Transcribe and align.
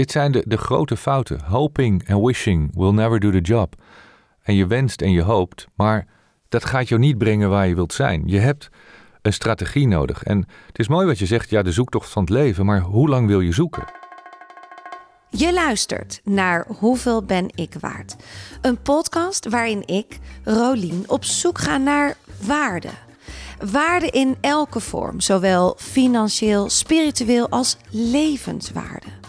Dit 0.00 0.10
zijn 0.10 0.32
de, 0.32 0.56
grote 0.56 0.96
fouten. 0.96 1.40
Hoping 1.44 2.10
and 2.10 2.24
wishing 2.24 2.70
will 2.74 2.90
never 2.90 3.20
do 3.20 3.30
the 3.30 3.40
job. 3.40 3.74
En 4.42 4.54
je 4.54 4.66
wenst 4.66 5.02
en 5.02 5.10
je 5.10 5.22
hoopt, 5.22 5.66
maar 5.74 6.06
dat 6.48 6.64
gaat 6.64 6.88
jou 6.88 7.00
niet 7.00 7.18
brengen 7.18 7.50
waar 7.50 7.68
je 7.68 7.74
wilt 7.74 7.92
zijn. 7.92 8.22
Je 8.26 8.38
hebt 8.38 8.68
een 9.22 9.32
strategie 9.32 9.86
nodig. 9.86 10.22
En 10.22 10.46
het 10.66 10.78
is 10.78 10.88
mooi 10.88 11.06
wat 11.06 11.18
je 11.18 11.26
zegt, 11.26 11.50
ja, 11.50 11.62
de 11.62 11.72
zoektocht 11.72 12.10
van 12.10 12.22
het 12.22 12.30
leven, 12.30 12.66
maar 12.66 12.80
hoe 12.80 13.08
lang 13.08 13.26
wil 13.26 13.40
je 13.40 13.52
zoeken? 13.52 13.84
Je 15.30 15.52
luistert 15.52 16.20
naar 16.24 16.66
Hoeveel 16.78 17.24
ben 17.24 17.46
ik 17.54 17.74
waard? 17.80 18.16
Een 18.60 18.82
podcast 18.82 19.48
waarin 19.48 19.86
ik, 19.86 20.18
Rolien, 20.44 21.04
op 21.06 21.24
zoek 21.24 21.58
ga 21.58 21.76
naar 21.76 22.16
waarde. 22.46 22.90
Waarde 23.70 24.06
in 24.06 24.36
elke 24.40 24.80
vorm, 24.80 25.20
zowel 25.20 25.74
financieel, 25.78 26.68
spiritueel 26.68 27.48
als 27.48 27.76
levenswaarde. 27.90 29.19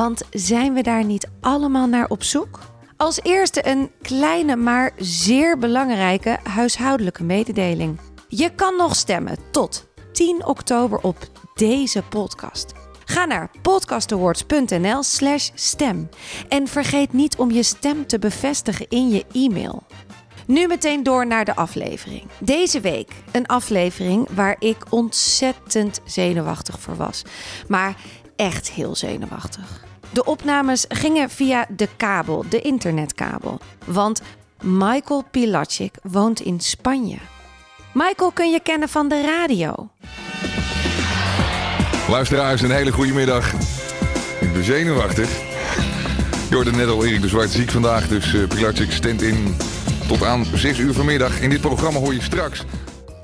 Want 0.00 0.22
zijn 0.30 0.74
we 0.74 0.82
daar 0.82 1.04
niet 1.04 1.28
allemaal 1.40 1.86
naar 1.86 2.08
op 2.08 2.22
zoek? 2.22 2.58
Als 2.96 3.20
eerste 3.22 3.66
een 3.66 3.90
kleine, 4.02 4.56
maar 4.56 4.92
zeer 4.96 5.58
belangrijke 5.58 6.38
huishoudelijke 6.42 7.22
mededeling. 7.22 8.00
Je 8.28 8.54
kan 8.54 8.76
nog 8.76 8.96
stemmen 8.96 9.36
tot 9.50 9.88
10 10.12 10.46
oktober 10.46 10.98
op 10.98 11.16
deze 11.54 12.02
podcast. 12.02 12.72
Ga 13.04 13.24
naar 13.24 13.50
podcastawards.nl/slash 13.62 15.50
stem. 15.54 16.08
En 16.48 16.68
vergeet 16.68 17.12
niet 17.12 17.36
om 17.36 17.50
je 17.50 17.62
stem 17.62 18.06
te 18.06 18.18
bevestigen 18.18 18.86
in 18.88 19.08
je 19.08 19.24
e-mail. 19.32 19.82
Nu 20.46 20.66
meteen 20.66 21.02
door 21.02 21.26
naar 21.26 21.44
de 21.44 21.54
aflevering. 21.56 22.22
Deze 22.38 22.80
week 22.80 23.12
een 23.32 23.46
aflevering 23.46 24.28
waar 24.34 24.56
ik 24.58 24.76
ontzettend 24.88 26.00
zenuwachtig 26.04 26.80
voor 26.80 26.96
was. 26.96 27.22
Maar 27.68 27.96
echt 28.36 28.70
heel 28.70 28.94
zenuwachtig. 28.94 29.88
De 30.12 30.24
opnames 30.24 30.84
gingen 30.88 31.30
via 31.30 31.66
de 31.76 31.88
kabel, 31.96 32.44
de 32.48 32.60
internetkabel. 32.60 33.60
Want 33.84 34.22
Michael 34.60 35.24
Pilacic 35.30 35.94
woont 36.02 36.40
in 36.40 36.60
Spanje. 36.60 37.18
Michael 37.92 38.30
kun 38.30 38.50
je 38.50 38.60
kennen 38.60 38.88
van 38.88 39.08
de 39.08 39.22
radio. 39.22 39.88
Luisteraars, 42.08 42.62
een 42.62 42.70
hele 42.70 42.92
goede 42.92 43.12
middag. 43.12 43.52
Ik 44.40 44.52
ben 44.52 44.64
zenuwachtig. 44.64 45.28
Je 46.48 46.54
hoorde 46.54 46.72
net 46.72 46.88
al 46.88 47.04
Erik 47.04 47.20
de 47.20 47.28
Zwart 47.28 47.50
ziek 47.50 47.70
vandaag, 47.70 48.08
dus 48.08 48.32
uh, 48.32 48.48
Pilacic 48.48 49.04
in 49.04 49.56
tot 50.08 50.24
aan 50.24 50.44
6 50.54 50.78
uur 50.78 50.92
vanmiddag. 50.92 51.40
In 51.40 51.50
dit 51.50 51.60
programma 51.60 51.98
hoor 51.98 52.14
je 52.14 52.22
straks... 52.22 52.64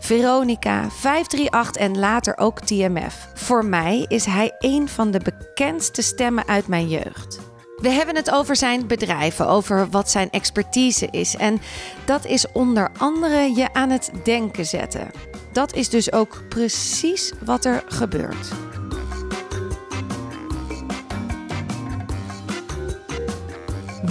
Veronica, 0.07 0.91
538 0.91 1.83
en 1.83 1.99
later 1.99 2.39
ook 2.39 2.61
TMF. 2.61 3.29
Voor 3.35 3.65
mij 3.65 4.05
is 4.09 4.25
hij 4.25 4.55
een 4.59 4.89
van 4.89 5.11
de 5.11 5.21
bekendste 5.21 6.03
stemmen 6.03 6.47
uit 6.47 6.67
mijn 6.67 6.89
jeugd. 6.89 7.41
We 7.77 7.89
hebben 7.89 8.17
het 8.17 8.31
over 8.31 8.57
zijn 8.57 8.87
bedrijven, 8.87 9.49
over 9.49 9.89
wat 9.91 10.11
zijn 10.11 10.31
expertise 10.31 11.09
is. 11.11 11.37
En 11.37 11.61
dat 12.05 12.25
is 12.25 12.53
onder 12.53 12.91
andere 12.99 13.55
je 13.57 13.73
aan 13.73 13.91
het 13.91 14.11
denken 14.25 14.67
zetten. 14.67 15.11
Dat 15.53 15.75
is 15.75 15.89
dus 15.89 16.13
ook 16.13 16.43
precies 16.49 17.33
wat 17.45 17.65
er 17.65 17.85
gebeurt. 17.87 18.53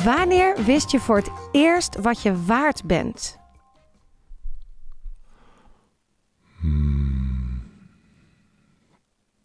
Wanneer 0.03 0.63
wist 0.65 0.91
je 0.91 0.99
voor 0.99 1.17
het 1.17 1.31
eerst 1.51 1.95
wat 2.01 2.21
je 2.21 2.43
waard 2.45 2.83
bent? 2.85 3.43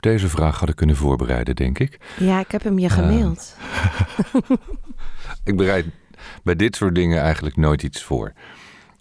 Deze 0.01 0.29
vraag 0.29 0.61
had 0.61 0.69
ik 0.69 0.77
kunnen 0.77 0.97
voorbereiden, 0.97 1.57
denk 1.57 1.79
ik. 1.79 1.99
Ja, 2.19 2.41
ik 2.41 2.51
heb 2.51 2.63
hem 2.63 2.79
je 2.79 2.89
gemaild. 2.89 3.57
ik 5.45 5.57
bereid 5.57 5.87
bij 6.43 6.57
dit 6.57 6.77
soort 6.77 6.95
dingen 6.95 7.21
eigenlijk 7.21 7.57
nooit 7.57 7.83
iets 7.83 8.03
voor. 8.03 8.33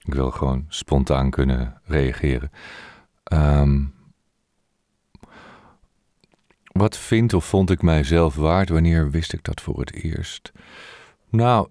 Ik 0.03 0.13
wil 0.13 0.31
gewoon 0.31 0.65
spontaan 0.67 1.29
kunnen 1.29 1.81
reageren. 1.83 2.52
Ehm, 3.23 3.83
wat 6.63 6.97
vind 6.97 7.33
of 7.33 7.45
vond 7.45 7.69
ik 7.69 7.81
mijzelf 7.81 8.35
waard? 8.35 8.69
Wanneer 8.69 9.11
wist 9.11 9.33
ik 9.33 9.43
dat 9.43 9.61
voor 9.61 9.79
het 9.79 9.93
eerst? 9.93 10.52
Nou, 11.29 11.67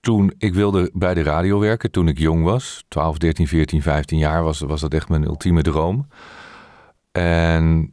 toen 0.00 0.32
ik 0.38 0.54
wilde 0.54 0.90
bij 0.92 1.14
de 1.14 1.22
radio 1.22 1.58
werken, 1.58 1.90
toen 1.90 2.08
ik 2.08 2.18
jong 2.18 2.44
was, 2.44 2.84
12, 2.88 3.18
13, 3.18 3.46
14, 3.46 3.82
15 3.82 4.18
jaar, 4.18 4.42
was, 4.42 4.60
was 4.60 4.80
dat 4.80 4.94
echt 4.94 5.08
mijn 5.08 5.24
ultieme 5.24 5.62
droom. 5.62 6.06
En 7.12 7.92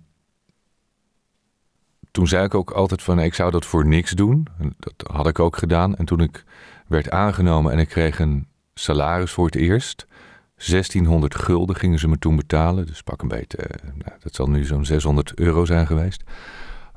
toen 2.11 2.27
zei 2.27 2.45
ik 2.45 2.55
ook 2.55 2.71
altijd 2.71 3.03
van 3.03 3.19
ik 3.19 3.33
zou 3.33 3.51
dat 3.51 3.65
voor 3.65 3.87
niks 3.87 4.11
doen. 4.11 4.47
Dat 4.77 4.93
had 5.11 5.27
ik 5.27 5.39
ook 5.39 5.57
gedaan. 5.57 5.95
En 5.95 6.05
toen 6.05 6.19
ik 6.19 6.43
werd 6.87 7.09
aangenomen 7.09 7.71
en 7.71 7.79
ik 7.79 7.87
kreeg 7.87 8.19
een 8.19 8.47
salaris 8.73 9.31
voor 9.31 9.45
het 9.45 9.55
eerst. 9.55 10.07
1600 10.55 11.35
gulden 11.35 11.75
gingen 11.75 11.99
ze 11.99 12.07
me 12.07 12.19
toen 12.19 12.35
betalen. 12.35 12.85
Dus 12.85 13.01
pak 13.01 13.21
een 13.21 13.27
beetje, 13.27 13.57
eh, 13.57 13.83
nou, 13.83 14.19
dat 14.19 14.35
zal 14.35 14.49
nu 14.49 14.63
zo'n 14.63 14.85
600 14.85 15.33
euro 15.33 15.65
zijn 15.65 15.87
geweest. 15.87 16.23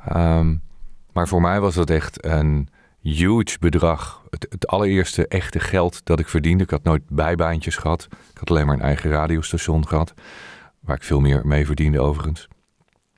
Ehm, 0.05 0.57
maar 1.13 1.29
voor 1.29 1.41
mij 1.41 1.61
was 1.61 1.75
dat 1.75 1.91
echt 1.91 2.25
een 2.25 2.69
huge 3.03 3.59
bedrag. 3.61 4.23
Het, 4.31 4.47
het, 4.51 4.67
allereerste 4.67 5.27
echte 5.27 5.61
geld 5.61 6.01
dat 6.05 6.19
ik 6.19 6.29
verdiende. 6.29 6.65
Ik 6.65 6.71
had 6.71 6.83
nooit 6.83 7.03
bijbaantjes 7.09 7.77
gehad. 7.77 8.09
Ik 8.11 8.39
had 8.39 8.51
alleen 8.51 8.67
maar 8.67 8.75
een 8.75 8.83
eigen 8.83 9.11
radiostation 9.11 9.89
gehad. 9.89 10.15
Waar 10.81 10.97
ik 10.97 11.03
veel 11.03 11.21
meer 11.21 11.47
mee 11.47 11.67
verdiende 11.67 12.01
overigens. 12.01 12.49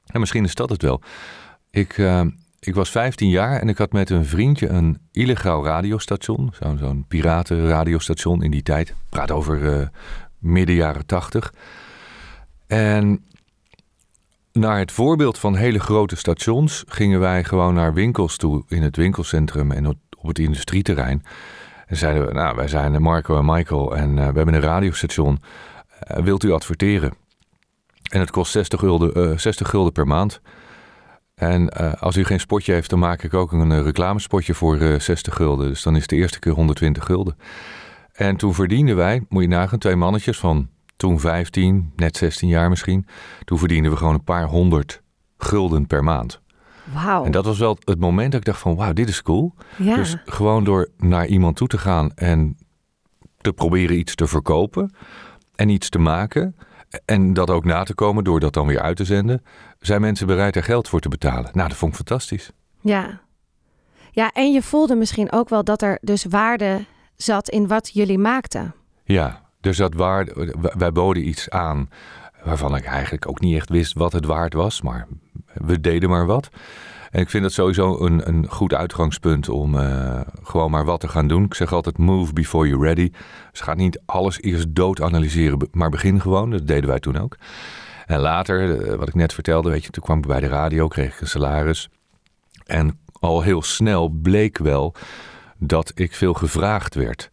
En 0.06 0.21
misschien 0.21 0.44
is 0.44 0.54
dat 0.54 0.71
het 0.71 0.82
wel. 0.82 1.00
Ik, 1.71 1.98
uh, 1.98 2.21
ik 2.60 2.75
was 2.75 2.91
15 2.91 3.28
jaar 3.28 3.60
en 3.60 3.69
ik 3.69 3.78
had 3.78 3.92
met 3.92 4.10
een 4.10 4.25
vriendje 4.25 4.69
een 4.69 4.98
illegaal 5.12 5.65
radiostation. 5.65 6.53
Zo'n 6.60 6.78
zo'n 6.78 7.04
piratenradiostation 7.09 8.42
in 8.42 8.50
die 8.50 8.62
tijd. 8.62 8.94
Praat 9.09 9.31
over 9.31 9.81
uh, 9.81 9.87
midden 10.38 10.75
jaren 10.75 11.06
80. 11.06 11.54
En 12.66 13.25
naar 14.53 14.79
het 14.79 14.93
voorbeeld 14.93 15.39
van 15.39 15.57
hele 15.57 15.81
grote 15.81 16.17
stations 16.17 16.85
gingen 16.87 17.21
wij 17.21 17.45
gewoon 17.45 17.75
naar 17.75 17.95
winkels 17.95 18.37
toe 18.37 18.65
in 18.69 18.83
het 18.83 18.97
winkelcentrum 18.97 19.73
en 19.73 19.87
op 19.87 20.27
het 20.27 20.39
industrieterrein. 20.39 21.23
En 21.87 21.97
zeiden 21.97 22.27
we, 22.27 22.33
nou, 22.33 22.57
wij 22.57 22.69
zijn 22.69 23.03
Marco 23.03 23.39
en 23.39 23.45
Michael 23.45 23.97
en 23.97 24.11
uh, 24.11 24.17
we 24.17 24.37
hebben 24.37 24.55
een 24.55 24.61
radiostation. 24.61 25.39
Uh, 26.11 26.25
wilt 26.25 26.45
u 26.45 26.53
adverteren? 26.53 27.15
En 28.11 28.21
het 28.21 28.31
kost 28.31 28.53
60 28.53 28.81
gulden, 28.81 29.31
uh, 29.31 29.39
60 29.39 29.69
gulden 29.69 29.93
per 29.93 30.07
maand. 30.07 30.41
En 31.34 31.69
als 31.99 32.17
u 32.17 32.25
geen 32.25 32.41
spotje 32.41 32.73
heeft, 32.73 32.91
dan 32.91 32.99
maak 32.99 33.23
ik 33.23 33.34
ook 33.34 33.53
een 33.53 33.83
reclamespotje 33.83 34.55
voor 34.55 34.77
uh, 34.77 34.99
60 34.99 35.34
gulden. 35.34 35.69
Dus 35.69 35.83
dan 35.83 35.97
is 35.97 36.07
de 36.07 36.17
eerste 36.17 36.39
keer 36.39 36.53
120 36.53 37.05
gulden. 37.05 37.37
En 38.13 38.37
toen 38.37 38.55
verdienden 38.55 38.97
wij, 38.97 39.25
moet 39.29 39.43
je 39.43 39.49
nagaan, 39.49 39.79
twee 39.79 39.97
mannetjes 39.97 40.39
van 40.39 40.69
toen 41.03 41.21
15, 41.21 41.93
net 41.97 42.17
16 42.17 42.49
jaar 42.49 42.69
misschien. 42.69 43.07
Toen 43.45 43.59
verdienden 43.59 43.91
we 43.91 43.97
gewoon 43.97 44.15
een 44.15 44.25
paar 44.25 44.45
honderd 44.45 45.03
gulden 45.39 45.87
per 45.87 46.05
maand. 46.05 46.41
Wauw. 46.93 47.25
En 47.25 47.31
dat 47.31 47.45
was 47.45 47.59
wel 47.59 47.77
het 47.85 48.01
moment 48.01 48.33
dat 48.33 48.41
ik 48.41 48.47
dacht 48.47 48.61
van 48.61 48.77
wauw, 48.77 48.93
dit 48.93 49.09
is 49.09 49.23
cool. 49.23 49.55
Ja. 49.77 49.97
Dus 49.97 50.17
gewoon 50.25 50.65
door 50.65 50.89
naar 50.97 51.27
iemand 51.27 51.57
toe 51.57 51.69
te 51.69 51.79
gaan 51.79 52.13
en 52.15 52.57
te 53.41 53.53
proberen 53.53 53.99
iets 53.99 54.15
te 54.15 54.27
verkopen 54.27 54.95
en 55.55 55.69
iets 55.69 55.89
te 55.89 55.99
maken 55.99 56.57
en 57.05 57.33
dat 57.33 57.51
ook 57.51 57.65
na 57.65 57.83
te 57.83 57.95
komen 57.95 58.25
door 58.25 58.41
dat 58.41 58.55
dan 58.55 58.67
weer 58.67 58.81
uit 58.81 58.97
te 58.97 59.05
zenden, 59.05 59.43
zijn 59.79 60.01
mensen 60.01 60.27
bereid 60.27 60.57
er 60.57 60.65
geld 60.65 60.89
voor 60.89 61.01
te 61.01 61.09
betalen. 61.09 61.51
Nou, 61.53 61.69
dat 61.69 61.77
vond 61.77 61.91
ik 61.91 61.97
fantastisch. 61.97 62.51
Ja. 62.81 63.21
Ja, 64.11 64.31
en 64.33 64.53
je 64.53 64.63
voelde 64.63 64.95
misschien 64.95 65.33
ook 65.33 65.49
wel 65.49 65.65
dat 65.65 65.83
er 65.83 65.99
dus 66.01 66.25
waarde 66.25 66.84
zat 67.17 67.49
in 67.49 67.67
wat 67.67 67.91
jullie 67.93 68.19
maakten. 68.19 68.75
Ja, 69.05 69.41
dus 69.62 69.77
dat 69.77 69.95
waarde, 69.95 70.55
wij 70.77 70.93
boden 70.93 71.28
iets 71.28 71.50
aan 71.50 71.89
waarvan 72.45 72.77
ik 72.77 72.84
eigenlijk 72.84 73.28
ook 73.28 73.41
niet 73.41 73.56
echt 73.56 73.69
wist 73.69 73.93
wat 73.93 74.12
het 74.12 74.25
waard 74.25 74.55
was, 74.55 74.83
maar 74.83 75.06
we 75.55 75.81
deden 75.81 76.11
maar 76.11 76.27
wat. 76.27 76.50
En 77.11 77.21
ik 77.21 77.31
vind 77.31 77.43
dat 77.43 77.53
sowieso 77.53 78.01
een, 78.01 78.28
een 78.28 78.48
goed 78.48 78.75
uitgangspunt 78.75 79.48
om 79.48 79.75
uh, 79.75 80.21
gewoon 80.42 80.71
maar 80.71 80.84
wat 80.84 81.01
te 81.01 81.09
gaan 81.09 81.28
doen. 81.28 81.45
Ik 81.45 81.54
zeg 81.54 81.72
altijd 81.72 81.98
move 81.98 82.33
before 82.33 82.69
you're 82.69 82.84
ready. 82.84 83.10
Dus 83.51 83.60
ga 83.60 83.75
niet 83.75 84.01
alles 84.07 84.42
eerst 84.42 84.75
dood 84.75 85.01
analyseren, 85.01 85.69
maar 85.72 85.91
begin 85.91 86.21
gewoon. 86.21 86.51
Dat 86.51 86.66
deden 86.66 86.89
wij 86.89 87.01
toen 87.01 87.16
ook. 87.16 87.36
En 88.07 88.21
later, 88.21 88.86
uh, 88.86 88.95
wat 88.95 89.09
ik 89.09 89.15
net 89.15 89.33
vertelde, 89.33 89.71
weet 89.71 89.84
je, 89.84 89.91
toen 89.91 90.03
kwam 90.03 90.19
ik 90.19 90.27
bij 90.27 90.41
de 90.41 90.48
radio, 90.48 90.89
kreeg 90.89 91.15
ik 91.15 91.21
een 91.21 91.27
salaris. 91.27 91.89
En 92.66 92.98
al 93.13 93.42
heel 93.42 93.63
snel 93.63 94.09
bleek 94.09 94.59
wel 94.59 94.95
dat 95.59 95.92
ik 95.95 96.15
veel 96.15 96.34
gevraagd 96.34 96.95
werd. 96.95 97.31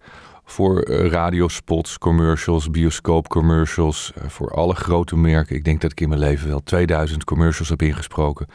Voor 0.50 0.88
uh, 0.88 1.08
radiospots, 1.08 1.98
commercials, 1.98 2.70
bioscoopcommercials, 2.72 4.14
voor 4.28 4.52
alle 4.52 4.76
grote 4.76 5.18
merken. 5.18 5.56
Ik 5.56 5.64
denk 5.64 5.82
dat 5.82 5.92
ik 5.92 6.02
in 6.02 6.10
mijn 6.10 6.22
leven 6.22 6.48
wel 6.48 6.64
2000 6.64 7.24
commercials 7.24 7.70
heb 7.70 7.82
ingesproken. 7.82 8.48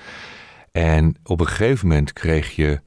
En 0.73 1.17
op 1.25 1.41
een 1.41 1.47
gegeven 1.47 1.89
moment 1.89 2.13
kreeg 2.13 2.57
je 2.57 2.81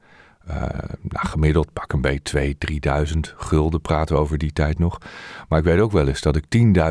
uh, 0.50 0.56
nou, 1.00 1.26
gemiddeld 1.26 1.72
pak 1.72 1.92
een 1.92 2.00
beetje 2.00 2.22
2, 2.22 2.58
3000 2.58 3.34
gulden, 3.36 3.80
praten 3.80 4.14
we 4.14 4.20
over 4.20 4.38
die 4.38 4.52
tijd 4.52 4.78
nog. 4.78 4.98
Maar 5.48 5.58
ik 5.58 5.64
weet 5.64 5.80
ook 5.80 5.92
wel 5.92 6.08
eens 6.08 6.20
dat 6.20 6.36
ik 6.36 6.44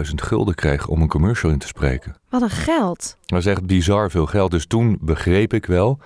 10.000 0.08 0.14
gulden 0.16 0.56
kreeg 0.56 0.88
om 0.88 1.02
een 1.02 1.08
commercial 1.08 1.52
in 1.52 1.58
te 1.58 1.68
spreken. 1.68 2.16
Wat 2.30 2.42
een 2.42 2.50
geld. 2.50 3.18
Dat 3.26 3.40
is 3.40 3.46
echt 3.46 3.66
bizar 3.66 4.12
veel 4.12 4.26
geld. 4.26 4.52
Dus 4.52 4.66
toen 4.66 4.98
begreep 5.02 5.54
ik 5.54 5.66
wel 5.66 6.00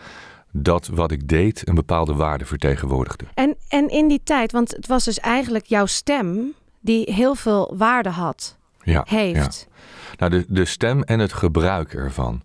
dat 0.51 0.88
wat 0.88 1.12
ik 1.12 1.27
deed 1.27 1.68
een 1.68 1.75
bepaalde 1.75 2.13
waarde 2.13 2.45
vertegenwoordigde. 2.45 3.25
En, 3.33 3.56
en 3.68 3.89
in 3.89 4.07
die 4.07 4.21
tijd, 4.24 4.51
want 4.51 4.71
het 4.71 4.88
was 4.88 5.03
dus 5.03 5.19
eigenlijk 5.19 5.65
jouw 5.65 5.86
stem 5.86 6.53
die 6.80 7.13
heel 7.13 7.36
veel 7.36 7.74
waarde 7.77 8.09
had, 8.09 8.57
ja, 8.83 9.06
heeft. 9.07 9.68
Ja. 9.69 9.75
Nou, 10.18 10.31
de, 10.31 10.45
de 10.53 10.65
stem 10.65 11.03
en 11.03 11.19
het 11.19 11.33
gebruik 11.33 11.94
ervan. 11.94 12.42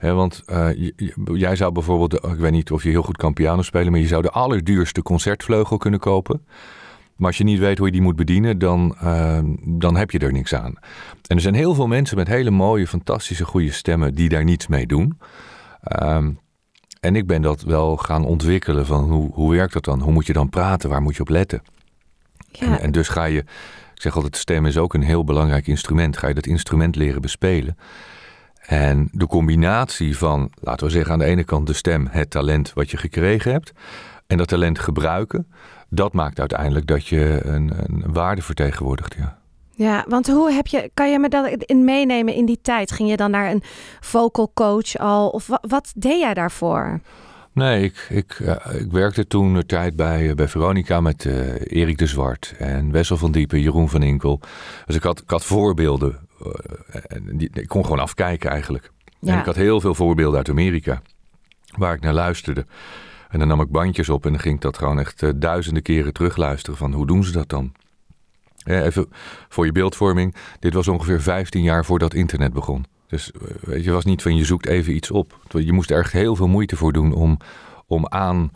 want 0.00 0.42
uh, 0.46 0.90
jij 1.34 1.56
zou 1.56 1.72
bijvoorbeeld, 1.72 2.14
ik 2.14 2.38
weet 2.38 2.52
niet 2.52 2.70
of 2.70 2.82
je 2.82 2.88
heel 2.88 3.02
goed 3.02 3.16
kan 3.16 3.32
piano 3.32 3.62
spelen, 3.62 3.90
maar 3.90 4.00
je 4.00 4.06
zou 4.06 4.22
de 4.22 4.30
allerduurste 4.30 5.02
concertvleugel 5.02 5.76
kunnen 5.76 6.00
kopen. 6.00 6.46
Maar 7.16 7.26
als 7.26 7.38
je 7.38 7.44
niet 7.44 7.58
weet 7.58 7.78
hoe 7.78 7.86
je 7.86 7.92
die 7.92 8.02
moet 8.02 8.16
bedienen, 8.16 8.58
dan, 8.58 8.96
uh, 9.02 9.38
dan 9.64 9.96
heb 9.96 10.10
je 10.10 10.18
er 10.18 10.32
niks 10.32 10.54
aan. 10.54 10.74
En 11.26 11.36
er 11.36 11.40
zijn 11.40 11.54
heel 11.54 11.74
veel 11.74 11.86
mensen 11.86 12.16
met 12.16 12.28
hele 12.28 12.50
mooie, 12.50 12.86
fantastische, 12.86 13.44
goede 13.44 13.72
stemmen 13.72 14.14
die 14.14 14.28
daar 14.28 14.44
niets 14.44 14.66
mee 14.66 14.86
doen. 14.86 15.18
Um, 16.02 16.38
en 17.06 17.16
ik 17.16 17.26
ben 17.26 17.42
dat 17.42 17.62
wel 17.62 17.96
gaan 17.96 18.24
ontwikkelen 18.24 18.86
van 18.86 19.10
hoe, 19.10 19.32
hoe 19.32 19.52
werkt 19.52 19.72
dat 19.72 19.84
dan? 19.84 20.00
Hoe 20.00 20.12
moet 20.12 20.26
je 20.26 20.32
dan 20.32 20.48
praten? 20.48 20.90
Waar 20.90 21.02
moet 21.02 21.16
je 21.16 21.20
op 21.20 21.28
letten? 21.28 21.62
Ja. 22.50 22.66
En, 22.66 22.80
en, 22.80 22.92
dus 22.92 23.08
ga 23.08 23.24
je, 23.24 23.38
ik 23.94 24.02
zeg 24.02 24.14
altijd, 24.14 24.36
stem 24.36 24.66
is 24.66 24.78
ook 24.78 24.94
een 24.94 25.02
heel 25.02 25.24
belangrijk 25.24 25.66
instrument. 25.66 26.16
Ga 26.16 26.28
je 26.28 26.34
dat 26.34 26.46
instrument 26.46 26.96
leren 26.96 27.20
bespelen. 27.20 27.76
En 28.60 29.08
de 29.12 29.26
combinatie 29.26 30.18
van, 30.18 30.50
laten 30.60 30.86
we 30.86 30.92
zeggen, 30.92 31.12
aan 31.12 31.18
de 31.18 31.24
ene 31.24 31.44
kant 31.44 31.66
de 31.66 31.72
stem, 31.72 32.08
het 32.10 32.30
talent 32.30 32.72
wat 32.72 32.90
je 32.90 32.96
gekregen 32.96 33.52
hebt. 33.52 33.72
En 34.26 34.36
dat 34.36 34.48
talent 34.48 34.78
gebruiken, 34.78 35.46
dat 35.88 36.12
maakt 36.12 36.40
uiteindelijk 36.40 36.86
dat 36.86 37.06
je 37.06 37.40
een, 37.44 37.72
een 37.76 38.12
waarde 38.12 38.42
vertegenwoordigt. 38.42 39.14
Ja. 39.18 39.38
Ja, 39.76 40.04
want 40.08 40.26
hoe 40.26 40.52
heb 40.52 40.66
je, 40.66 40.90
kan 40.94 41.10
je 41.10 41.18
me 41.18 41.28
dat 41.28 41.46
in 41.48 41.84
meenemen 41.84 42.34
in 42.34 42.46
die 42.46 42.58
tijd? 42.62 42.92
Ging 42.92 43.08
je 43.08 43.16
dan 43.16 43.30
naar 43.30 43.50
een 43.50 43.62
vocal 44.00 44.50
coach 44.54 44.96
al? 44.96 45.28
Of 45.28 45.46
wat, 45.46 45.64
wat 45.68 45.92
deed 45.96 46.20
jij 46.20 46.34
daarvoor? 46.34 47.00
Nee, 47.52 47.84
ik, 47.84 48.06
ik, 48.10 48.38
ik 48.78 48.92
werkte 48.92 49.26
toen 49.26 49.54
een 49.54 49.66
tijd 49.66 49.96
bij, 49.96 50.34
bij 50.34 50.48
Veronica 50.48 51.00
met 51.00 51.24
uh, 51.24 51.54
Erik 51.58 51.98
de 51.98 52.06
Zwart 52.06 52.54
en 52.58 52.92
Wessel 52.92 53.16
van 53.16 53.32
Diepen, 53.32 53.60
Jeroen 53.60 53.88
van 53.88 54.02
Inkel. 54.02 54.40
Dus 54.86 54.96
ik 54.96 55.02
had, 55.02 55.20
ik 55.20 55.30
had 55.30 55.44
voorbeelden. 55.44 56.18
En 57.06 57.36
die, 57.36 57.50
ik 57.52 57.68
kon 57.68 57.82
gewoon 57.82 57.98
afkijken 57.98 58.50
eigenlijk. 58.50 58.90
Ja. 59.18 59.32
En 59.32 59.38
ik 59.38 59.44
had 59.44 59.56
heel 59.56 59.80
veel 59.80 59.94
voorbeelden 59.94 60.38
uit 60.38 60.48
Amerika 60.48 61.02
waar 61.76 61.94
ik 61.94 62.00
naar 62.00 62.14
luisterde. 62.14 62.66
En 63.28 63.38
dan 63.38 63.48
nam 63.48 63.60
ik 63.60 63.70
bandjes 63.70 64.08
op 64.08 64.24
en 64.24 64.32
dan 64.32 64.40
ging 64.40 64.54
ik 64.54 64.60
dat 64.60 64.78
gewoon 64.78 64.98
echt 64.98 65.40
duizenden 65.40 65.82
keren 65.82 66.12
terugluisteren 66.12 66.78
van 66.78 66.92
hoe 66.92 67.06
doen 67.06 67.24
ze 67.24 67.32
dat 67.32 67.48
dan? 67.48 67.72
Even 68.66 69.06
voor 69.48 69.64
je 69.64 69.72
beeldvorming. 69.72 70.34
Dit 70.58 70.74
was 70.74 70.88
ongeveer 70.88 71.22
15 71.22 71.62
jaar 71.62 71.84
voordat 71.84 72.14
internet 72.14 72.52
begon. 72.52 72.84
Dus 73.06 73.32
eh, 73.32 73.40
weet 73.60 73.84
je, 73.84 73.90
was 73.90 74.04
niet 74.04 74.22
van 74.22 74.36
je 74.36 74.44
zoekt 74.44 74.66
even 74.66 74.94
iets 74.94 75.10
op. 75.10 75.38
Je 75.48 75.72
moest 75.72 75.90
er 75.90 75.98
echt 75.98 76.12
heel 76.12 76.36
veel 76.36 76.48
moeite 76.48 76.76
voor 76.76 76.92
doen 76.92 77.12
om, 77.12 77.38
om 77.86 78.06
aan 78.06 78.50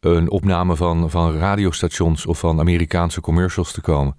een 0.00 0.30
opname 0.30 0.76
van, 0.76 1.10
van 1.10 1.36
radiostations 1.36 2.26
of 2.26 2.38
van 2.38 2.60
Amerikaanse 2.60 3.20
commercials 3.20 3.72
te 3.72 3.80
komen. 3.80 4.16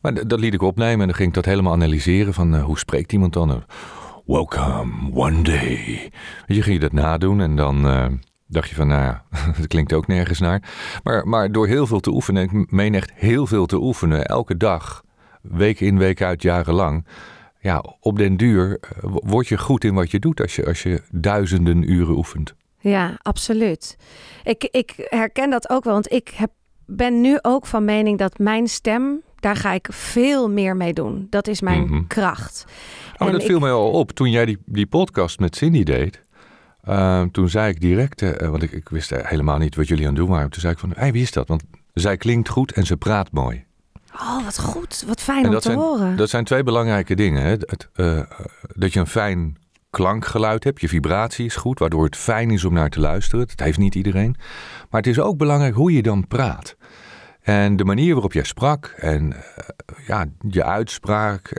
Maar 0.00 0.26
dat 0.26 0.40
liet 0.40 0.54
ik 0.54 0.62
opnemen 0.62 1.00
en 1.00 1.06
dan 1.06 1.14
ging 1.14 1.28
ik 1.28 1.34
dat 1.34 1.44
helemaal 1.44 1.72
analyseren 1.72 2.34
van 2.34 2.54
uh, 2.54 2.64
hoe 2.64 2.78
spreekt 2.78 3.12
iemand 3.12 3.32
dan? 3.32 3.64
Welcome, 4.26 5.10
one 5.14 5.42
day. 5.42 6.12
Je 6.46 6.62
ging 6.62 6.74
je 6.74 6.80
dat 6.80 6.92
nadoen 6.92 7.40
en 7.40 7.56
dan, 7.56 7.86
uh, 7.86 8.06
dacht 8.46 8.68
je 8.68 8.74
van, 8.74 8.86
nou 8.86 9.02
ja, 9.02 9.24
dat 9.58 9.66
klinkt 9.66 9.92
ook 9.92 10.06
nergens 10.06 10.38
naar. 10.38 10.62
Maar, 11.02 11.28
maar 11.28 11.52
door 11.52 11.66
heel 11.66 11.86
veel 11.86 12.00
te 12.00 12.10
oefenen, 12.10 12.42
ik 12.42 12.70
meen 12.70 12.94
echt 12.94 13.12
heel 13.14 13.46
veel 13.46 13.66
te 13.66 13.80
oefenen, 13.80 14.26
elke 14.26 14.56
dag, 14.56 15.02
week 15.40 15.80
in, 15.80 15.98
week 15.98 16.22
uit, 16.22 16.42
jarenlang. 16.42 17.06
Ja, 17.60 17.84
op 18.00 18.18
den 18.18 18.36
duur 18.36 18.78
eh, 18.80 18.90
word 19.02 19.48
je 19.48 19.58
goed 19.58 19.84
in 19.84 19.94
wat 19.94 20.10
je 20.10 20.18
doet 20.18 20.40
als 20.40 20.56
je, 20.56 20.66
als 20.66 20.82
je 20.82 21.02
duizenden 21.10 21.90
uren 21.90 22.16
oefent. 22.16 22.54
Ja, 22.78 23.18
absoluut. 23.22 23.96
Ik, 24.44 24.64
ik 24.64 24.94
herken 24.96 25.50
dat 25.50 25.70
ook 25.70 25.84
wel, 25.84 25.92
want 25.92 26.12
ik 26.12 26.28
heb, 26.28 26.50
ben 26.86 27.20
nu 27.20 27.38
ook 27.42 27.66
van 27.66 27.84
mening 27.84 28.18
dat 28.18 28.38
mijn 28.38 28.68
stem, 28.68 29.22
daar 29.40 29.56
ga 29.56 29.72
ik 29.72 29.88
veel 29.90 30.50
meer 30.50 30.76
mee 30.76 30.92
doen. 30.92 31.26
Dat 31.30 31.48
is 31.48 31.60
mijn 31.60 31.82
mhm. 31.82 32.06
kracht. 32.06 32.64
Oh, 33.18 33.30
dat 33.30 33.44
viel 33.44 33.58
mij 33.58 33.70
al 33.70 33.90
op 33.90 34.12
toen 34.12 34.30
jij 34.30 34.44
die, 34.44 34.58
die 34.64 34.86
podcast 34.86 35.38
met 35.38 35.56
Cindy 35.56 35.82
deed. 35.82 36.24
Ehm, 36.86 37.28
toen 37.30 37.48
zei 37.48 37.70
ik 37.70 37.80
direct, 37.80 38.22
uh, 38.22 38.30
want 38.36 38.62
ik, 38.62 38.72
ik, 38.72 38.88
wist 38.88 39.10
helemaal 39.10 39.58
niet 39.58 39.74
wat 39.74 39.88
jullie 39.88 40.06
aan 40.06 40.14
het 40.14 40.20
doen 40.20 40.28
waren. 40.28 40.50
Toen 40.50 40.60
zei 40.60 40.72
ik 40.72 40.78
van, 40.78 40.92
hey, 40.96 41.12
wie 41.12 41.22
is 41.22 41.32
dat? 41.32 41.48
Want 41.48 41.62
zij 41.94 42.16
klinkt 42.16 42.48
goed 42.48 42.72
en 42.72 42.86
ze 42.86 42.96
praat 42.96 43.32
mooi. 43.32 43.64
Oh, 44.14 44.44
wat 44.44 44.58
goed. 44.58 45.04
Wat 45.06 45.20
fijn 45.20 45.46
om 45.46 45.54
te 45.54 45.60
zijn, 45.60 45.78
horen. 45.78 46.16
Dat 46.16 46.30
zijn 46.30 46.44
twee 46.44 46.62
belangrijke 46.62 47.14
dingen. 47.14 47.42
Hè? 47.42 47.50
Het, 47.50 47.88
uh, 47.96 48.20
dat 48.74 48.92
je 48.92 49.00
een 49.00 49.06
fijn 49.06 49.56
klankgeluid 49.90 50.64
hebt. 50.64 50.80
Je 50.80 50.88
vibratie 50.88 51.44
is 51.44 51.56
goed, 51.56 51.78
waardoor 51.78 52.04
het 52.04 52.16
fijn 52.16 52.50
is 52.50 52.64
om 52.64 52.72
naar 52.72 52.90
te 52.90 53.00
luisteren. 53.00 53.46
Dat 53.46 53.60
heeft 53.60 53.78
niet 53.78 53.94
iedereen. 53.94 54.36
Maar 54.90 55.00
het 55.00 55.10
is 55.10 55.20
ook 55.20 55.36
belangrijk 55.36 55.74
hoe 55.74 55.92
je 55.92 56.02
dan 56.02 56.26
praat. 56.26 56.76
En 57.42 57.76
de 57.76 57.84
manier 57.84 58.12
waarop 58.12 58.32
jij 58.32 58.44
sprak 58.44 58.86
en 58.96 59.36
ja, 60.06 60.26
je 60.48 60.64
uitspraak, 60.64 61.52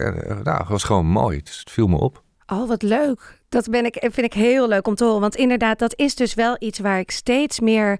nou, 0.43 0.65
was 0.67 0.83
gewoon 0.83 1.05
mooi. 1.05 1.37
Het 1.37 1.63
viel 1.69 1.87
me 1.87 1.97
op. 1.97 2.23
Oh, 2.47 2.67
wat 2.67 2.81
leuk. 2.81 3.36
Dat 3.49 3.69
ben 3.69 3.85
ik, 3.85 3.97
vind 3.99 4.17
ik 4.17 4.33
heel 4.33 4.67
leuk 4.67 4.87
om 4.87 4.95
te 4.95 5.03
horen. 5.03 5.21
Want 5.21 5.35
inderdaad, 5.35 5.79
dat 5.79 5.93
is 5.95 6.15
dus 6.15 6.33
wel 6.33 6.55
iets 6.59 6.79
waar 6.79 6.99
ik 6.99 7.11
steeds 7.11 7.59
meer 7.59 7.99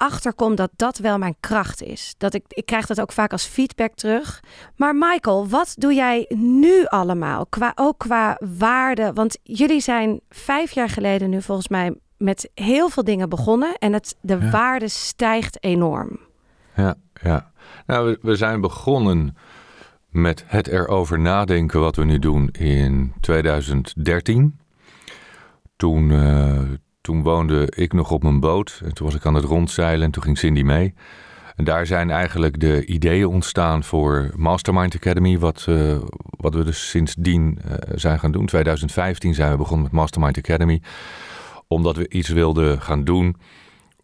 achter 0.00 0.34
kom 0.34 0.54
dat 0.54 0.70
dat 0.76 0.98
wel 0.98 1.18
mijn 1.18 1.36
kracht 1.40 1.82
is. 1.82 2.14
Dat 2.18 2.34
ik, 2.34 2.44
ik 2.48 2.66
krijg 2.66 2.86
dat 2.86 3.00
ook 3.00 3.12
vaak 3.12 3.32
als 3.32 3.44
feedback 3.44 3.94
terug. 3.94 4.40
Maar 4.76 4.94
Michael, 4.94 5.48
wat 5.48 5.74
doe 5.78 5.94
jij 5.94 6.26
nu 6.34 6.86
allemaal? 6.86 7.46
Qua, 7.46 7.72
ook 7.74 7.98
qua 7.98 8.40
waarde. 8.58 9.12
Want 9.12 9.38
jullie 9.42 9.80
zijn 9.80 10.20
vijf 10.28 10.72
jaar 10.72 10.88
geleden 10.88 11.30
nu 11.30 11.42
volgens 11.42 11.68
mij 11.68 11.94
met 12.16 12.50
heel 12.54 12.88
veel 12.88 13.04
dingen 13.04 13.28
begonnen. 13.28 13.74
En 13.78 13.92
het, 13.92 14.16
de 14.20 14.50
waarde 14.50 14.88
stijgt 14.88 15.64
enorm. 15.64 16.18
Ja, 16.76 16.94
ja. 17.22 17.50
Nou, 17.86 18.06
we, 18.06 18.18
we 18.22 18.36
zijn 18.36 18.60
begonnen 18.60 19.36
met 20.10 20.44
het 20.46 20.66
erover 20.66 21.18
nadenken 21.18 21.80
wat 21.80 21.96
we 21.96 22.04
nu 22.04 22.18
doen 22.18 22.48
in 22.48 23.12
2013. 23.20 24.58
Toen, 25.76 26.10
uh, 26.10 26.60
toen 27.00 27.22
woonde 27.22 27.72
ik 27.76 27.92
nog 27.92 28.10
op 28.10 28.22
mijn 28.22 28.40
boot 28.40 28.80
en 28.84 28.94
toen 28.94 29.06
was 29.06 29.14
ik 29.14 29.26
aan 29.26 29.34
het 29.34 29.44
rondzeilen 29.44 30.04
en 30.06 30.10
toen 30.10 30.22
ging 30.22 30.38
Cindy 30.38 30.62
mee. 30.62 30.94
En 31.56 31.64
daar 31.64 31.86
zijn 31.86 32.10
eigenlijk 32.10 32.60
de 32.60 32.86
ideeën 32.86 33.26
ontstaan 33.26 33.84
voor 33.84 34.30
Mastermind 34.36 34.94
Academy, 34.94 35.38
wat, 35.38 35.66
uh, 35.68 35.98
wat 36.30 36.54
we 36.54 36.64
dus 36.64 36.88
sindsdien 36.88 37.58
uh, 37.66 37.74
zijn 37.94 38.18
gaan 38.18 38.32
doen. 38.32 38.46
2015 38.46 39.34
zijn 39.34 39.50
we 39.50 39.56
begonnen 39.56 39.82
met 39.82 39.92
Mastermind 39.92 40.38
Academy, 40.38 40.82
omdat 41.66 41.96
we 41.96 42.08
iets 42.08 42.28
wilden 42.28 42.80
gaan 42.80 43.04
doen 43.04 43.36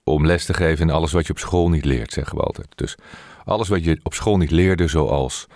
om 0.05 0.27
les 0.27 0.45
te 0.45 0.55
geven 0.55 0.89
in 0.89 0.95
alles 0.95 1.13
wat 1.13 1.27
je 1.27 1.33
op 1.33 1.39
school 1.39 1.69
niet 1.69 1.85
leert, 1.85 2.13
zeggen 2.13 2.37
we 2.37 2.43
altijd. 2.43 2.69
Dus 2.75 2.97
alles 3.45 3.69
wat 3.69 3.85
je 3.85 4.01
op 4.03 4.15
school 4.15 4.37
niet 4.37 4.51
leerde, 4.51 4.89
zoals 4.89 5.47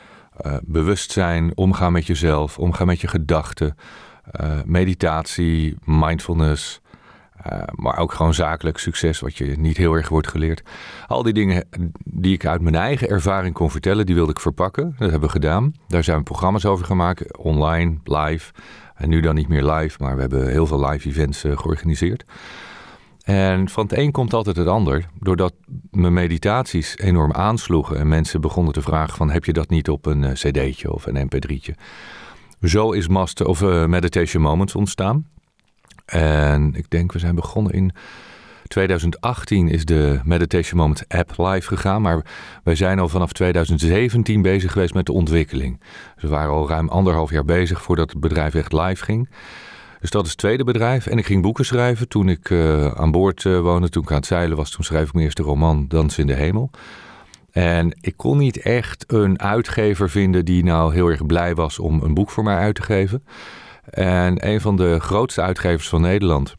uh, 0.46 0.56
bewustzijn, 0.62 1.56
omgaan 1.56 1.92
met 1.92 2.06
jezelf, 2.06 2.58
omgaan 2.58 2.86
met 2.86 3.00
je 3.00 3.08
gedachten, 3.08 3.76
uh, 4.40 4.58
meditatie, 4.64 5.76
mindfulness, 5.84 6.80
uh, 7.46 7.62
maar 7.74 7.98
ook 7.98 8.12
gewoon 8.12 8.34
zakelijk 8.34 8.78
succes, 8.78 9.20
wat 9.20 9.36
je 9.36 9.44
niet 9.44 9.76
heel 9.76 9.94
erg 9.94 10.08
wordt 10.08 10.28
geleerd. 10.28 10.62
Al 11.06 11.22
die 11.22 11.32
dingen 11.32 11.68
die 12.04 12.34
ik 12.34 12.46
uit 12.46 12.60
mijn 12.60 12.74
eigen 12.74 13.08
ervaring 13.08 13.54
kon 13.54 13.70
vertellen, 13.70 14.06
die 14.06 14.14
wilde 14.14 14.32
ik 14.32 14.40
verpakken. 14.40 14.94
Dat 14.98 15.10
hebben 15.10 15.28
we 15.28 15.34
gedaan. 15.34 15.74
Daar 15.88 16.04
zijn 16.04 16.18
we 16.18 16.22
programma's 16.22 16.64
over 16.64 16.84
gemaakt, 16.84 17.36
online, 17.36 17.98
live. 18.04 18.52
En 18.94 19.08
nu 19.08 19.20
dan 19.20 19.34
niet 19.34 19.48
meer 19.48 19.64
live, 19.64 19.96
maar 20.02 20.14
we 20.14 20.20
hebben 20.20 20.48
heel 20.48 20.66
veel 20.66 20.88
live 20.88 21.08
events 21.08 21.40
georganiseerd. 21.40 22.24
En 23.24 23.68
van 23.68 23.82
het 23.82 23.96
een 23.98 24.10
komt 24.10 24.32
altijd 24.32 24.56
het 24.56 24.66
ander. 24.66 25.08
Doordat 25.20 25.54
mijn 25.90 26.12
meditaties 26.12 26.98
enorm 26.98 27.32
aansloegen 27.32 27.98
en 27.98 28.08
mensen 28.08 28.40
begonnen 28.40 28.72
te 28.72 28.82
vragen 28.82 29.16
van 29.16 29.30
heb 29.30 29.44
je 29.44 29.52
dat 29.52 29.70
niet 29.70 29.88
op 29.88 30.06
een 30.06 30.22
uh, 30.22 30.30
cd'tje 30.30 30.92
of 30.92 31.06
een 31.06 31.30
mp3'tje. 31.30 31.74
Zo 32.62 32.92
is 32.92 33.08
Master 33.08 33.46
of 33.46 33.60
uh, 33.62 33.86
Meditation 33.86 34.42
Moments 34.42 34.74
ontstaan. 34.74 35.26
En 36.04 36.74
ik 36.74 36.90
denk 36.90 37.12
we 37.12 37.18
zijn 37.18 37.34
begonnen 37.34 37.72
in 37.72 37.92
2018 38.70 39.68
is 39.68 39.84
de 39.84 40.20
Meditation 40.24 40.80
Moments 40.80 41.08
app 41.08 41.32
live 41.36 41.68
gegaan. 41.68 42.02
Maar 42.02 42.24
wij 42.64 42.74
zijn 42.74 42.98
al 42.98 43.08
vanaf 43.08 43.32
2017 43.32 44.42
bezig 44.42 44.72
geweest 44.72 44.94
met 44.94 45.06
de 45.06 45.12
ontwikkeling. 45.12 45.80
Dus 46.14 46.22
we 46.22 46.28
waren 46.28 46.52
al 46.52 46.68
ruim 46.68 46.88
anderhalf 46.88 47.30
jaar 47.30 47.44
bezig 47.44 47.82
voordat 47.82 48.10
het 48.10 48.20
bedrijf 48.20 48.54
echt 48.54 48.72
live 48.72 49.04
ging. 49.04 49.28
Dus 50.00 50.10
dat 50.10 50.24
is 50.24 50.30
het 50.30 50.38
tweede 50.38 50.64
bedrijf. 50.64 51.06
En 51.06 51.18
ik 51.18 51.26
ging 51.26 51.42
boeken 51.42 51.64
schrijven 51.64 52.08
toen 52.08 52.28
ik 52.28 52.50
uh, 52.50 52.86
aan 52.86 53.10
boord 53.10 53.44
uh, 53.44 53.60
woonde. 53.60 53.88
Toen 53.88 54.02
ik 54.02 54.10
aan 54.10 54.16
het 54.16 54.26
zeilen 54.26 54.56
was, 54.56 54.70
toen 54.70 54.84
schreef 54.84 55.06
ik 55.06 55.12
mijn 55.12 55.24
eerste 55.24 55.42
roman, 55.42 55.88
Dans 55.88 56.18
in 56.18 56.26
de 56.26 56.34
Hemel. 56.34 56.70
En 57.50 57.96
ik 58.00 58.16
kon 58.16 58.38
niet 58.38 58.56
echt 58.56 59.04
een 59.12 59.40
uitgever 59.40 60.10
vinden 60.10 60.44
die 60.44 60.64
nou 60.64 60.92
heel 60.92 61.08
erg 61.08 61.26
blij 61.26 61.54
was 61.54 61.78
om 61.78 62.02
een 62.02 62.14
boek 62.14 62.30
voor 62.30 62.44
mij 62.44 62.56
uit 62.56 62.74
te 62.74 62.82
geven. 62.82 63.24
En 63.90 64.48
een 64.48 64.60
van 64.60 64.76
de 64.76 65.00
grootste 65.00 65.40
uitgevers 65.40 65.88
van 65.88 66.00
Nederland, 66.00 66.54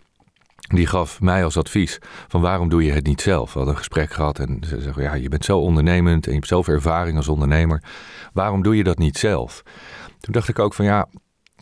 die 0.55 0.87
gaf 0.87 1.21
mij 1.21 1.43
als 1.43 1.57
advies 1.57 1.99
van 2.27 2.41
waarom 2.41 2.69
doe 2.69 2.83
je 2.83 2.91
het 2.91 3.05
niet 3.05 3.21
zelf? 3.21 3.45
We 3.45 3.57
hadden 3.57 3.73
een 3.73 3.79
gesprek 3.79 4.13
gehad 4.13 4.39
en 4.39 4.63
ze 4.67 4.81
zeggen, 4.81 5.03
ja, 5.03 5.13
je 5.13 5.29
bent 5.29 5.45
zo 5.45 5.57
ondernemend 5.57 6.25
en 6.25 6.31
je 6.31 6.37
hebt 6.37 6.49
zoveel 6.49 6.73
ervaring 6.73 7.17
als 7.17 7.27
ondernemer. 7.27 7.83
Waarom 8.33 8.63
doe 8.63 8.75
je 8.75 8.83
dat 8.83 8.97
niet 8.97 9.17
zelf? 9.17 9.63
Toen 10.19 10.33
dacht 10.33 10.49
ik 10.49 10.59
ook 10.59 10.73
van 10.73 10.85
ja, 10.85 11.07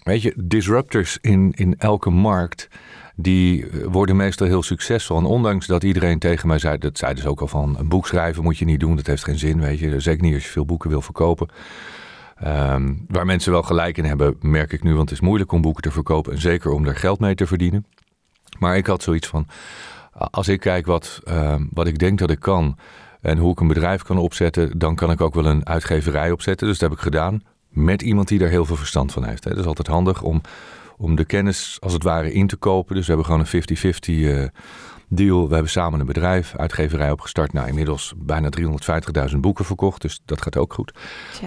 Weet 0.09 0.21
je, 0.21 0.33
disruptors 0.37 1.17
in, 1.21 1.53
in 1.55 1.75
elke 1.77 2.09
markt, 2.09 2.67
die 3.15 3.69
eh, 3.69 3.85
worden 3.85 4.15
meestal 4.15 4.47
heel 4.47 4.63
succesvol. 4.63 5.17
En 5.17 5.25
ondanks 5.25 5.67
dat 5.67 5.83
iedereen 5.83 6.19
tegen 6.19 6.47
mij 6.47 6.59
zei, 6.59 6.77
dat 6.77 6.97
zei 6.97 7.13
dus 7.13 7.25
ook 7.25 7.41
al 7.41 7.47
van, 7.47 7.77
een 7.79 7.89
boek 7.89 8.07
schrijven 8.07 8.43
moet 8.43 8.57
je 8.57 8.65
niet 8.65 8.79
doen, 8.79 8.95
dat 8.95 9.07
heeft 9.07 9.23
geen 9.23 9.37
zin, 9.37 9.59
weet 9.59 9.79
je. 9.79 9.99
Zeker 9.99 10.23
niet 10.23 10.33
als 10.33 10.43
je 10.43 10.49
veel 10.49 10.65
boeken 10.65 10.89
wil 10.89 11.01
verkopen. 11.01 11.47
Ehm, 12.35 12.93
waar 13.07 13.25
mensen 13.25 13.51
wel 13.51 13.63
gelijk 13.63 13.97
in 13.97 14.05
hebben, 14.05 14.35
merk 14.41 14.71
ik 14.71 14.83
nu, 14.83 14.95
want 14.95 15.09
het 15.09 15.19
is 15.19 15.25
moeilijk 15.25 15.51
om 15.51 15.61
boeken 15.61 15.83
te 15.83 15.91
verkopen 15.91 16.33
en 16.33 16.41
zeker 16.41 16.71
om 16.71 16.85
er 16.85 16.95
geld 16.95 17.19
mee 17.19 17.35
te 17.35 17.47
verdienen. 17.47 17.85
Maar 18.59 18.77
ik 18.77 18.87
had 18.87 19.03
zoiets 19.03 19.27
van, 19.27 19.47
als 20.11 20.47
ik 20.47 20.59
kijk 20.59 20.85
wat, 20.85 21.21
ehm, 21.23 21.65
wat 21.71 21.87
ik 21.87 21.99
denk 21.99 22.19
dat 22.19 22.29
ik 22.29 22.39
kan 22.39 22.77
en 23.21 23.37
hoe 23.37 23.51
ik 23.51 23.59
een 23.59 23.67
bedrijf 23.67 24.03
kan 24.03 24.17
opzetten, 24.17 24.79
dan 24.79 24.95
kan 24.95 25.11
ik 25.11 25.21
ook 25.21 25.33
wel 25.33 25.45
een 25.45 25.67
uitgeverij 25.67 26.31
opzetten. 26.31 26.67
Dus 26.67 26.77
dat 26.77 26.89
heb 26.89 26.97
ik 26.97 27.03
gedaan 27.03 27.41
met 27.69 28.01
iemand 28.01 28.27
die 28.27 28.39
daar 28.39 28.49
heel 28.49 28.65
veel 28.65 28.75
verstand 28.75 29.11
van 29.11 29.25
heeft. 29.25 29.43
Het 29.43 29.57
is 29.57 29.65
altijd 29.65 29.88
handig 29.88 30.21
om, 30.21 30.41
om 30.97 31.15
de 31.15 31.25
kennis 31.25 31.77
als 31.79 31.93
het 31.93 32.03
ware 32.03 32.33
in 32.33 32.47
te 32.47 32.55
kopen. 32.55 32.95
Dus 32.95 33.07
we 33.07 33.13
hebben 33.13 33.31
gewoon 33.31 33.45
een 33.51 33.93
50-50 33.93 34.09
uh, 34.09 34.43
eh, 34.43 34.49
deal. 35.07 35.47
We 35.47 35.53
hebben 35.53 35.71
samen 35.71 35.99
een 35.99 36.05
bedrijf, 36.05 36.55
uitgeverij 36.55 37.11
opgestart. 37.11 37.53
Nou, 37.53 37.67
inmiddels 37.67 38.13
bijna 38.17 38.49
350.000 39.31 39.38
boeken 39.38 39.65
verkocht. 39.65 40.01
Dus 40.01 40.21
dat 40.25 40.41
gaat 40.41 40.57
ook 40.57 40.73
goed. 40.73 40.93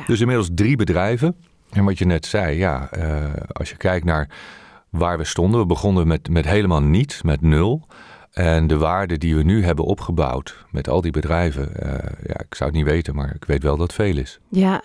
Dus 0.06 0.20
inmiddels 0.20 0.48
drie 0.54 0.76
bedrijven. 0.76 1.36
En 1.70 1.84
wat 1.84 1.98
je 1.98 2.04
net 2.04 2.26
zei, 2.26 2.56
ja, 2.56 2.88
uh, 2.96 3.24
als 3.52 3.70
je 3.70 3.76
kijkt 3.76 4.04
naar 4.04 4.28
waar 4.92 5.18
we 5.18 5.24
stonden. 5.24 5.60
We 5.60 5.66
begonnen 5.66 6.06
met, 6.06 6.28
met 6.28 6.44
helemaal 6.44 6.82
niets, 6.82 7.22
met 7.22 7.40
nul. 7.40 7.86
En 8.32 8.66
de 8.66 8.76
waarde 8.76 9.18
die 9.18 9.36
we 9.36 9.42
nu 9.42 9.64
hebben 9.64 9.84
opgebouwd 9.84 10.64
met 10.70 10.88
al 10.88 11.00
die 11.00 11.10
bedrijven, 11.10 11.72
uh, 11.82 11.92
ja, 12.26 12.40
ik 12.40 12.54
zou 12.54 12.70
het 12.70 12.78
niet 12.78 12.88
weten, 12.88 13.14
maar 13.14 13.34
ik 13.34 13.44
weet 13.44 13.62
wel 13.62 13.76
dat 13.76 13.86
het 13.86 13.96
veel 13.96 14.16
is. 14.16 14.40
Ja, 14.48 14.82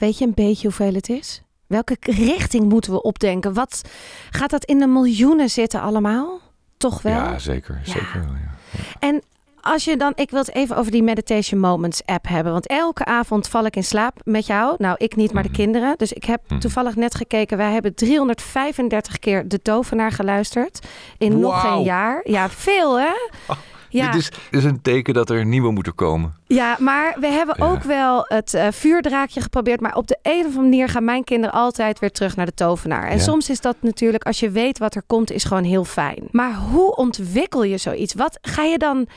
weet 0.00 0.18
je 0.18 0.24
een 0.24 0.34
beetje 0.34 0.66
hoeveel 0.66 0.94
het 0.94 1.08
is? 1.08 1.42
Welke 1.66 1.96
richting 2.00 2.68
moeten 2.68 2.92
we 2.92 3.02
opdenken? 3.02 3.54
Wat 3.54 3.82
gaat 4.30 4.50
dat 4.50 4.64
in 4.64 4.78
de 4.78 4.86
miljoenen 4.86 5.50
zitten 5.50 5.80
allemaal? 5.80 6.40
Toch 6.76 7.02
wel? 7.02 7.12
Ja, 7.12 7.38
zeker. 7.38 7.80
Ja. 7.84 7.92
zeker 7.92 8.24
wel, 8.24 8.34
ja. 8.34 8.56
En 8.98 9.22
als 9.60 9.84
je 9.84 9.96
dan, 9.96 10.12
ik 10.14 10.30
wil 10.30 10.38
het 10.40 10.54
even 10.54 10.76
over 10.76 10.92
die 10.92 11.02
Meditation 11.02 11.60
Moments 11.60 12.04
app 12.04 12.28
hebben. 12.28 12.52
Want 12.52 12.66
elke 12.66 13.04
avond 13.04 13.48
val 13.48 13.64
ik 13.64 13.76
in 13.76 13.84
slaap 13.84 14.20
met 14.24 14.46
jou. 14.46 14.74
Nou, 14.78 14.94
ik 14.98 15.16
niet, 15.16 15.32
maar 15.32 15.42
de 15.42 15.48
mhm. 15.48 15.58
kinderen. 15.58 15.94
Dus 15.96 16.12
ik 16.12 16.24
heb 16.24 16.40
mhm. 16.48 16.60
toevallig 16.60 16.96
net 16.96 17.14
gekeken. 17.14 17.56
Wij 17.56 17.72
hebben 17.72 17.94
335 17.94 19.18
keer 19.18 19.48
De 19.48 19.62
Tovenaar 19.62 20.12
geluisterd. 20.12 20.86
In 21.18 21.38
nog 21.38 21.64
een 21.64 21.82
jaar. 21.82 22.20
Ja, 22.24 22.48
veel 22.48 23.00
hè? 23.00 23.12
Oh, 23.46 23.56
ja. 23.90 24.10
Dit 24.10 24.20
is, 24.20 24.30
is, 24.50 24.64
een 24.64 24.82
teken 24.82 25.14
dat 25.14 25.30
er 25.30 25.46
nieuwe 25.46 25.70
moeten 25.72 25.94
komen. 25.94 26.34
Ja, 26.46 26.76
maar 26.80 27.16
we 27.20 27.26
hebben 27.26 27.60
ook 27.60 27.82
wel 27.82 28.24
het 28.24 28.54
uh, 28.54 28.66
vuurdraakje 28.70 29.40
geprobeerd. 29.40 29.80
Maar 29.80 29.94
op 29.94 30.06
de 30.06 30.18
een 30.22 30.40
of 30.40 30.44
andere 30.44 30.62
manier 30.62 30.88
gaan 30.88 31.04
mijn 31.04 31.24
kinderen 31.24 31.54
altijd 31.54 31.98
weer 31.98 32.10
terug 32.10 32.36
naar 32.36 32.46
de 32.46 32.54
tovenaar. 32.54 33.08
En 33.08 33.20
soms 33.20 33.50
is 33.50 33.60
dat 33.60 33.76
natuurlijk, 33.80 34.24
als 34.24 34.40
je 34.40 34.50
weet 34.50 34.78
wat 34.78 34.94
er 34.94 35.02
komt, 35.06 35.30
is 35.30 35.44
gewoon 35.44 35.64
heel 35.64 35.84
fijn. 35.84 36.28
Maar 36.30 36.54
hoe 36.54 36.96
ontwikkel 36.96 37.62
je 37.62 37.78
zoiets? 37.78 38.14
Wat 38.14 38.38
ga 38.42 38.62
je 38.62 38.78
dan 38.78 39.08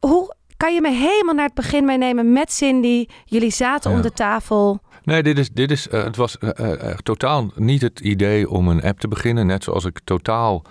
hoe 0.00 0.34
kan 0.56 0.74
je 0.74 0.80
me 0.80 0.90
helemaal 0.90 1.34
naar 1.34 1.44
het 1.44 1.54
begin 1.54 1.84
meenemen 1.84 2.32
met 2.32 2.52
Cindy? 2.52 3.06
Jullie 3.24 3.50
zaten 3.50 3.90
om 3.90 4.02
de 4.02 4.12
tafel. 4.12 4.80
Nee, 5.04 5.22
dit 5.22 5.38
is, 5.38 5.50
dit 5.50 5.70
is, 5.70 5.88
uh, 5.88 6.04
het 6.04 6.16
was 6.16 6.36
uh, 6.40 6.72
totaal 7.02 7.50
niet 7.54 7.82
het 7.82 8.00
idee 8.00 8.50
om 8.50 8.68
een 8.68 8.82
app 8.82 9.00
te 9.00 9.08
beginnen. 9.08 9.46
Net 9.46 9.64
zoals 9.64 9.84
ik 9.84 10.00
totaal 10.04 10.64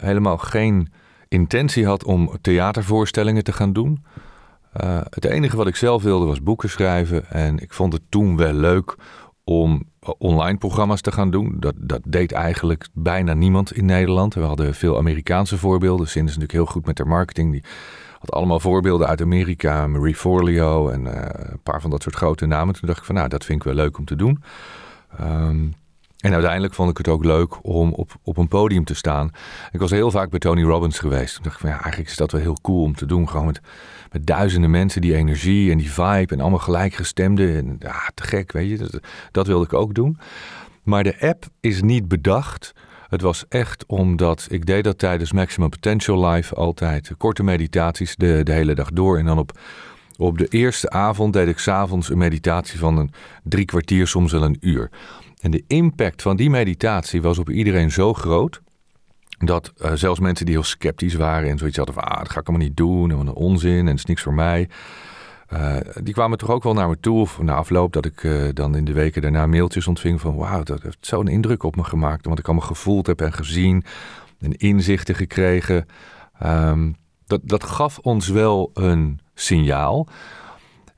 helemaal 0.00 0.36
geen 0.36 0.92
intentie 1.28 1.86
had 1.86 2.04
om 2.04 2.36
theatervoorstellingen 2.40 3.44
te 3.44 3.52
gaan 3.52 3.72
doen. 3.72 4.04
het 5.10 5.24
enige 5.24 5.56
wat 5.56 5.66
ik 5.66 5.76
zelf 5.76 6.02
wilde 6.02 6.26
was 6.26 6.42
boeken 6.42 6.70
schrijven. 6.70 7.30
En 7.30 7.58
ik 7.58 7.72
vond 7.72 7.92
het 7.92 8.02
toen 8.08 8.36
wel 8.36 8.52
leuk 8.52 8.96
om 9.44 9.82
online 10.18 10.58
programma's 10.58 11.00
te 11.00 11.12
gaan 11.12 11.30
doen. 11.30 11.56
Dat, 11.60 11.74
dat 11.76 12.00
deed 12.04 12.32
eigenlijk 12.32 12.88
bijna 12.92 13.34
niemand 13.34 13.72
in 13.72 13.84
Nederland. 13.84 14.34
We 14.34 14.40
hadden 14.40 14.74
veel 14.74 14.96
Amerikaanse 14.96 15.58
voorbeelden. 15.58 16.08
Cindy 16.08 16.30
is 16.30 16.36
natuurlijk 16.36 16.64
heel 16.64 16.74
goed 16.74 16.86
met 16.86 16.98
haar 16.98 17.06
marketing. 17.06 17.52
Die 17.52 17.64
had 18.18 18.32
allemaal 18.32 18.60
voorbeelden 18.60 19.06
uit 19.06 19.22
Amerika, 19.22 19.86
Marie 19.86 20.14
Forleo 20.14 20.88
en 20.88 21.04
uh, 21.04 21.12
een 21.32 21.62
paar 21.62 21.80
van 21.80 21.90
dat 21.90 22.02
soort 22.02 22.14
grote 22.14 22.46
namen. 22.46 22.74
Toen 22.74 22.86
dacht 22.86 22.98
ik 22.98 23.04
van 23.04 23.14
nou, 23.14 23.28
dat 23.28 23.44
vind 23.44 23.58
ik 23.58 23.64
wel 23.64 23.74
leuk 23.74 23.98
om 23.98 24.04
te 24.04 24.16
doen. 24.16 24.42
Um, 25.20 25.74
en 26.18 26.32
uiteindelijk 26.32 26.74
vond 26.74 26.90
ik 26.90 26.96
het 26.96 27.08
ook 27.08 27.24
leuk 27.24 27.64
om 27.66 27.92
op, 27.92 28.16
op 28.22 28.36
een 28.36 28.48
podium 28.48 28.84
te 28.84 28.94
staan. 28.94 29.30
Ik 29.72 29.80
was 29.80 29.90
heel 29.90 30.10
vaak 30.10 30.30
bij 30.30 30.38
Tony 30.38 30.62
Robbins 30.62 30.98
geweest. 30.98 31.34
Toen 31.34 31.42
dacht 31.42 31.54
ik 31.54 31.60
van 31.60 31.70
ja, 31.70 31.80
eigenlijk 31.80 32.10
is 32.10 32.16
dat 32.16 32.32
wel 32.32 32.40
heel 32.40 32.58
cool 32.62 32.82
om 32.82 32.94
te 32.94 33.06
doen. 33.06 33.28
Gewoon 33.28 33.46
met, 33.46 33.60
met 34.12 34.26
duizenden 34.26 34.70
mensen, 34.70 35.00
die 35.00 35.14
energie 35.14 35.70
en 35.70 35.78
die 35.78 35.92
vibe 35.92 36.34
en 36.34 36.40
allemaal 36.40 36.58
gelijkgestemden. 36.58 37.56
En 37.56 37.76
ja, 37.78 38.10
te 38.14 38.22
gek, 38.22 38.52
weet 38.52 38.68
je. 38.68 38.76
Dat, 38.76 39.00
dat 39.30 39.46
wilde 39.46 39.64
ik 39.64 39.72
ook 39.72 39.94
doen. 39.94 40.18
Maar 40.82 41.04
de 41.04 41.20
app 41.20 41.44
is 41.60 41.82
niet 41.82 42.08
bedacht 42.08 42.74
het 43.08 43.20
was 43.20 43.44
echt 43.48 43.86
omdat 43.86 44.46
ik 44.50 44.66
deed 44.66 44.84
dat 44.84 44.98
tijdens 44.98 45.32
Maximum 45.32 45.68
Potential 45.68 46.26
Live 46.28 46.54
altijd. 46.54 47.10
Korte 47.16 47.42
meditaties 47.42 48.16
de, 48.16 48.40
de 48.42 48.52
hele 48.52 48.74
dag 48.74 48.90
door. 48.90 49.18
En 49.18 49.24
dan 49.24 49.38
op, 49.38 49.58
op 50.16 50.38
de 50.38 50.46
eerste 50.48 50.90
avond 50.90 51.32
deed 51.32 51.48
ik 51.48 51.58
s'avonds 51.58 52.10
een 52.10 52.18
meditatie 52.18 52.78
van 52.78 52.98
een 52.98 53.10
drie 53.42 53.64
kwartier, 53.64 54.06
soms 54.06 54.32
wel 54.32 54.42
een 54.42 54.56
uur. 54.60 54.90
En 55.40 55.50
de 55.50 55.64
impact 55.66 56.22
van 56.22 56.36
die 56.36 56.50
meditatie 56.50 57.22
was 57.22 57.38
op 57.38 57.50
iedereen 57.50 57.90
zo 57.90 58.14
groot. 58.14 58.60
Dat 59.38 59.72
uh, 59.82 59.92
zelfs 59.94 60.20
mensen 60.20 60.46
die 60.46 60.54
heel 60.54 60.64
sceptisch 60.64 61.14
waren 61.14 61.50
en 61.50 61.58
zoiets 61.58 61.76
hadden 61.76 61.94
van, 61.94 62.04
ah, 62.04 62.18
dat 62.18 62.30
ga 62.30 62.40
ik 62.40 62.48
allemaal 62.48 62.66
niet 62.66 62.76
doen, 62.76 63.10
en 63.10 63.16
wat 63.16 63.26
een 63.26 63.32
onzin, 63.32 63.78
en 63.78 63.86
het 63.86 63.98
is 63.98 64.04
niks 64.04 64.22
voor 64.22 64.34
mij. 64.34 64.68
Uh, 65.52 65.76
die 66.02 66.14
kwamen 66.14 66.38
toch 66.38 66.50
ook 66.50 66.62
wel 66.62 66.74
naar 66.74 66.88
me 66.88 67.00
toe, 67.00 67.20
of 67.20 67.42
na 67.42 67.54
afloop, 67.54 67.92
dat 67.92 68.04
ik 68.04 68.22
uh, 68.22 68.48
dan 68.52 68.76
in 68.76 68.84
de 68.84 68.92
weken 68.92 69.22
daarna 69.22 69.46
mailtjes 69.46 69.86
ontving 69.86 70.20
van 70.20 70.36
wauw, 70.36 70.62
dat 70.62 70.82
heeft 70.82 70.98
zo'n 71.00 71.28
indruk 71.28 71.62
op 71.62 71.76
me 71.76 71.84
gemaakt. 71.84 72.26
Wat 72.26 72.38
ik 72.38 72.46
allemaal 72.46 72.66
gevoeld 72.66 73.06
heb 73.06 73.20
en 73.20 73.32
gezien 73.32 73.84
en 74.40 74.52
inzichten 74.52 75.14
gekregen. 75.14 75.86
Um, 76.44 76.96
dat, 77.26 77.40
dat 77.44 77.64
gaf 77.64 77.98
ons 77.98 78.28
wel 78.28 78.70
een 78.74 79.20
signaal. 79.34 80.08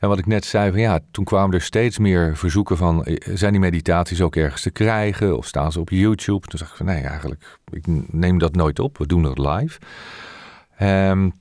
En 0.01 0.09
wat 0.09 0.19
ik 0.19 0.27
net 0.27 0.45
zei, 0.45 0.71
van 0.71 0.81
ja, 0.81 1.01
toen 1.11 1.25
kwamen 1.25 1.55
er 1.55 1.63
steeds 1.63 1.99
meer 1.99 2.37
verzoeken 2.37 2.77
van, 2.77 3.05
eh, 3.05 3.37
zijn 3.37 3.53
die 3.53 3.61
meditaties 3.61 4.21
ook 4.21 4.37
ergens 4.37 4.63
te 4.63 4.71
krijgen? 4.71 5.37
Of 5.37 5.47
staan 5.47 5.73
ze 5.73 5.81
op 5.81 5.91
YouTube? 5.91 6.47
Toen 6.47 6.59
dacht 6.59 6.71
ik 6.71 6.77
van, 6.77 6.87
nee, 6.87 7.03
eigenlijk, 7.03 7.59
ik 7.71 7.87
neem 8.13 8.39
dat 8.39 8.55
nooit 8.55 8.79
op. 8.79 8.99
We 8.99 9.07
doen 9.07 9.23
dat 9.23 9.39
live. 9.39 9.79
Um, 10.83 11.33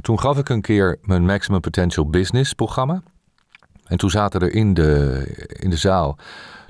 toen 0.00 0.20
gaf 0.20 0.38
ik 0.38 0.48
een 0.48 0.60
keer 0.60 0.98
mijn 1.02 1.24
Maximum 1.24 1.60
Potential 1.60 2.10
Business 2.10 2.52
programma. 2.52 3.02
En 3.84 3.98
toen 3.98 4.10
zaten 4.10 4.40
er 4.40 4.54
in 4.54 4.74
de, 4.74 5.24
in 5.60 5.70
de 5.70 5.76
zaal 5.76 6.18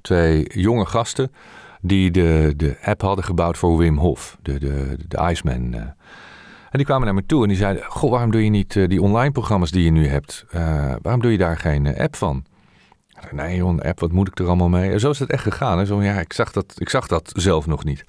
twee 0.00 0.44
jonge 0.54 0.86
gasten 0.86 1.32
die 1.80 2.10
de, 2.10 2.52
de 2.56 2.76
app 2.82 3.00
hadden 3.00 3.24
gebouwd 3.24 3.58
voor 3.58 3.76
Wim 3.76 3.98
Hof, 3.98 4.38
de, 4.42 4.58
de, 4.58 4.96
de 5.08 5.28
Iceman. 5.30 5.94
Eh. 6.70 6.76
En 6.76 6.78
die 6.78 6.86
kwamen 6.86 7.04
naar 7.04 7.14
me 7.14 7.26
toe 7.26 7.42
en 7.42 7.48
die 7.48 7.56
zeiden: 7.56 7.84
Goh, 7.84 8.10
waarom 8.10 8.30
doe 8.30 8.44
je 8.44 8.50
niet 8.50 8.76
eh, 8.76 8.88
die 8.88 9.02
online 9.02 9.32
programma's 9.32 9.70
die 9.70 9.84
je 9.84 9.90
nu 9.90 10.06
hebt? 10.06 10.44
Uh, 10.54 10.94
waarom 11.02 11.22
doe 11.22 11.32
je 11.32 11.38
daar 11.38 11.56
geen 11.56 11.96
app 11.96 12.16
van? 12.16 12.44
Nee, 13.30 13.56
joh, 13.56 13.68
een 13.68 13.82
app, 13.82 14.00
wat 14.00 14.12
moet 14.12 14.28
ik 14.28 14.38
er 14.38 14.46
allemaal 14.46 14.68
mee? 14.68 14.90
En 14.92 15.00
zo 15.00 15.10
is 15.10 15.18
het 15.18 15.30
echt 15.30 15.42
gegaan. 15.42 15.78
Hè? 15.78 15.86
Zo, 15.86 16.02
ja, 16.02 16.20
ik, 16.20 16.32
zag 16.32 16.52
dat, 16.52 16.74
ik 16.76 16.88
zag 16.88 17.06
dat 17.06 17.32
zelf 17.34 17.66
nog 17.66 17.84
niet. 17.84 18.04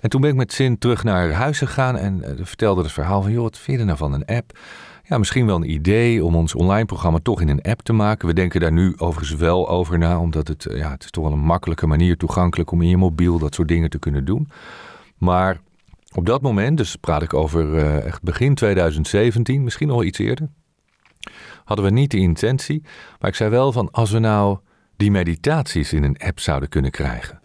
En 0.00 0.10
toen 0.10 0.20
ben 0.20 0.30
ik 0.30 0.36
met 0.36 0.52
zin 0.52 0.78
terug 0.78 1.04
naar 1.04 1.32
huis 1.32 1.58
gegaan 1.58 1.96
en 1.96 2.38
vertelde 2.42 2.82
het 2.82 2.92
verhaal 2.92 3.22
van, 3.22 3.32
joh, 3.32 3.42
wat 3.42 3.58
vind 3.58 3.78
je 3.78 3.84
nou 3.84 3.98
van 3.98 4.12
een 4.12 4.24
app? 4.24 4.58
Ja, 5.04 5.18
misschien 5.18 5.46
wel 5.46 5.56
een 5.56 5.70
idee 5.70 6.24
om 6.24 6.36
ons 6.36 6.54
online 6.54 6.84
programma 6.84 7.18
toch 7.22 7.40
in 7.40 7.48
een 7.48 7.62
app 7.62 7.82
te 7.82 7.92
maken. 7.92 8.28
We 8.28 8.34
denken 8.34 8.60
daar 8.60 8.72
nu 8.72 8.94
overigens 8.96 9.40
wel 9.40 9.68
over 9.68 9.98
na, 9.98 10.18
omdat 10.18 10.48
het, 10.48 10.66
ja, 10.70 10.90
het 10.90 11.04
is 11.04 11.10
toch 11.10 11.24
wel 11.24 11.32
een 11.32 11.38
makkelijke 11.38 11.86
manier 11.86 12.16
toegankelijk 12.16 12.70
om 12.70 12.82
in 12.82 12.88
je 12.88 12.96
mobiel 12.96 13.38
dat 13.38 13.54
soort 13.54 13.68
dingen 13.68 13.90
te 13.90 13.98
kunnen 13.98 14.24
doen. 14.24 14.48
Maar 15.18 15.60
op 16.14 16.26
dat 16.26 16.42
moment, 16.42 16.76
dus 16.76 16.96
praat 16.96 17.22
ik 17.22 17.34
over 17.34 17.74
uh, 17.74 18.04
echt 18.04 18.22
begin 18.22 18.54
2017, 18.54 19.64
misschien 19.64 19.88
nog 19.88 20.04
iets 20.04 20.18
eerder, 20.18 20.48
hadden 21.64 21.84
we 21.86 21.90
niet 21.90 22.10
de 22.10 22.18
intentie. 22.18 22.82
Maar 23.20 23.30
ik 23.30 23.36
zei 23.36 23.50
wel 23.50 23.72
van, 23.72 23.90
als 23.90 24.10
we 24.10 24.18
nou 24.18 24.58
die 24.96 25.10
meditaties 25.10 25.92
in 25.92 26.04
een 26.04 26.18
app 26.18 26.40
zouden 26.40 26.68
kunnen 26.68 26.90
krijgen. 26.90 27.40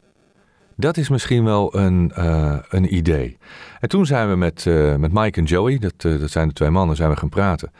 Dat 0.75 0.98
is 0.98 1.10
misschien 1.10 1.43
wel 1.43 1.77
een, 1.77 2.12
uh, 2.17 2.58
een 2.70 2.96
idee. 2.96 3.38
En 3.79 3.89
toen 3.89 4.05
zijn 4.05 4.29
we 4.29 4.36
met, 4.36 4.65
uh, 4.65 4.96
met 4.96 5.13
Mike 5.13 5.39
en 5.39 5.46
Joey, 5.46 5.77
dat, 5.79 6.01
dat 6.01 6.32
zijn 6.32 6.48
de 6.48 6.53
twee 6.53 6.70
mannen, 6.70 6.96
zijn 6.96 7.10
we 7.10 7.17
gaan 7.17 7.29
praten. 7.29 7.72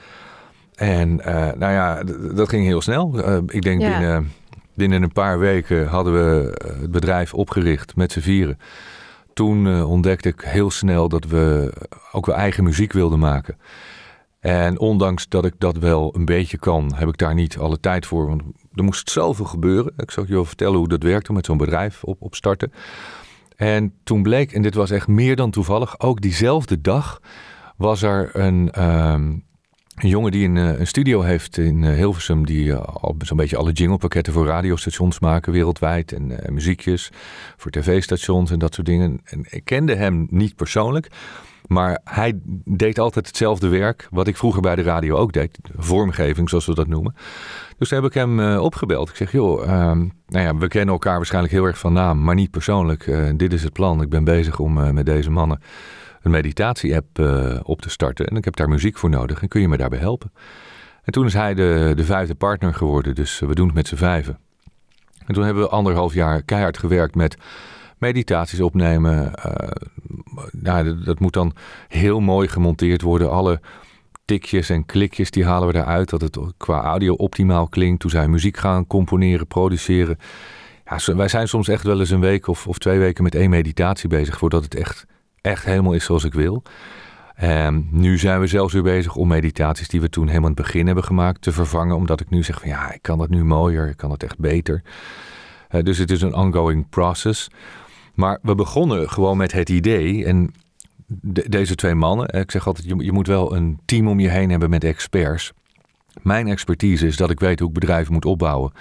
En 0.75 1.15
nou 1.57 1.71
ja, 1.71 2.03
dat 2.35 2.49
ging 2.49 2.65
heel 2.65 2.81
snel. 2.81 3.17
ik 3.47 3.61
denk 3.61 3.81
ja. 3.81 3.97
binnen, 3.97 4.31
binnen 4.73 5.03
een 5.03 5.11
paar 5.11 5.39
weken 5.39 5.87
hadden 5.87 6.13
we 6.13 6.57
het 6.79 6.91
bedrijf 6.91 7.33
opgericht 7.33 7.95
met 7.95 8.11
z'n 8.11 8.19
vieren. 8.19 8.57
Toen 9.33 9.83
ontdekte 9.83 10.29
ik 10.29 10.41
heel 10.41 10.71
snel 10.71 11.09
dat 11.09 11.25
we 11.25 11.73
ook 12.11 12.25
wel 12.25 12.35
eigen 12.35 12.63
muziek 12.63 12.93
wilden 12.93 13.19
maken. 13.19 13.57
En 14.39 14.79
ondanks 14.79 15.29
dat 15.29 15.45
ik 15.45 15.53
dat 15.57 15.77
wel 15.77 16.15
een 16.15 16.25
beetje 16.25 16.57
kan, 16.57 16.91
heb 16.95 17.07
ik 17.07 17.17
daar 17.17 17.33
niet 17.33 17.57
alle 17.57 17.79
tijd 17.79 18.05
voor. 18.05 18.27
Want 18.27 18.41
er 18.73 18.83
moest 18.83 19.09
zoveel 19.09 19.45
gebeuren. 19.45 19.93
Ik 19.97 20.11
zal 20.11 20.23
je 20.27 20.33
wel 20.33 20.45
vertellen 20.45 20.77
hoe 20.77 20.87
dat 20.87 21.03
werkt 21.03 21.29
om 21.29 21.35
met 21.35 21.45
zo'n 21.45 21.57
bedrijf 21.57 22.03
op, 22.03 22.21
opstarten. 22.21 22.71
En 23.55 23.93
toen 24.03 24.23
bleek, 24.23 24.51
en 24.51 24.61
dit 24.61 24.75
was 24.75 24.91
echt 24.91 25.07
meer 25.07 25.35
dan 25.35 25.51
toevallig, 25.51 25.99
ook 25.99 26.21
diezelfde 26.21 26.81
dag 26.81 27.21
was 27.77 28.01
er 28.01 28.29
een, 28.33 28.83
um, 28.83 29.43
Een 29.95 30.09
jongen 30.09 30.31
die 30.31 30.47
een, 30.47 30.55
een 30.55 30.88
studio 30.88 31.21
heeft 31.21 31.57
in 31.57 31.85
Hilversum, 31.85 32.45
die 32.45 32.73
al 32.75 33.15
zo'n 33.19 33.38
beetje 33.38 33.57
alle 33.57 33.71
jinglepakketten 33.71 34.33
voor 34.33 34.45
radiostations 34.45 35.19
maken 35.19 35.51
wereldwijd. 35.51 36.12
En 36.12 36.39
muziekjes 36.50 37.12
voor 37.57 37.71
tv-stations 37.71 38.51
en 38.51 38.59
dat 38.59 38.73
soort 38.73 38.88
dingen. 38.88 39.21
En 39.23 39.45
ik 39.50 39.65
kende 39.65 39.95
hem 39.95 40.27
niet 40.29 40.55
persoonlijk. 40.55 41.12
Maar 41.67 42.00
hij 42.03 42.39
deed 42.65 43.00
altijd 43.00 43.27
hetzelfde 43.27 43.67
werk, 43.67 44.07
wat 44.12 44.27
ik 44.27 44.38
vroeger 44.38 44.62
bij 44.62 44.75
de 44.75 44.81
radio 44.81 45.15
ook 45.15 45.33
deed. 45.33 45.59
Vormgeving, 45.77 46.50
zoals 46.50 46.65
we 46.65 46.75
dat 46.75 46.88
noemen. 46.88 47.15
Dus 47.77 47.89
toen 47.89 47.97
heb 48.01 48.07
ik 48.07 48.13
hem 48.13 48.57
opgebeld. 48.57 49.09
Ik 49.09 49.15
zeg, 49.15 49.31
joh, 49.31 49.63
ehm, 49.63 49.97
nou 50.27 50.45
ja, 50.45 50.55
we 50.55 50.67
kennen 50.67 50.93
elkaar 50.93 51.15
waarschijnlijk 51.15 51.53
heel 51.53 51.65
erg 51.65 51.77
van 51.77 51.93
naam, 51.93 52.23
maar 52.23 52.35
niet 52.35 52.51
persoonlijk. 52.51 53.12
Dit 53.35 53.53
is 53.53 53.63
het 53.63 53.73
plan. 53.73 54.01
Ik 54.01 54.09
ben 54.09 54.23
bezig 54.23 54.59
om 54.59 54.93
met 54.93 55.05
deze 55.05 55.29
mannen 55.29 55.59
een 56.23 56.31
meditatie-app 56.31 57.19
op 57.63 57.81
te 57.81 57.89
starten. 57.89 58.27
En 58.27 58.35
ik 58.35 58.45
heb 58.45 58.55
daar 58.55 58.69
muziek 58.69 58.97
voor 58.97 59.09
nodig. 59.09 59.41
En 59.41 59.47
kun 59.47 59.61
je 59.61 59.67
me 59.67 59.77
daarbij 59.77 59.99
helpen? 59.99 60.31
En 61.03 61.11
toen 61.11 61.25
is 61.25 61.33
hij 61.33 61.53
de, 61.53 61.93
de 61.95 62.03
vijfde 62.03 62.35
partner 62.35 62.73
geworden. 62.73 63.15
Dus 63.15 63.39
we 63.39 63.55
doen 63.55 63.65
het 63.65 63.75
met 63.75 63.87
z'n 63.87 63.95
vijven. 63.95 64.39
En 65.25 65.33
toen 65.33 65.43
hebben 65.43 65.63
we 65.63 65.69
anderhalf 65.69 66.13
jaar 66.13 66.43
keihard 66.43 66.77
gewerkt 66.77 67.15
met 67.15 67.37
meditaties 67.97 68.61
opnemen. 68.61 69.31
nou, 70.51 71.03
dat 71.03 71.19
moet 71.19 71.33
dan 71.33 71.53
heel 71.87 72.19
mooi 72.19 72.47
gemonteerd 72.47 73.01
worden. 73.01 73.31
Alle 73.31 73.59
tikjes 74.25 74.69
en 74.69 74.85
klikjes, 74.85 75.31
die 75.31 75.45
halen 75.45 75.67
we 75.67 75.75
eruit. 75.75 76.09
Dat 76.09 76.21
het 76.21 76.39
qua 76.57 76.81
audio 76.81 77.13
optimaal 77.13 77.67
klinkt. 77.67 77.99
Toen 77.99 78.09
zij 78.09 78.27
muziek 78.27 78.57
gaan 78.57 78.87
componeren, 78.87 79.47
produceren. 79.47 80.17
Ja, 80.85 81.15
wij 81.15 81.27
zijn 81.27 81.47
soms 81.47 81.67
echt 81.67 81.83
wel 81.83 81.99
eens 81.99 82.09
een 82.09 82.19
week 82.19 82.47
of, 82.47 82.67
of 82.67 82.77
twee 82.77 82.99
weken 82.99 83.23
met 83.23 83.35
één 83.35 83.49
meditatie 83.49 84.09
bezig. 84.09 84.37
Voordat 84.37 84.63
het 84.63 84.75
echt, 84.75 85.05
echt 85.43 85.65
helemaal 85.65 85.93
is 85.93 86.05
zoals 86.05 86.23
ik 86.23 86.33
wil. 86.33 86.63
En 87.35 87.88
nu 87.91 88.17
zijn 88.17 88.39
we 88.39 88.47
zelfs 88.47 88.73
weer 88.73 88.83
bezig 88.83 89.15
om 89.15 89.27
meditaties 89.27 89.88
die 89.88 90.01
we 90.01 90.09
toen 90.09 90.27
helemaal 90.27 90.50
in 90.50 90.55
het 90.55 90.65
begin 90.65 90.85
hebben 90.85 91.03
gemaakt 91.03 91.41
te 91.41 91.51
vervangen. 91.51 91.95
Omdat 91.95 92.19
ik 92.19 92.29
nu 92.29 92.43
zeg 92.43 92.59
van 92.59 92.69
ja, 92.69 92.93
ik 92.93 93.01
kan 93.01 93.19
het 93.19 93.29
nu 93.29 93.43
mooier, 93.43 93.89
ik 93.89 93.97
kan 93.97 94.12
het 94.12 94.23
echt 94.23 94.39
beter. 94.39 94.81
Uh, 95.71 95.83
dus 95.83 95.97
het 95.97 96.12
is 96.12 96.21
een 96.21 96.35
ongoing 96.35 96.89
process. 96.89 97.50
Maar 98.13 98.39
we 98.41 98.55
begonnen 98.55 99.09
gewoon 99.09 99.38
met 99.38 99.51
het 99.51 99.69
idee. 99.69 100.25
En 100.25 100.53
deze 101.47 101.75
twee 101.75 101.95
mannen, 101.95 102.27
ik 102.27 102.51
zeg 102.51 102.67
altijd, 102.67 102.88
je, 102.88 102.95
je 102.97 103.12
moet 103.12 103.27
wel 103.27 103.55
een 103.55 103.79
team 103.85 104.07
om 104.07 104.19
je 104.19 104.29
heen 104.29 104.50
hebben 104.50 104.69
met 104.69 104.83
experts. 104.83 105.51
Mijn 106.21 106.47
expertise 106.47 107.07
is 107.07 107.17
dat 107.17 107.29
ik 107.29 107.39
weet 107.39 107.59
hoe 107.59 107.67
ik 107.67 107.73
bedrijven 107.73 108.13
moet 108.13 108.25
opbouwen. 108.25 108.71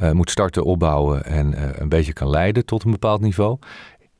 Uh, 0.00 0.10
moet 0.10 0.30
starten, 0.30 0.64
opbouwen 0.64 1.24
en 1.24 1.80
een 1.82 1.88
beetje 1.88 2.12
kan 2.12 2.28
leiden 2.28 2.64
tot 2.64 2.84
een 2.84 2.90
bepaald 2.90 3.20
niveau. 3.20 3.58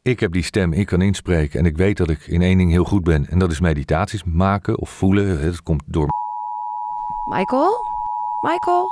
Ik 0.02 0.20
heb 0.20 0.32
die 0.32 0.42
stem, 0.42 0.72
ik 0.72 0.86
kan 0.86 1.02
inspreken 1.02 1.58
en 1.58 1.66
ik 1.66 1.76
weet 1.76 1.96
dat 1.96 2.10
ik 2.10 2.26
in 2.26 2.42
één 2.42 2.58
ding 2.58 2.70
heel 2.70 2.84
goed 2.84 3.04
ben. 3.04 3.26
En 3.28 3.38
dat 3.38 3.50
is 3.50 3.60
meditaties 3.60 4.24
maken 4.24 4.78
of 4.78 4.90
voelen. 4.90 5.40
Het 5.40 5.62
komt 5.62 5.82
door. 5.86 6.08
Michael? 7.24 7.86
Michael? 8.40 8.88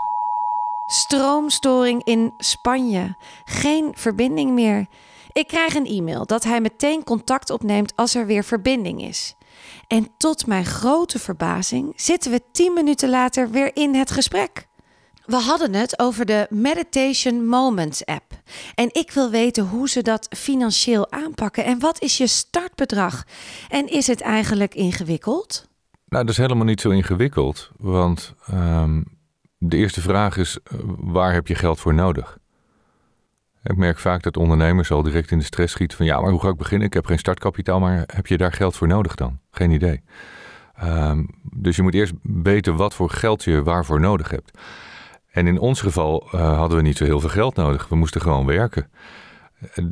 Stroomstoring 0.87 2.05
in 2.05 2.33
Spanje. 2.39 3.17
Geen 3.45 3.91
verbinding 3.95 4.53
meer. 4.53 4.87
Ik 5.33 5.47
krijg 5.47 5.75
een 5.75 5.87
e-mail 5.87 6.27
dat 6.27 6.45
hij 6.45 6.61
meteen 6.61 7.05
contact 7.05 7.51
opneemt 7.51 7.97
als 7.97 8.15
er 8.15 8.27
weer 8.27 8.45
verbinding 8.45 9.03
is. 9.03 9.37
En 9.87 10.09
tot 10.17 10.47
mijn 10.47 10.65
grote 10.65 11.19
verbazing 11.19 11.93
zitten 11.97 12.31
we 12.31 12.43
tien 12.53 12.73
minuten 12.73 13.09
later 13.09 13.51
weer 13.51 13.77
in 13.77 13.95
het 13.95 14.11
gesprek. 14.11 14.69
We 15.31 15.37
hadden 15.37 15.75
het 15.75 15.99
over 15.99 16.27
de 16.27 16.47
Meditation 16.49 17.47
Moments 17.47 18.05
app. 18.05 18.33
En 18.75 18.89
ik 18.93 19.11
wil 19.11 19.31
weten 19.31 19.67
hoe 19.67 19.89
ze 19.89 20.03
dat 20.03 20.27
financieel 20.37 21.13
aanpakken. 21.13 21.65
En 21.65 21.79
wat 21.79 22.03
is 22.03 22.17
je 22.17 22.27
startbedrag? 22.27 23.25
En 23.69 23.87
is 23.87 24.07
het 24.07 24.21
eigenlijk 24.21 24.75
ingewikkeld? 24.75 25.69
Nou, 26.09 26.25
dat 26.25 26.33
is 26.33 26.41
helemaal 26.41 26.65
niet 26.65 26.81
zo 26.81 26.91
ingewikkeld. 26.91 27.71
Want 27.77 28.35
um, 28.53 29.05
de 29.59 29.77
eerste 29.77 30.01
vraag 30.01 30.37
is: 30.37 30.59
eh, 30.63 30.79
waar 30.99 31.33
heb 31.33 31.47
je 31.47 31.55
geld 31.55 31.81
voor 31.81 31.95
nodig? 31.95 32.39
Ik 33.63 33.77
merk 33.77 33.99
vaak 33.99 34.23
dat 34.23 34.37
ondernemers 34.37 34.91
al 34.91 35.03
direct 35.03 35.31
in 35.31 35.39
de 35.39 35.45
stress 35.45 35.73
schieten 35.73 35.97
van 35.97 36.07
ja, 36.07 36.21
maar 36.21 36.31
hoe 36.31 36.41
ga 36.41 36.49
ik 36.49 36.57
beginnen? 36.57 36.87
Ik 36.87 36.95
heb 36.95 37.07
geen 37.07 37.19
startkapitaal, 37.19 37.81
maar 37.81 38.05
heb 38.07 38.27
je 38.27 38.37
daar 38.37 38.53
geld 38.53 38.77
voor 38.77 38.89
nodig 38.89 39.15
dan? 39.15 39.39
Geen 39.51 39.71
idee. 39.71 40.03
Um, 40.85 41.29
dus 41.43 41.77
je 41.77 41.83
moet 41.83 41.95
eerst 41.95 42.13
weten 42.23 42.77
wat 42.77 42.95
voor 42.95 43.11
geld 43.11 43.45
je 43.45 43.63
waarvoor 43.63 44.01
nodig 44.01 44.31
hebt. 44.31 44.59
En 45.41 45.47
in 45.47 45.59
ons 45.59 45.81
geval 45.81 46.29
uh, 46.35 46.57
hadden 46.57 46.77
we 46.77 46.83
niet 46.83 46.97
zo 46.97 47.05
heel 47.05 47.21
veel 47.21 47.29
geld 47.29 47.57
nodig. 47.57 47.89
We 47.89 47.97
moesten 47.97 48.21
gewoon 48.21 48.47
werken. 48.47 48.91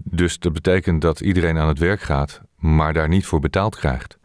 Dus 0.04 0.38
dat 0.38 0.52
betekent 0.52 1.02
dat 1.02 1.20
iedereen 1.20 1.58
aan 1.58 1.68
het 1.68 1.78
werk 1.78 2.00
gaat, 2.00 2.40
maar 2.56 2.92
daar 2.92 3.08
niet 3.08 3.26
voor 3.26 3.40
betaald 3.40 3.76
krijgt. 3.76 4.18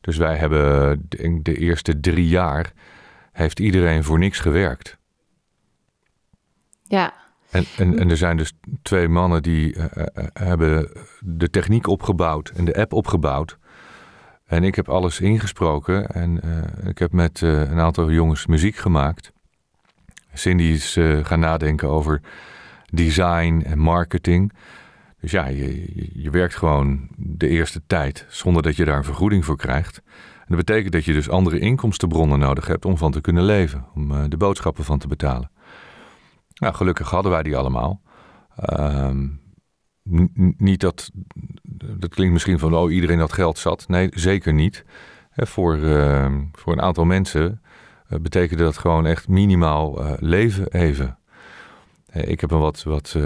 Dus 0.00 0.16
wij 0.16 0.36
hebben 0.36 1.02
de, 1.08 1.40
de 1.42 1.56
eerste 1.56 2.00
drie 2.00 2.28
jaar 2.28 2.72
heeft 3.32 3.60
iedereen 3.60 4.04
voor 4.04 4.18
niks 4.18 4.38
gewerkt. 4.38 4.98
Ja, 6.82 7.12
en, 7.50 7.64
en, 7.76 7.98
en 7.98 8.10
er 8.10 8.16
zijn 8.16 8.36
dus 8.36 8.52
twee 8.82 9.08
mannen 9.08 9.42
die 9.42 9.76
uh, 9.76 9.84
hebben 10.32 10.90
de 11.20 11.50
techniek 11.50 11.86
opgebouwd 11.86 12.48
en 12.48 12.64
de 12.64 12.74
app 12.74 12.92
opgebouwd. 12.92 13.58
En 14.46 14.64
ik 14.64 14.74
heb 14.74 14.88
alles 14.88 15.20
ingesproken 15.20 16.06
en 16.06 16.40
uh, 16.44 16.88
ik 16.88 16.98
heb 16.98 17.12
met 17.12 17.40
een 17.40 17.80
aantal 17.80 18.10
jongens 18.10 18.46
muziek 18.46 18.76
gemaakt. 18.76 19.32
Cindy 20.34 20.62
is 20.62 20.98
gaan 21.22 21.40
nadenken 21.40 21.88
over 21.88 22.20
design 22.86 23.62
en 23.66 23.78
marketing. 23.78 24.52
Dus 25.20 25.30
ja, 25.30 25.46
je, 25.46 25.90
je 26.22 26.30
werkt 26.30 26.56
gewoon 26.56 27.08
de 27.16 27.48
eerste 27.48 27.82
tijd 27.86 28.26
zonder 28.28 28.62
dat 28.62 28.76
je 28.76 28.84
daar 28.84 28.96
een 28.96 29.04
vergoeding 29.04 29.44
voor 29.44 29.56
krijgt. 29.56 30.02
En 30.38 30.56
dat 30.56 30.66
betekent 30.66 30.92
dat 30.92 31.04
je 31.04 31.12
dus 31.12 31.28
andere 31.28 31.58
inkomstenbronnen 31.58 32.38
nodig 32.38 32.66
hebt 32.66 32.84
om 32.84 32.96
van 32.96 33.12
te 33.12 33.20
kunnen 33.20 33.44
leven, 33.44 33.86
om 33.94 34.28
de 34.28 34.36
boodschappen 34.36 34.84
van 34.84 34.98
te 34.98 35.08
betalen. 35.08 35.50
Nou, 36.54 36.74
gelukkig 36.74 37.10
hadden 37.10 37.32
wij 37.32 37.42
die 37.42 37.56
allemaal. 37.56 38.02
Ehm, 38.56 39.26
niet 40.56 40.80
dat, 40.80 41.10
dat 41.98 42.14
klinkt 42.14 42.32
misschien 42.32 42.58
van, 42.58 42.74
oh, 42.74 42.92
iedereen 42.92 43.18
had 43.18 43.32
geld 43.32 43.58
zat. 43.58 43.88
Nee, 43.88 44.08
zeker 44.10 44.52
niet. 44.52 44.84
voor, 45.36 45.82
ehm, 45.82 46.42
voor 46.52 46.72
een 46.72 46.82
aantal 46.82 47.04
mensen 47.04 47.62
betekende 48.08 48.62
dat 48.62 48.78
gewoon 48.78 49.06
echt 49.06 49.28
minimaal 49.28 50.00
uh, 50.00 50.12
leven 50.18 50.66
even. 50.72 51.18
ik 52.12 52.40
heb 52.40 52.50
een 52.50 52.60
wat, 52.60 52.82
wat 52.82 53.16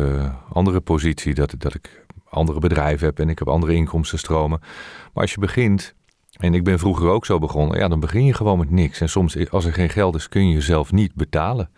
andere 0.53 0.81
positie, 0.81 1.35
dat, 1.35 1.55
dat 1.59 1.75
ik 1.75 2.07
andere 2.29 2.59
bedrijven 2.59 3.07
heb 3.07 3.19
en 3.19 3.29
ik 3.29 3.39
heb 3.39 3.49
andere 3.49 3.75
inkomstenstromen. 3.75 4.59
Maar 5.13 5.23
als 5.23 5.33
je 5.33 5.41
begint, 5.41 5.95
en 6.31 6.55
ik 6.55 6.65
ben 6.65 6.79
vroeger 6.79 7.09
ook 7.09 7.27
zo 7.27 7.39
begonnen, 7.39 7.79
ja, 7.79 7.89
dan 7.89 8.01
begin 8.01 8.25
je 8.25 8.35
gewoon 8.35 8.59
met 8.59 8.71
niks. 8.71 9.01
En 9.01 9.09
soms, 9.09 9.51
als 9.51 9.65
er 9.65 9.73
geen 9.73 9.89
geld 9.89 10.15
is, 10.15 10.29
kun 10.29 10.49
je 10.49 10.55
jezelf 10.55 10.93
niet 10.93 11.15
betalen. 11.15 11.71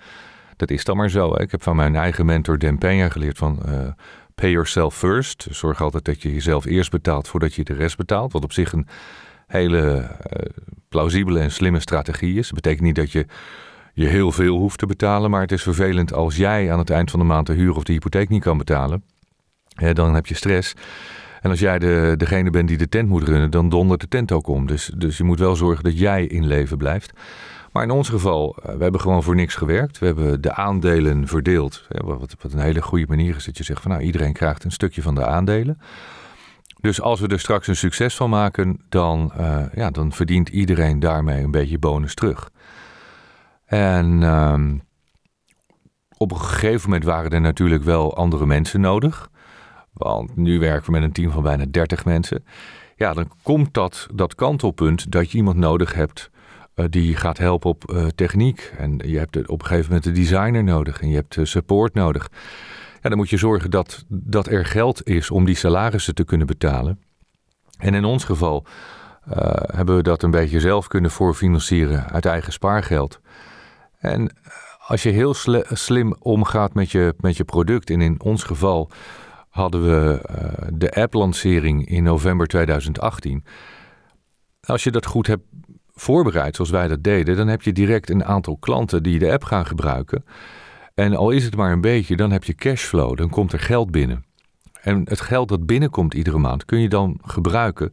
Dat 0.56 0.70
is 0.70 0.84
dan 0.84 0.96
maar 0.96 1.10
zo. 1.10 1.34
Ik 1.34 1.50
heb 1.50 1.62
van 1.62 1.76
mijn 1.76 1.96
eigen 1.96 2.26
mentor 2.26 2.58
Dan 2.58 2.76
Peña 2.76 3.12
geleerd 3.12 3.38
van 3.38 3.62
pay 4.34 4.50
yourself 4.50 4.94
first. 4.94 5.46
Zorg 5.50 5.82
altijd 5.82 6.04
dat 6.04 6.22
je 6.22 6.32
jezelf 6.32 6.64
eerst 6.64 6.90
betaalt 6.90 7.28
voordat 7.28 7.54
je 7.54 7.64
de 7.64 7.74
rest 7.74 7.96
betaalt. 7.96 8.32
Wat 8.32 8.44
op 8.44 8.52
zich 8.52 8.72
een 8.72 8.86
hele 9.46 10.10
plausibele 10.90 11.40
en 11.40 11.52
slimme 11.52 11.80
strategie 11.80 12.38
is. 12.38 12.46
Dat 12.46 12.54
betekent 12.54 12.82
niet 12.82 12.94
dat 12.94 13.12
je 13.12 13.26
je 13.94 14.06
heel 14.06 14.32
veel 14.32 14.56
hoeft 14.56 14.78
te 14.78 14.86
betalen. 14.86 15.30
Maar 15.30 15.40
het 15.40 15.52
is 15.52 15.62
vervelend 15.62 16.12
als 16.12 16.36
jij 16.36 16.72
aan 16.72 16.78
het 16.78 16.90
eind 16.90 17.10
van 17.10 17.20
de 17.20 17.26
maand 17.26 17.46
de 17.46 17.52
huur 17.52 17.76
of 17.76 17.84
de 17.84 17.92
hypotheek 17.92 18.28
niet 18.28 18.42
kan 18.42 18.58
betalen. 18.58 19.04
dan 19.92 20.14
heb 20.14 20.26
je 20.26 20.34
stress. 20.34 20.74
En 21.40 21.50
als 21.50 21.60
jij 21.60 21.78
de, 21.78 22.14
degene 22.16 22.50
bent 22.50 22.68
die 22.68 22.78
de 22.78 22.88
tent 22.88 23.08
moet 23.08 23.22
runnen, 23.22 23.50
dan 23.50 23.68
dondert 23.68 24.00
de 24.00 24.08
tent 24.08 24.32
ook 24.32 24.46
om. 24.46 24.66
Dus, 24.66 24.90
dus 24.96 25.16
je 25.16 25.24
moet 25.24 25.38
wel 25.38 25.56
zorgen 25.56 25.84
dat 25.84 25.98
jij 25.98 26.26
in 26.26 26.46
leven 26.46 26.76
blijft. 26.76 27.12
Maar 27.72 27.82
in 27.82 27.90
ons 27.90 28.08
geval, 28.08 28.56
uh, 28.58 28.74
we 28.74 28.82
hebben 28.82 29.00
gewoon 29.00 29.22
voor 29.22 29.34
niks 29.34 29.54
gewerkt. 29.54 29.98
We 29.98 30.06
hebben 30.06 30.40
de 30.40 30.52
aandelen 30.52 31.26
verdeeld. 31.26 31.86
Wat, 31.88 32.36
wat, 32.40 32.52
een 32.52 32.58
hele 32.58 32.82
goede 32.82 33.06
manier 33.08 33.36
is 33.36 33.44
dat 33.44 33.58
je 33.58 33.64
zegt 33.64 33.82
van 33.82 33.90
nou 33.90 34.02
iedereen 34.02 34.32
krijgt 34.32 34.64
een 34.64 34.72
stukje 34.72 35.02
van 35.02 35.14
de 35.14 35.26
aandelen. 35.26 35.80
Dus 36.80 37.00
als 37.00 37.20
we 37.20 37.28
er 37.28 37.40
straks 37.40 37.66
een 37.66 37.76
succes 37.76 38.16
van 38.16 38.30
maken, 38.30 38.80
dan, 38.88 39.32
uh, 39.38 39.62
ja, 39.74 39.90
dan 39.90 40.12
verdient 40.12 40.48
iedereen 40.48 41.00
daarmee 41.00 41.42
een 41.42 41.50
beetje 41.50 41.78
bonus 41.78 42.14
terug. 42.14 42.50
En 43.64 44.20
uh, 44.22 44.60
op 46.16 46.30
een 46.30 46.40
gegeven 46.40 46.88
moment 46.90 47.04
waren 47.04 47.30
er 47.30 47.40
natuurlijk 47.40 47.82
wel 47.82 48.16
andere 48.16 48.46
mensen 48.46 48.80
nodig. 48.80 49.30
Want 49.92 50.36
nu 50.36 50.58
werken 50.58 50.84
we 50.84 50.92
met 50.92 51.02
een 51.02 51.12
team 51.12 51.30
van 51.30 51.42
bijna 51.42 51.64
30 51.70 52.04
mensen. 52.04 52.44
Ja, 52.96 53.14
dan 53.14 53.30
komt 53.42 53.74
dat, 53.74 54.06
dat 54.14 54.34
kantelpunt 54.34 55.12
dat 55.12 55.30
je 55.30 55.38
iemand 55.38 55.56
nodig 55.56 55.94
hebt 55.94 56.30
uh, 56.74 56.86
die 56.90 57.16
gaat 57.16 57.38
helpen 57.38 57.70
op 57.70 57.90
uh, 57.90 58.06
techniek. 58.06 58.72
En 58.78 59.00
je 59.06 59.18
hebt 59.18 59.48
op 59.48 59.60
een 59.60 59.66
gegeven 59.66 59.88
moment 59.88 60.06
een 60.06 60.14
designer 60.14 60.64
nodig 60.64 61.00
en 61.00 61.08
je 61.08 61.14
hebt 61.14 61.38
support 61.42 61.94
nodig. 61.94 62.30
Dan 63.00 63.16
moet 63.16 63.30
je 63.30 63.36
zorgen 63.36 63.70
dat, 63.70 64.04
dat 64.08 64.46
er 64.46 64.66
geld 64.66 65.06
is 65.06 65.30
om 65.30 65.44
die 65.44 65.54
salarissen 65.54 66.14
te 66.14 66.24
kunnen 66.24 66.46
betalen. 66.46 67.00
En 67.78 67.94
in 67.94 68.04
ons 68.04 68.24
geval 68.24 68.66
hebben 69.72 69.96
we 69.96 70.02
dat 70.02 70.22
een 70.22 70.30
beetje 70.30 70.60
zelf 70.60 70.86
kunnen 70.86 71.10
voorfinancieren 71.10 72.10
uit 72.10 72.26
eigen 72.26 72.52
spaargeld. 72.52 73.20
En 73.98 74.36
als 74.86 75.02
je 75.02 75.10
heel 75.10 75.34
slim 75.68 76.16
omgaat 76.18 76.74
met 76.74 76.90
je, 76.90 77.14
met 77.20 77.36
je 77.36 77.44
product, 77.44 77.90
en 77.90 78.00
in 78.00 78.20
ons 78.22 78.42
geval 78.42 78.90
hadden 79.48 79.84
we 79.84 80.20
de 80.72 80.90
app-lancering 80.90 81.88
in 81.88 82.02
november 82.02 82.46
2018. 82.46 83.44
Als 84.60 84.84
je 84.84 84.90
dat 84.90 85.06
goed 85.06 85.26
hebt 85.26 85.44
voorbereidt 85.92 86.56
zoals 86.56 86.70
wij 86.70 86.88
dat 86.88 87.02
deden, 87.02 87.36
dan 87.36 87.48
heb 87.48 87.62
je 87.62 87.72
direct 87.72 88.10
een 88.10 88.24
aantal 88.24 88.56
klanten 88.56 89.02
die 89.02 89.18
de 89.18 89.32
app 89.32 89.44
gaan 89.44 89.66
gebruiken. 89.66 90.24
En 90.94 91.16
al 91.16 91.30
is 91.30 91.44
het 91.44 91.56
maar 91.56 91.72
een 91.72 91.80
beetje, 91.80 92.16
dan 92.16 92.30
heb 92.30 92.44
je 92.44 92.54
cashflow, 92.54 93.16
dan 93.16 93.28
komt 93.28 93.52
er 93.52 93.60
geld 93.60 93.90
binnen. 93.90 94.24
En 94.82 95.02
het 95.08 95.20
geld 95.20 95.48
dat 95.48 95.66
binnenkomt 95.66 96.14
iedere 96.14 96.38
maand 96.38 96.64
kun 96.64 96.80
je 96.80 96.88
dan 96.88 97.18
gebruiken 97.22 97.92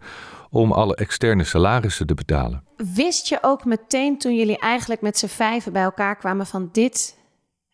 om 0.49 0.71
alle 0.71 0.95
externe 0.95 1.43
salarissen 1.43 2.07
te 2.07 2.13
betalen. 2.13 2.63
Wist 2.95 3.27
je 3.27 3.37
ook 3.41 3.65
meteen 3.65 4.17
toen 4.17 4.35
jullie 4.35 4.59
eigenlijk 4.59 5.01
met 5.01 5.17
z'n 5.17 5.27
vijven 5.27 5.73
bij 5.73 5.83
elkaar 5.83 6.15
kwamen 6.15 6.45
van 6.45 6.69
dit 6.71 7.17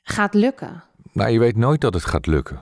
gaat 0.02 0.34
lukken? 0.34 0.84
Nou, 1.12 1.30
je 1.32 1.40
weet 1.40 1.58
nooit 1.58 1.82
dat 1.82 1.94
het 1.94 2.06
gaat 2.06 2.28
lukken. 2.28 2.62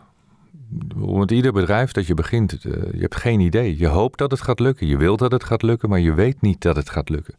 Want 0.96 1.32
ieder 1.32 1.52
bedrijf 1.52 1.92
dat 1.92 2.08
je 2.08 2.14
begint, 2.14 2.54
eh, 2.54 2.72
je 2.94 3.00
hebt 3.00 3.16
geen 3.16 3.40
idee. 3.40 3.78
Je 3.78 3.88
hoopt 3.88 4.18
dat 4.18 4.32
het 4.32 4.42
gaat 4.42 4.60
lukken, 4.60 4.88
je 4.88 4.98
wilt 4.98 5.20
dat 5.20 5.32
het 5.32 5.44
gaat 5.44 5.62
lukken, 5.62 5.90
maar 5.90 6.00
je 6.00 6.14
weet 6.14 6.42
niet 6.42 6.62
dat 6.62 6.76
het 6.76 6.90
gaat 6.90 7.10
lukken. 7.10 7.34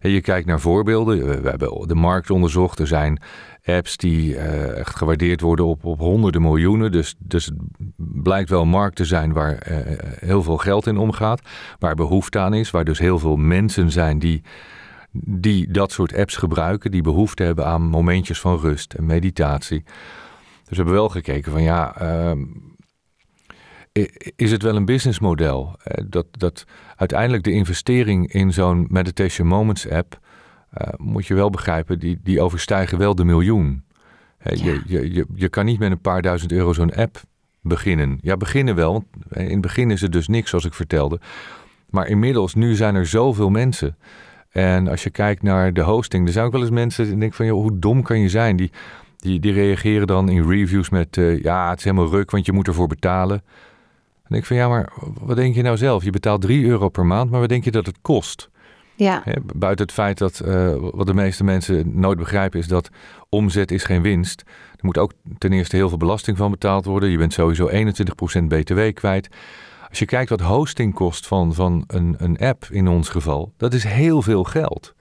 En 0.00 0.10
je 0.10 0.20
kijkt 0.20 0.46
naar 0.46 0.60
voorbeelden. 0.60 1.42
We 1.42 1.48
hebben 1.48 1.88
de 1.88 1.94
markt 1.94 2.30
onderzocht. 2.30 2.78
Er 2.78 2.86
zijn 2.86 3.20
apps 3.64 3.96
die 3.96 4.34
uh, 4.34 4.78
echt 4.78 4.96
gewaardeerd 4.96 5.40
worden 5.40 5.64
op, 5.64 5.84
op 5.84 5.98
honderden 5.98 6.42
miljoenen. 6.42 6.92
Dus, 6.92 7.14
dus 7.18 7.44
het 7.44 7.56
blijkt 8.22 8.50
wel 8.50 8.62
een 8.62 8.68
markt 8.68 8.96
te 8.96 9.04
zijn 9.04 9.32
waar 9.32 9.66
uh, 9.70 9.78
heel 10.18 10.42
veel 10.42 10.56
geld 10.56 10.86
in 10.86 10.96
omgaat. 10.96 11.40
Waar 11.78 11.94
behoefte 11.94 12.38
aan 12.38 12.54
is. 12.54 12.70
Waar 12.70 12.84
dus 12.84 12.98
heel 12.98 13.18
veel 13.18 13.36
mensen 13.36 13.90
zijn 13.90 14.18
die, 14.18 14.42
die 15.12 15.70
dat 15.70 15.92
soort 15.92 16.16
apps 16.16 16.36
gebruiken. 16.36 16.90
Die 16.90 17.02
behoefte 17.02 17.42
hebben 17.42 17.66
aan 17.66 17.82
momentjes 17.82 18.40
van 18.40 18.58
rust 18.58 18.92
en 18.92 19.06
meditatie. 19.06 19.82
Dus 19.82 20.68
we 20.68 20.76
hebben 20.76 20.94
wel 20.94 21.08
gekeken 21.08 21.52
van 21.52 21.62
ja. 21.62 22.02
Uh, 22.02 22.32
is 24.36 24.50
het 24.50 24.62
wel 24.62 24.76
een 24.76 24.84
businessmodel? 24.84 25.76
Dat, 26.06 26.26
dat 26.30 26.64
uiteindelijk 26.96 27.44
de 27.44 27.52
investering 27.52 28.32
in 28.32 28.52
zo'n 28.52 28.86
Meditation 28.90 29.48
Moments 29.48 29.88
app 29.88 30.20
uh, 30.80 30.88
moet 30.96 31.26
je 31.26 31.34
wel 31.34 31.50
begrijpen, 31.50 31.98
die, 31.98 32.20
die 32.22 32.40
overstijgen 32.40 32.98
wel 32.98 33.14
de 33.14 33.24
miljoen. 33.24 33.84
je, 34.42 34.82
je, 34.86 35.12
je, 35.12 35.26
je 35.34 35.48
kan 35.48 35.64
niet 35.64 35.78
met 35.78 35.90
een 35.90 36.00
paar 36.00 36.22
duizend 36.22 36.52
euro 36.52 36.72
zo'n 36.72 36.94
app 36.94 37.20
beginnen. 37.60 38.18
Ja, 38.20 38.36
beginnen 38.36 38.74
wel. 38.74 38.92
Want 38.92 39.06
in 39.30 39.50
het 39.50 39.60
begin 39.60 39.90
is 39.90 40.00
het 40.00 40.12
dus 40.12 40.28
niks, 40.28 40.50
zoals 40.50 40.64
ik 40.64 40.74
vertelde. 40.74 41.20
Maar 41.90 42.06
inmiddels, 42.06 42.54
nu 42.54 42.74
zijn 42.74 42.94
er 42.94 43.06
zoveel 43.06 43.50
mensen. 43.50 43.96
En 44.50 44.88
als 44.88 45.02
je 45.02 45.10
kijkt 45.10 45.42
naar 45.42 45.72
de 45.72 45.80
hosting, 45.80 46.26
er 46.26 46.32
zijn 46.32 46.46
ook 46.46 46.52
wel 46.52 46.60
eens 46.60 46.70
mensen 46.70 47.04
die 47.04 47.16
denken 47.16 47.36
van, 47.36 47.46
joh, 47.46 47.60
hoe 47.60 47.78
dom 47.78 48.02
kan 48.02 48.18
je 48.18 48.28
zijn? 48.28 48.56
Die, 48.56 48.70
die, 49.16 49.40
die 49.40 49.52
reageren 49.52 50.06
dan 50.06 50.28
in 50.28 50.48
reviews 50.48 50.88
met, 50.88 51.16
uh, 51.16 51.42
ja, 51.42 51.70
het 51.70 51.78
is 51.78 51.84
helemaal 51.84 52.10
ruk, 52.10 52.30
want 52.30 52.46
je 52.46 52.52
moet 52.52 52.66
ervoor 52.66 52.86
betalen. 52.86 53.42
En 54.32 54.38
ik 54.38 54.44
van, 54.44 54.56
ja, 54.56 54.68
maar 54.68 54.92
wat 55.20 55.36
denk 55.36 55.54
je 55.54 55.62
nou 55.62 55.76
zelf? 55.76 56.04
Je 56.04 56.10
betaalt 56.10 56.40
3 56.40 56.64
euro 56.64 56.88
per 56.88 57.06
maand, 57.06 57.30
maar 57.30 57.40
wat 57.40 57.48
denk 57.48 57.64
je 57.64 57.70
dat 57.70 57.86
het 57.86 57.98
kost? 58.02 58.50
Ja. 58.94 59.22
buiten 59.54 59.84
het 59.84 59.94
feit 59.94 60.18
dat 60.18 60.42
uh, 60.44 60.74
wat 60.78 61.06
de 61.06 61.14
meeste 61.14 61.44
mensen 61.44 62.00
nooit 62.00 62.18
begrijpen 62.18 62.58
is 62.58 62.66
dat 62.66 62.90
omzet 63.28 63.70
is 63.70 63.84
geen 63.84 64.02
winst. 64.02 64.42
Er 64.70 64.84
moet 64.84 64.98
ook 64.98 65.12
ten 65.38 65.52
eerste 65.52 65.76
heel 65.76 65.88
veel 65.88 65.98
belasting 65.98 66.36
van 66.36 66.50
betaald 66.50 66.84
worden. 66.84 67.10
Je 67.10 67.18
bent 67.18 67.32
sowieso 67.32 67.70
21% 67.70 67.72
btw 68.48 68.80
kwijt. 68.94 69.28
Als 69.88 69.98
je 69.98 70.04
kijkt 70.04 70.30
wat 70.30 70.40
hosting 70.40 70.94
kost 70.94 71.26
van, 71.26 71.54
van 71.54 71.84
een, 71.86 72.14
een 72.18 72.38
app 72.38 72.66
in 72.70 72.88
ons 72.88 73.08
geval, 73.08 73.52
dat 73.56 73.74
is 73.74 73.84
heel 73.84 74.22
veel 74.22 74.44
geld. 74.44 74.94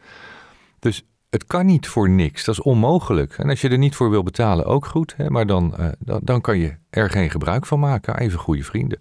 Dus 0.80 1.04
het 1.32 1.46
kan 1.46 1.66
niet 1.66 1.88
voor 1.88 2.10
niks. 2.10 2.44
Dat 2.46 2.56
is 2.56 2.62
onmogelijk. 2.62 3.38
En 3.38 3.50
als 3.50 3.62
je 3.62 3.70
er 3.70 3.78
niet 3.78 3.96
voor 3.96 4.10
wil 4.10 4.24
betalen, 4.24 4.66
ook 4.66 4.86
goed. 4.86 5.14
Hè? 5.18 5.30
Maar 5.30 5.46
dan, 5.46 5.74
uh, 5.80 5.88
dan, 6.00 6.20
dan 6.24 6.42
kan 6.42 6.58
je 6.58 6.76
er 6.90 7.10
geen 7.10 7.30
gebruik 7.30 7.66
van 7.66 7.80
maken. 7.80 8.18
Even 8.18 8.40
goede 8.40 8.64
vrienden. 8.64 9.00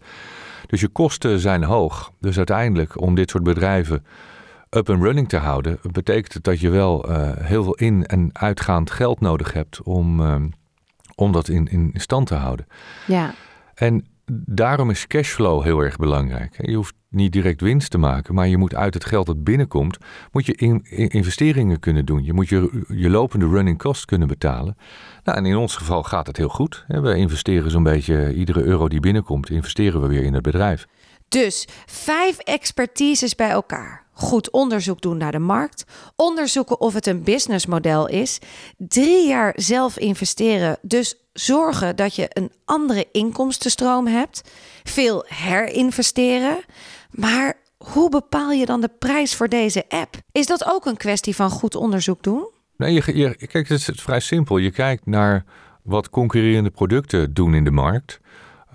Dus 0.66 0.80
je 0.80 0.88
kosten 0.88 1.38
zijn 1.38 1.62
hoog. 1.62 2.12
Dus 2.20 2.36
uiteindelijk 2.36 3.00
om 3.00 3.14
dit 3.14 3.30
soort 3.30 3.42
bedrijven 3.42 4.04
up 4.70 4.90
and 4.90 5.02
running 5.02 5.28
te 5.28 5.36
houden, 5.36 5.78
betekent 5.92 6.32
het 6.32 6.44
dat 6.44 6.60
je 6.60 6.70
wel 6.70 7.10
uh, 7.10 7.30
heel 7.36 7.62
veel 7.62 7.74
in- 7.74 8.06
en 8.06 8.30
uitgaand 8.32 8.90
geld 8.90 9.20
nodig 9.20 9.52
hebt 9.52 9.82
om, 9.82 10.20
uh, 10.20 10.34
om 11.14 11.32
dat 11.32 11.48
in, 11.48 11.66
in 11.66 11.90
stand 11.94 12.26
te 12.26 12.34
houden. 12.34 12.66
Ja. 13.06 13.34
En 13.74 14.06
daarom 14.32 14.90
is 14.90 15.06
cashflow 15.06 15.62
heel 15.62 15.80
erg 15.80 15.96
belangrijk. 15.96 16.66
Je 16.66 16.76
hoeft 16.76 16.94
niet 17.08 17.32
direct 17.32 17.60
winst 17.60 17.90
te 17.90 17.98
maken, 17.98 18.34
maar 18.34 18.48
je 18.48 18.56
moet 18.56 18.74
uit 18.74 18.94
het 18.94 19.04
geld 19.04 19.26
dat 19.26 19.44
binnenkomt, 19.44 19.98
moet 20.32 20.46
je 20.46 20.54
in, 20.54 20.80
in 20.84 21.08
investeringen 21.08 21.80
kunnen 21.80 22.06
doen. 22.06 22.24
Je 22.24 22.32
moet 22.32 22.48
je, 22.48 22.84
je 22.88 23.10
lopende 23.10 23.48
running 23.48 23.78
cost 23.78 24.04
kunnen 24.04 24.28
betalen. 24.28 24.76
Nou, 25.24 25.38
en 25.38 25.46
in 25.46 25.56
ons 25.56 25.76
geval 25.76 26.02
gaat 26.02 26.26
het 26.26 26.36
heel 26.36 26.48
goed. 26.48 26.84
We 26.86 27.16
investeren 27.16 27.70
zo'n 27.70 27.82
beetje 27.82 28.34
iedere 28.34 28.62
euro 28.62 28.88
die 28.88 29.00
binnenkomt, 29.00 29.50
investeren 29.50 30.00
we 30.00 30.08
weer 30.08 30.22
in 30.22 30.34
het 30.34 30.42
bedrijf. 30.42 30.86
Dus 31.28 31.68
vijf 31.86 32.38
expertises 32.38 33.34
bij 33.34 33.50
elkaar. 33.50 34.06
Goed 34.12 34.50
onderzoek 34.50 35.00
doen 35.00 35.16
naar 35.16 35.32
de 35.32 35.38
markt. 35.38 35.84
Onderzoeken 36.16 36.80
of 36.80 36.94
het 36.94 37.06
een 37.06 37.22
businessmodel 37.22 38.08
is. 38.08 38.38
Drie 38.76 39.28
jaar 39.28 39.52
zelf 39.56 39.98
investeren. 39.98 40.78
Dus 40.82 41.19
zorgen 41.32 41.96
dat 41.96 42.14
je 42.14 42.26
een 42.28 42.52
andere 42.64 43.08
inkomstenstroom 43.12 44.06
hebt. 44.06 44.50
Veel 44.82 45.24
herinvesteren. 45.28 46.58
Maar 47.10 47.54
hoe 47.76 48.10
bepaal 48.10 48.50
je 48.50 48.66
dan 48.66 48.80
de 48.80 48.90
prijs 48.98 49.34
voor 49.34 49.48
deze 49.48 49.84
app? 49.88 50.16
Is 50.32 50.46
dat 50.46 50.64
ook 50.66 50.86
een 50.86 50.96
kwestie 50.96 51.36
van 51.36 51.50
goed 51.50 51.74
onderzoek 51.74 52.22
doen? 52.22 52.48
Nee, 52.76 52.94
je, 52.94 53.34
kijk, 53.46 53.68
het 53.68 53.88
is 53.88 54.02
vrij 54.02 54.20
simpel. 54.20 54.56
Je 54.58 54.70
kijkt 54.70 55.06
naar 55.06 55.44
wat 55.82 56.10
concurrerende 56.10 56.70
producten 56.70 57.34
doen 57.34 57.54
in 57.54 57.64
de 57.64 57.70
markt. 57.70 58.20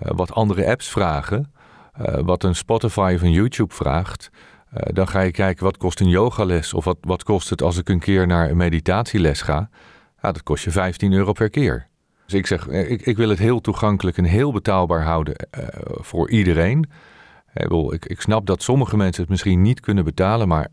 Uh, 0.02 0.10
wat 0.14 0.32
andere 0.32 0.66
apps 0.66 0.88
vragen. 0.88 1.52
Uh, 2.00 2.18
wat 2.24 2.44
een 2.44 2.54
Spotify 2.54 3.12
of 3.14 3.22
een 3.22 3.32
YouTube 3.32 3.74
vraagt. 3.74 4.30
Uh, 4.74 4.80
dan 4.92 5.08
ga 5.08 5.20
je 5.20 5.30
kijken 5.30 5.64
wat 5.64 5.76
kost 5.76 6.00
een 6.00 6.08
yogales 6.08 6.74
of 6.74 6.84
wat, 6.84 6.96
wat 7.00 7.22
kost 7.22 7.50
het 7.50 7.62
als 7.62 7.78
ik 7.78 7.88
een 7.88 7.98
keer 7.98 8.26
naar 8.26 8.50
een 8.50 8.56
meditatieles 8.56 9.42
ga. 9.42 9.68
Ja, 10.22 10.32
dat 10.32 10.42
kost 10.42 10.64
je 10.64 10.70
15 10.70 11.12
euro 11.12 11.32
per 11.32 11.50
keer. 11.50 11.88
Dus 12.26 12.34
ik 12.34 12.46
zeg, 12.46 12.68
ik, 12.68 13.02
ik 13.02 13.16
wil 13.16 13.28
het 13.28 13.38
heel 13.38 13.60
toegankelijk 13.60 14.16
en 14.16 14.24
heel 14.24 14.52
betaalbaar 14.52 15.02
houden 15.02 15.34
uh, 15.58 15.66
voor 15.82 16.30
iedereen. 16.30 16.90
Ik, 17.90 18.04
ik 18.04 18.20
snap 18.20 18.46
dat 18.46 18.62
sommige 18.62 18.96
mensen 18.96 19.20
het 19.22 19.30
misschien 19.30 19.62
niet 19.62 19.80
kunnen 19.80 20.04
betalen, 20.04 20.48
maar 20.48 20.68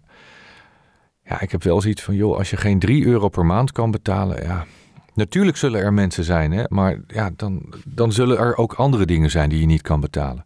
ja, 1.23 1.41
ik 1.41 1.51
heb 1.51 1.63
wel 1.63 1.81
zoiets 1.81 2.01
van, 2.01 2.15
joh, 2.15 2.37
als 2.37 2.49
je 2.49 2.57
geen 2.57 2.79
3 2.79 3.05
euro 3.05 3.29
per 3.29 3.45
maand 3.45 3.71
kan 3.71 3.91
betalen, 3.91 4.43
ja, 4.43 4.65
natuurlijk 5.13 5.57
zullen 5.57 5.81
er 5.81 5.93
mensen 5.93 6.23
zijn, 6.23 6.51
hè, 6.51 6.63
maar 6.67 6.99
ja, 7.07 7.31
dan, 7.35 7.73
dan 7.85 8.11
zullen 8.11 8.37
er 8.37 8.57
ook 8.57 8.73
andere 8.73 9.05
dingen 9.05 9.29
zijn 9.29 9.49
die 9.49 9.59
je 9.59 9.65
niet 9.65 9.81
kan 9.81 9.99
betalen 9.99 10.45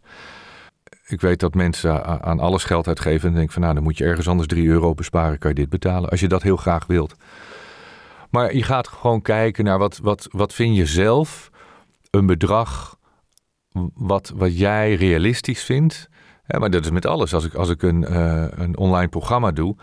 ik 1.08 1.20
weet 1.20 1.40
dat 1.40 1.54
mensen 1.54 2.22
aan 2.22 2.40
alles 2.40 2.64
geld 2.64 2.86
uitgeven 2.86 3.28
en 3.28 3.34
denken 3.34 3.52
van 3.52 3.62
nou, 3.62 3.74
dan 3.74 3.82
moet 3.82 3.98
je 3.98 4.04
ergens 4.04 4.28
anders 4.28 4.48
3 4.48 4.68
euro 4.68 4.94
besparen, 4.94 5.38
kan 5.38 5.50
je 5.50 5.56
dit 5.56 5.68
betalen. 5.68 6.10
Als 6.10 6.20
je 6.20 6.28
dat 6.28 6.42
heel 6.42 6.56
graag 6.56 6.86
wilt. 6.86 7.14
Maar 8.30 8.54
je 8.54 8.62
gaat 8.62 8.88
gewoon 8.88 9.22
kijken 9.22 9.64
naar 9.64 9.78
wat, 9.78 9.98
wat, 10.02 10.28
wat 10.30 10.54
vind 10.54 10.76
je 10.76 10.86
zelf 10.86 11.50
een 12.10 12.26
bedrag 12.26 12.98
wat, 13.94 14.32
wat 14.36 14.58
jij 14.58 14.94
realistisch 14.94 15.62
vindt. 15.62 16.08
Maar 16.46 16.70
dat 16.70 16.84
is 16.84 16.90
met 16.90 17.06
alles. 17.06 17.34
Als 17.34 17.44
ik, 17.44 17.54
als 17.54 17.68
ik 17.68 17.82
een, 17.82 18.02
uh, 18.02 18.46
een 18.50 18.76
online 18.76 19.08
programma 19.08 19.50
doe 19.50 19.76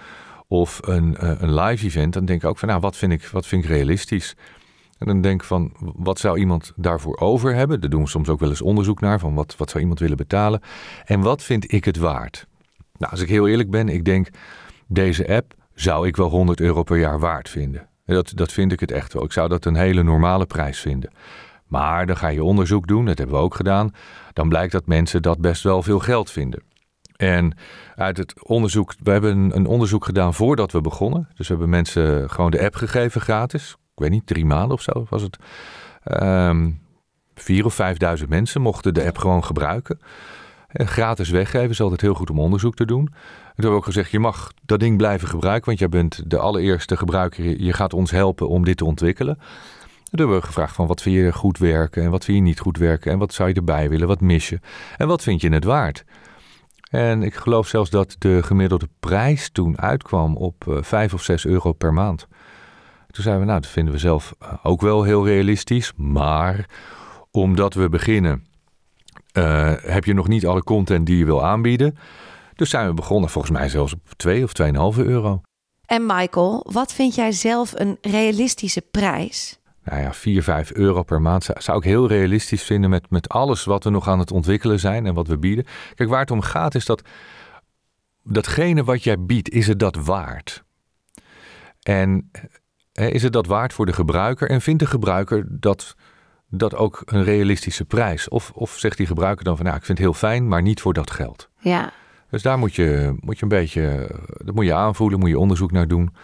of 0.48 0.80
een, 0.84 1.18
uh, 1.24 1.32
een 1.38 1.54
live 1.54 1.86
event, 1.86 2.14
dan 2.14 2.26
denk 2.26 2.44
ik 2.44 2.50
ook 2.50 2.58
van 2.58 2.68
nou, 2.68 2.80
wat 2.82 2.96
vind 2.96 3.12
ik, 3.12 3.26
wat 3.28 3.48
vind 3.48 3.64
ik 3.64 3.70
realistisch? 3.70 4.36
En 4.98 5.08
dan 5.08 5.22
denk 5.22 5.42
ik 5.42 5.48
van, 5.48 5.72
wat 5.80 6.20
zou 6.20 6.40
iemand 6.40 6.74
daarvoor 6.76 7.18
over 7.18 7.56
hebben? 7.56 7.82
Daar 7.82 7.90
doen 7.90 8.04
we 8.04 8.10
soms 8.10 8.30
ook 8.30 8.40
wel 8.40 8.50
eens 8.50 8.62
onderzoek 8.62 9.00
naar, 9.00 9.20
van 9.20 9.36
wat, 9.36 9.56
wat 9.58 9.70
zou 9.70 9.82
iemand 9.82 10.00
willen 10.00 10.18
betalen? 10.18 10.62
En 11.06 11.22
wat 11.22 11.44
vind 11.44 11.74
ik 11.74 11.86
het 11.86 11.98
waard? 11.98 12.48
Nou, 12.98 13.12
als 13.12 13.22
ik 13.22 13.30
heel 13.30 13.48
eerlijk 13.48 13.70
ben, 13.70 13.90
ik 13.90 14.06
denk, 14.06 14.30
deze 14.88 15.28
app 15.28 15.54
zou 15.74 16.08
ik 16.08 16.16
wel 16.16 16.30
100 16.30 16.60
euro 16.60 16.84
per 16.84 16.98
jaar 16.98 17.20
waard 17.20 17.50
vinden. 17.50 17.90
Dat, 18.06 18.32
dat 18.36 18.52
vind 18.52 18.72
ik 18.72 18.80
het 18.80 18.92
echt 18.92 19.14
wel. 19.14 19.24
Ik 19.24 19.32
zou 19.32 19.50
dat 19.50 19.66
een 19.66 19.76
hele 19.76 20.04
normale 20.04 20.46
prijs 20.46 20.80
vinden. 20.80 21.12
Maar 21.68 22.06
dan 22.06 22.18
ga 22.18 22.28
je 22.28 22.44
onderzoek 22.44 22.88
doen, 22.88 23.06
dat 23.06 23.18
hebben 23.18 23.36
we 23.36 23.42
ook 23.42 23.56
gedaan. 23.56 23.92
Dan 24.34 24.50
blijkt 24.50 24.72
dat 24.72 24.86
mensen 24.86 25.22
dat 25.22 25.40
best 25.40 25.64
wel 25.64 25.84
veel 25.84 26.00
geld 26.00 26.32
vinden. 26.32 26.64
En 27.16 27.58
uit 27.96 28.18
het 28.18 28.48
onderzoek, 28.48 28.94
we 29.04 29.12
hebben 29.12 29.56
een, 29.56 29.66
onderzoek 29.66 30.06
gedaan 30.06 30.34
voordat 30.34 30.72
we 30.72 30.82
begonnen. 30.82 31.28
Dus 31.36 31.48
we 31.48 31.54
hebben 31.54 31.70
mensen 31.70 32.30
gewoon 32.30 32.52
de 32.52 32.64
app 32.64 32.76
gegeven 32.76 33.22
gratis 33.22 33.78
ik 33.96 34.02
weet 34.02 34.10
niet, 34.10 34.28
drie 34.28 34.46
maanden 34.46 34.72
of 34.72 34.82
zo 34.82 35.06
was 35.10 35.22
het. 35.22 35.38
Um, 36.22 36.82
vier 37.36 37.66
of 37.66 37.74
vijfduizend 37.74 38.30
mensen 38.30 38.62
mochten 38.62 38.94
de 38.94 39.06
app 39.06 39.18
gewoon 39.18 39.44
gebruiken. 39.44 40.00
En 40.68 40.88
gratis 40.88 41.30
weggeven 41.30 41.70
is 41.70 41.82
altijd 41.82 42.02
heel 42.02 42.14
goed 42.14 42.30
om 42.30 42.40
onderzoek 42.40 42.76
te 42.76 42.86
doen. 42.86 43.14
Hebben 43.56 43.74
we 43.74 43.80
ook 43.80 43.86
gezegd, 43.86 44.12
je 44.12 44.20
mag 44.20 44.52
dat 44.66 44.80
ding 44.80 44.98
blijven 44.98 45.28
gebruiken, 45.28 45.66
want 45.66 45.80
jij 45.80 45.90
bent 45.90 46.30
de 46.30 46.38
allereerste 46.38 46.98
gebruiker. 46.98 47.62
Je 47.62 47.74
gaat 47.74 47.94
ons 47.94 48.12
helpen 48.12 48.50
om 48.50 48.64
dit 48.64 48.78
te 48.78 48.86
ontwikkelen. 48.86 49.38
En 49.38 50.12
toen 50.12 50.20
hebben 50.20 50.40
we 50.40 50.46
gevraagd 50.46 50.76
van 50.76 50.88
wat 50.88 51.02
vind 51.02 51.16
je 51.16 51.34
goed 51.34 51.58
werken 51.58 52.04
en 52.04 52.10
wat 52.10 52.26
vind 52.26 52.38
je 52.38 52.44
niet 52.44 52.60
goed 52.60 52.78
werken 52.78 53.12
en 53.12 53.18
wat 53.18 53.34
zou 53.34 53.50
je 53.50 53.56
erbij 53.56 53.90
willen, 53.90 54.08
wat 54.08 54.22
mis 54.22 54.50
je 54.50 54.60
en 54.98 55.08
wat 55.08 55.24
vind 55.24 55.42
je 55.42 55.50
het 55.50 55.64
waard. 55.64 56.04
En 56.90 57.24
ik 57.24 57.36
geloof 57.36 57.68
zelfs 57.68 57.90
dat 57.90 58.16
de 58.20 58.44
gemiddelde 58.44 58.90
prijs 59.00 59.50
toen 59.50 59.80
uitkwam 59.80 60.36
op 60.36 60.66
uh, 60.68 60.78
5 60.82 61.14
of 61.14 61.24
6 61.24 61.46
euro 61.46 61.74
per 61.74 61.94
maand. 61.94 62.28
Toen 63.12 63.24
zeiden 63.24 63.44
we, 63.44 63.50
nou, 63.50 63.62
dat 63.62 63.72
vinden 63.72 63.94
we 63.94 64.00
zelf 64.00 64.34
eh, 64.40 64.54
ook 64.64 64.82
wel 64.82 65.04
heel 65.04 65.26
realistisch. 65.26 65.94
Maar 65.96 66.66
omdat 67.32 67.74
we 67.74 67.90
beginnen, 67.90 68.46
uh, 69.38 69.74
heb 69.78 70.06
je 70.06 70.14
nog 70.14 70.28
niet 70.28 70.46
alle 70.46 70.64
content 70.64 71.06
die 71.06 71.18
je 71.18 71.26
wil 71.26 71.46
aanbieden. 71.46 71.98
Dus 72.56 72.70
zijn 72.70 72.88
we 72.88 72.94
begonnen 72.94 73.30
volgens 73.30 73.58
mij 73.58 73.70
zelfs 73.70 73.94
op 73.94 74.02
2 74.16 74.44
of 74.44 74.52
2,5 74.98 75.06
euro. 75.06 75.42
En 75.86 76.06
Michael, 76.06 76.66
wat 76.72 76.94
vind 76.94 77.16
jij 77.16 77.32
zelf 77.32 77.74
een 77.76 77.98
realistische 78.02 78.82
prijs? 78.82 79.60
Nou 79.84 80.02
ja, 80.02 80.14
4, 80.14 80.44
5 80.44 80.72
euro 80.74 81.04
per 81.04 81.22
maand 81.22 81.48
zou, 81.58 81.78
ik 81.78 81.84
heel 81.84 82.08
realistisch 82.08 82.64
vinden 82.64 82.90
met, 82.90 83.10
met 83.10 83.30
alles 83.30 83.64
wat 83.64 83.84
we 83.84 83.90
nog 83.90 84.08
aan 84.08 84.20
het 84.20 84.32
ontwikkelen 84.32 84.80
zijn 84.80 85.06
en 85.06 85.14
wat 85.14 85.28
we 85.28 85.38
bieden. 85.38 85.66
Kijk, 85.96 86.10
waar 86.10 86.20
het 86.20 86.32
om 86.32 86.42
gaat 86.42 86.76
is 86.76 86.86
dat 86.86 87.02
datgene 88.24 88.84
wat 88.84 89.04
jij 89.04 89.20
biedt, 89.20 89.50
is 89.50 89.68
het 89.68 89.80
dat 89.80 89.96
waard? 89.96 90.64
En 91.82 92.32
is 92.92 93.24
het 93.24 93.34
dat 93.34 93.46
waard 93.46 93.74
voor 93.74 93.86
de 93.86 93.94
gebruiker? 93.94 94.50
En 94.50 94.62
vindt 94.62 94.80
de 94.80 94.88
gebruiker 94.88 95.46
dat, 95.50 95.96
dat 96.48 96.76
ook 96.76 97.02
een 97.06 97.24
realistische 97.24 97.86
prijs? 97.86 98.30
Of, 98.30 98.52
of 98.52 98.78
zegt 98.78 98.98
die 98.98 99.08
gebruiker 99.08 99.46
dan 99.46 99.56
van, 99.56 99.66
nou, 99.66 99.78
ik 99.78 99.86
vind 99.86 99.98
het 99.98 100.08
heel 100.08 100.18
fijn, 100.18 100.48
maar 100.48 100.62
niet 100.62 100.82
voor 100.82 100.94
dat 100.94 101.12
geld? 101.12 101.50
Ja. 101.60 101.92
Dus 102.36 102.44
daar 102.44 102.58
moet 102.58 102.76
je, 102.76 103.16
moet 103.20 103.38
je 103.38 103.44
een 103.44 103.50
beetje, 103.50 104.10
dat 104.44 104.56
moet 104.56 104.66
je 104.66 104.74
aanvoelen, 104.74 105.20
moet 105.20 105.30
je 105.30 105.40
onderzoek 105.40 105.72
naar 105.72 105.88
doen. 105.88 106.16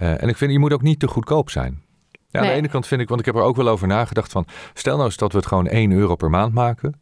Uh, 0.00 0.22
en 0.22 0.28
ik 0.28 0.36
vind, 0.36 0.52
je 0.52 0.58
moet 0.58 0.72
ook 0.72 0.82
niet 0.82 0.98
te 0.98 1.08
goedkoop 1.08 1.50
zijn. 1.50 1.82
Ja, 2.28 2.40
Aan 2.40 2.46
de 2.46 2.52
ene 2.52 2.68
kant 2.68 2.86
vind 2.86 3.00
ik, 3.00 3.08
want 3.08 3.20
ik 3.20 3.26
heb 3.26 3.34
er 3.34 3.42
ook 3.42 3.56
wel 3.56 3.68
over 3.68 3.86
nagedacht 3.86 4.32
van, 4.32 4.46
stel 4.74 4.94
nou 4.94 5.06
eens 5.06 5.16
dat 5.16 5.32
we 5.32 5.38
het 5.38 5.46
gewoon 5.46 5.66
1 5.66 5.92
euro 5.92 6.14
per 6.14 6.30
maand 6.30 6.54
maken. 6.54 7.00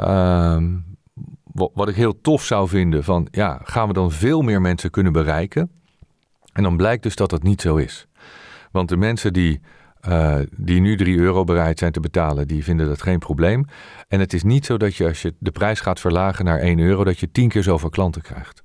Uh, 0.00 0.62
wat 1.52 1.88
ik 1.88 1.94
heel 1.94 2.20
tof 2.20 2.44
zou 2.44 2.68
vinden 2.68 3.04
van, 3.04 3.28
ja, 3.30 3.60
gaan 3.62 3.88
we 3.88 3.94
dan 3.94 4.10
veel 4.12 4.42
meer 4.42 4.60
mensen 4.60 4.90
kunnen 4.90 5.12
bereiken? 5.12 5.70
En 6.52 6.62
dan 6.62 6.76
blijkt 6.76 7.02
dus 7.02 7.16
dat 7.16 7.30
dat 7.30 7.42
niet 7.42 7.60
zo 7.60 7.76
is. 7.76 8.06
Want 8.70 8.88
de 8.88 8.96
mensen 8.96 9.32
die, 9.32 9.60
uh, 10.08 10.36
die 10.56 10.80
nu 10.80 10.96
3 10.96 11.18
euro 11.18 11.44
bereid 11.44 11.78
zijn 11.78 11.92
te 11.92 12.00
betalen, 12.00 12.48
die 12.48 12.64
vinden 12.64 12.86
dat 12.86 13.02
geen 13.02 13.18
probleem. 13.18 13.66
En 14.08 14.20
het 14.20 14.32
is 14.32 14.42
niet 14.42 14.66
zo 14.66 14.76
dat 14.76 14.96
je 14.96 15.06
als 15.06 15.22
je 15.22 15.34
de 15.38 15.50
prijs 15.50 15.80
gaat 15.80 16.00
verlagen 16.00 16.44
naar 16.44 16.58
1 16.58 16.78
euro, 16.78 17.04
dat 17.04 17.18
je 17.18 17.30
10 17.30 17.48
keer 17.48 17.62
zoveel 17.62 17.88
klanten 17.90 18.22
krijgt. 18.22 18.62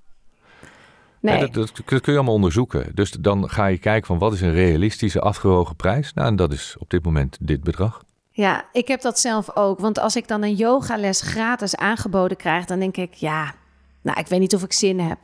Nee. 1.22 1.40
dat, 1.40 1.54
dat, 1.54 1.84
kun 1.86 2.02
je 2.04 2.16
allemaal 2.16 2.34
onderzoeken. 2.34 2.92
Dus 2.94 3.12
dan 3.12 3.50
ga 3.50 3.66
je 3.66 3.78
kijken 3.78 4.08
van 4.08 4.18
wat 4.18 4.34
is 4.34 4.42
een 4.42 4.54
realistische 4.54 5.20
afgewogen 5.22 5.76
prijs. 5.76 6.14
Nou, 6.14 6.28
en 6.28 6.36
dat 6.36 6.54
is 6.54 6.76
op 6.80 6.90
dit 6.90 7.06
moment 7.06 7.38
dit 7.42 7.64
bedrag. 7.64 8.04
Ja, 8.32 8.66
ik 8.72 8.88
heb 8.88 9.02
dat 9.02 9.20
zelf 9.20 9.56
ook. 9.56 9.80
Want 9.80 10.00
als 10.00 10.16
ik 10.16 10.28
dan 10.28 10.44
een 10.44 10.56
yogales 10.56 11.22
gratis 11.22 11.76
aangeboden 11.76 12.38
krijg, 12.38 12.66
dan 12.66 12.80
denk 12.80 12.98
ik, 12.98 13.14
ja, 13.14 13.54
nou, 14.02 14.20
ik 14.20 14.28
weet 14.28 14.40
niet 14.40 14.56
of 14.56 14.64
ik 14.64 14.74
zin 14.74 15.00
heb. 15.00 15.18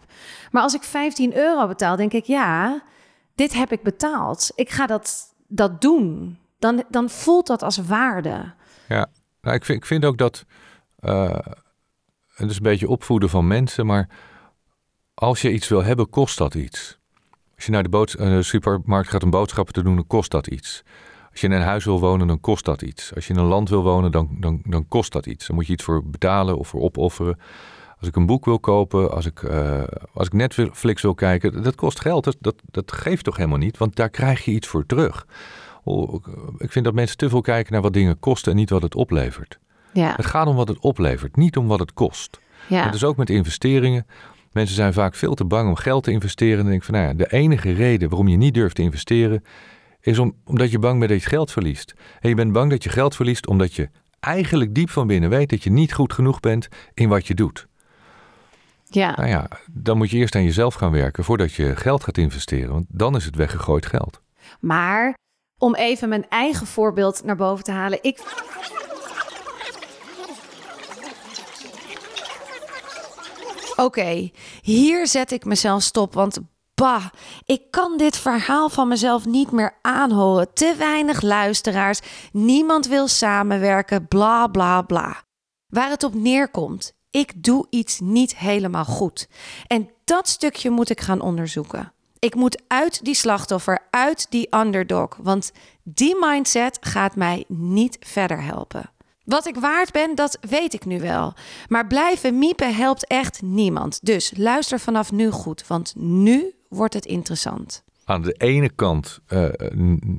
Maar 0.52 0.62
als 0.62 0.74
ik 0.74 0.84
15 0.84 1.38
euro 1.38 1.68
betaal, 1.68 1.96
denk 1.96 2.14
ik, 2.14 2.26
ja, 2.26 2.84
dit 3.36 3.54
heb 3.54 3.72
ik 3.72 3.84
betaald. 3.84 4.52
Ik 4.56 4.70
ga 4.70 4.86
dat, 4.86 5.35
dat 5.48 5.82
doen. 5.82 6.38
Dan, 6.60 6.84
dan 6.90 7.10
voelt 7.10 7.48
dat 7.48 7.64
als 7.64 7.78
waarde. 7.78 8.54
Ja, 8.88 9.08
nou, 9.42 9.56
ik, 9.56 9.66
vind, 9.66 9.78
ik 9.78 9.86
vind 9.86 10.06
ook 10.06 10.18
dat. 10.18 10.46
Uh, 11.00 11.38
het 12.34 12.50
is 12.50 12.56
een 12.56 12.64
beetje 12.64 12.90
opvoeden 12.90 13.30
van 13.30 13.48
mensen, 13.48 13.86
maar 13.86 14.10
als 15.14 15.42
je 15.42 15.52
iets 15.52 15.68
wil 15.68 15.84
hebben, 15.84 16.10
kost 16.10 16.38
dat 16.38 16.56
iets. 16.56 16.98
Als 17.56 17.66
je 17.66 17.72
naar 17.72 17.84
de, 17.90 18.16
uh, 18.20 18.28
de 18.28 18.44
supermarkt 18.44 19.10
gaat 19.10 19.24
om 19.24 19.30
boodschappen 19.30 19.74
te 19.74 19.84
doen, 19.84 19.96
dan 19.96 20.08
kost 20.08 20.32
dat 20.32 20.48
iets. 20.48 20.84
Als 21.32 21.42
je 21.42 21.48
in 21.48 21.54
een 21.54 21.62
huis 21.62 21.86
wil 21.86 22.00
wonen, 22.00 22.28
dan 22.28 22.40
kost 22.40 22.66
dat 22.66 22.82
iets. 22.82 23.16
Als 23.16 23.28
je 23.28 23.34
in 23.34 23.40
een 23.40 23.46
land 23.46 23.70
wil 23.70 23.84
wonen, 23.84 24.12
dan, 24.12 24.38
dan, 24.40 24.62
dan 24.64 24.88
kost 24.88 25.12
dat 25.12 25.26
iets. 25.26 25.48
Dan 25.48 25.56
moet 25.56 25.68
je 25.68 25.74
iets 25.74 25.84
voor 25.84 26.10
betalen 26.10 26.58
of 26.58 26.68
voor 26.68 26.82
opofferen. 26.82 27.40
Als 28.06 28.14
ik 28.14 28.20
een 28.20 28.26
boek 28.30 28.46
wil 28.46 28.60
kopen, 28.60 29.12
als 29.12 29.26
ik, 29.26 29.42
uh, 29.42 29.84
als 30.14 30.28
ik 30.28 30.34
Netflix 30.34 31.02
wil 31.02 31.14
kijken, 31.14 31.64
dat 31.64 31.76
kost 31.76 32.00
geld. 32.00 32.24
Dat, 32.24 32.38
dat, 32.40 32.56
dat 32.72 32.92
geeft 32.92 33.24
toch 33.24 33.38
helemaal 33.38 33.58
niet, 33.58 33.78
want 33.78 33.96
daar 33.96 34.10
krijg 34.10 34.46
je 34.46 34.52
iets 34.52 34.68
voor 34.68 34.86
terug. 34.86 35.28
Ik 36.58 36.72
vind 36.72 36.86
dat 36.86 36.94
mensen 36.94 37.18
te 37.18 37.30
veel 37.30 37.42
kijken 37.42 37.74
naar 37.74 37.82
wat 37.82 37.94
dingen 37.94 38.20
kosten 38.20 38.52
en 38.52 38.58
niet 38.58 38.70
wat 38.70 38.82
het 38.82 38.96
oplevert. 38.96 39.60
Ja. 39.94 40.14
Het 40.16 40.26
gaat 40.26 40.48
om 40.48 40.56
wat 40.56 40.68
het 40.68 40.80
oplevert, 40.80 41.36
niet 41.36 41.58
om 41.58 41.68
wat 41.68 41.80
het 41.80 41.94
kost. 41.94 42.40
Ja. 42.68 42.86
Dat 42.86 42.94
is 42.94 43.04
ook 43.04 43.18
met 43.18 43.30
investeringen. 43.30 44.06
Mensen 44.52 44.76
zijn 44.76 44.94
vaak 44.94 45.16
veel 45.16 45.34
te 45.34 45.46
bang 45.46 45.70
om 45.70 45.76
geld 45.76 46.04
te 46.04 46.12
investeren. 46.12 46.60
En 46.60 46.66
denk 46.66 46.78
ik 46.78 46.84
van, 46.84 46.94
nou 46.94 47.08
ja, 47.08 47.14
de 47.14 47.32
enige 47.32 47.72
reden 47.72 48.10
waarom 48.10 48.28
je 48.28 48.38
niet 48.38 48.54
durft 48.54 48.76
te 48.76 48.82
investeren, 48.82 49.44
is 50.02 50.20
om, 50.20 50.36
omdat 50.44 50.72
je 50.72 50.80
bang 50.80 51.00
bent 51.00 51.12
dat 51.12 51.22
je 51.22 51.30
geld 51.30 51.52
verliest. 51.52 51.94
En 52.20 52.30
je 52.30 52.36
bent 52.36 52.52
bang 52.52 52.70
dat 52.70 52.84
je 52.84 52.90
geld 52.90 53.16
verliest 53.16 53.48
omdat 53.48 53.74
je 53.74 53.90
eigenlijk 54.20 54.76
diep 54.76 54.90
van 54.90 55.08
binnen 55.08 55.30
weet 55.30 55.50
dat 55.50 55.64
je 55.64 55.72
niet 55.72 55.94
goed 55.94 56.14
genoeg 56.14 56.40
bent 56.40 56.68
in 56.94 57.10
wat 57.10 57.28
je 57.28 57.34
doet. 57.34 57.68
Ja. 58.90 59.16
Nou 59.16 59.28
ja, 59.28 59.48
dan 59.72 59.98
moet 59.98 60.10
je 60.10 60.18
eerst 60.18 60.36
aan 60.36 60.44
jezelf 60.44 60.74
gaan 60.74 60.92
werken 60.92 61.24
voordat 61.24 61.54
je 61.54 61.76
geld 61.76 62.04
gaat 62.04 62.18
investeren. 62.18 62.72
Want 62.72 62.86
dan 62.90 63.16
is 63.16 63.26
het 63.26 63.36
weggegooid 63.36 63.86
geld. 63.86 64.22
Maar 64.60 65.14
om 65.58 65.76
even 65.76 66.10
mijn 66.10 66.30
eigen 66.30 66.68
voorbeeld 66.68 67.24
naar 67.24 67.36
boven 67.36 67.64
te 67.64 67.72
halen. 67.72 68.00
Ik. 68.02 68.20
Oké, 73.76 74.32
hier 74.62 75.08
zet 75.08 75.32
ik 75.32 75.46
mezelf 75.46 75.82
stop, 75.82 76.14
want 76.14 76.40
bah, 76.76 77.06
ik 77.46 77.72
kan 77.72 77.98
dit 77.98 78.18
verhaal 78.18 78.70
van 78.70 78.88
mezelf 78.88 79.26
niet 79.26 79.52
meer 79.52 79.78
aanhoren. 79.82 80.54
Te 80.54 80.76
weinig 80.78 81.22
luisteraars, 81.22 82.00
niemand 82.32 82.88
wil 82.88 83.08
samenwerken, 83.08 84.08
bla 84.08 84.48
bla 84.48 84.82
bla. 84.82 85.24
Waar 85.68 85.90
het 85.90 86.04
op 86.04 86.14
neerkomt, 86.14 86.95
ik 87.16 87.44
doe 87.44 87.68
iets 87.70 88.00
niet 88.00 88.38
helemaal 88.38 88.86
goed. 88.86 89.28
En 89.68 89.90
dat 90.06 90.28
stukje 90.28 90.70
moet 90.70 90.90
ik 90.90 91.02
gaan 91.02 91.22
onderzoeken. 91.22 91.92
Ik 92.20 92.36
moet 92.36 92.62
uit 92.68 93.06
die 93.06 93.16
slachtoffer, 93.16 93.80
uit 93.90 94.28
die 94.30 94.56
underdog, 94.56 95.18
want 95.22 95.52
die 95.84 96.16
mindset 96.20 96.78
gaat 96.82 97.16
mij 97.16 97.44
niet 97.48 97.98
verder 98.00 98.44
helpen. 98.44 98.90
Wat 99.24 99.48
ik 99.48 99.56
waard 99.56 99.92
ben, 99.92 100.16
dat 100.16 100.38
weet 100.50 100.74
ik 100.74 100.86
nu 100.86 101.00
wel. 101.00 101.34
Maar 101.68 101.88
blijven 101.88 102.38
miepen 102.38 102.76
helpt 102.76 103.08
echt 103.08 103.42
niemand. 103.42 104.00
Dus 104.06 104.34
luister 104.38 104.80
vanaf 104.80 105.12
nu 105.12 105.32
goed, 105.32 105.68
want 105.68 105.94
nu 105.98 106.54
wordt 106.70 106.94
het 106.94 107.06
interessant. 107.06 107.84
Aan 108.06 108.22
de 108.22 108.34
ene 108.34 108.70
kant 108.70 109.20
uh, 109.30 109.50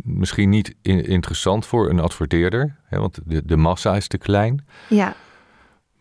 misschien 0.05 0.51
niet 0.51 0.75
interessant 0.83 1.67
voor 1.67 1.91
een 1.91 2.01
adverteerder, 2.01 2.77
hè, 2.85 2.99
want 2.99 3.19
de, 3.25 3.45
de 3.45 3.57
massa 3.57 3.97
is 3.97 4.09
te 4.09 4.19
klein. 4.19 4.67
Ja. 4.89 5.17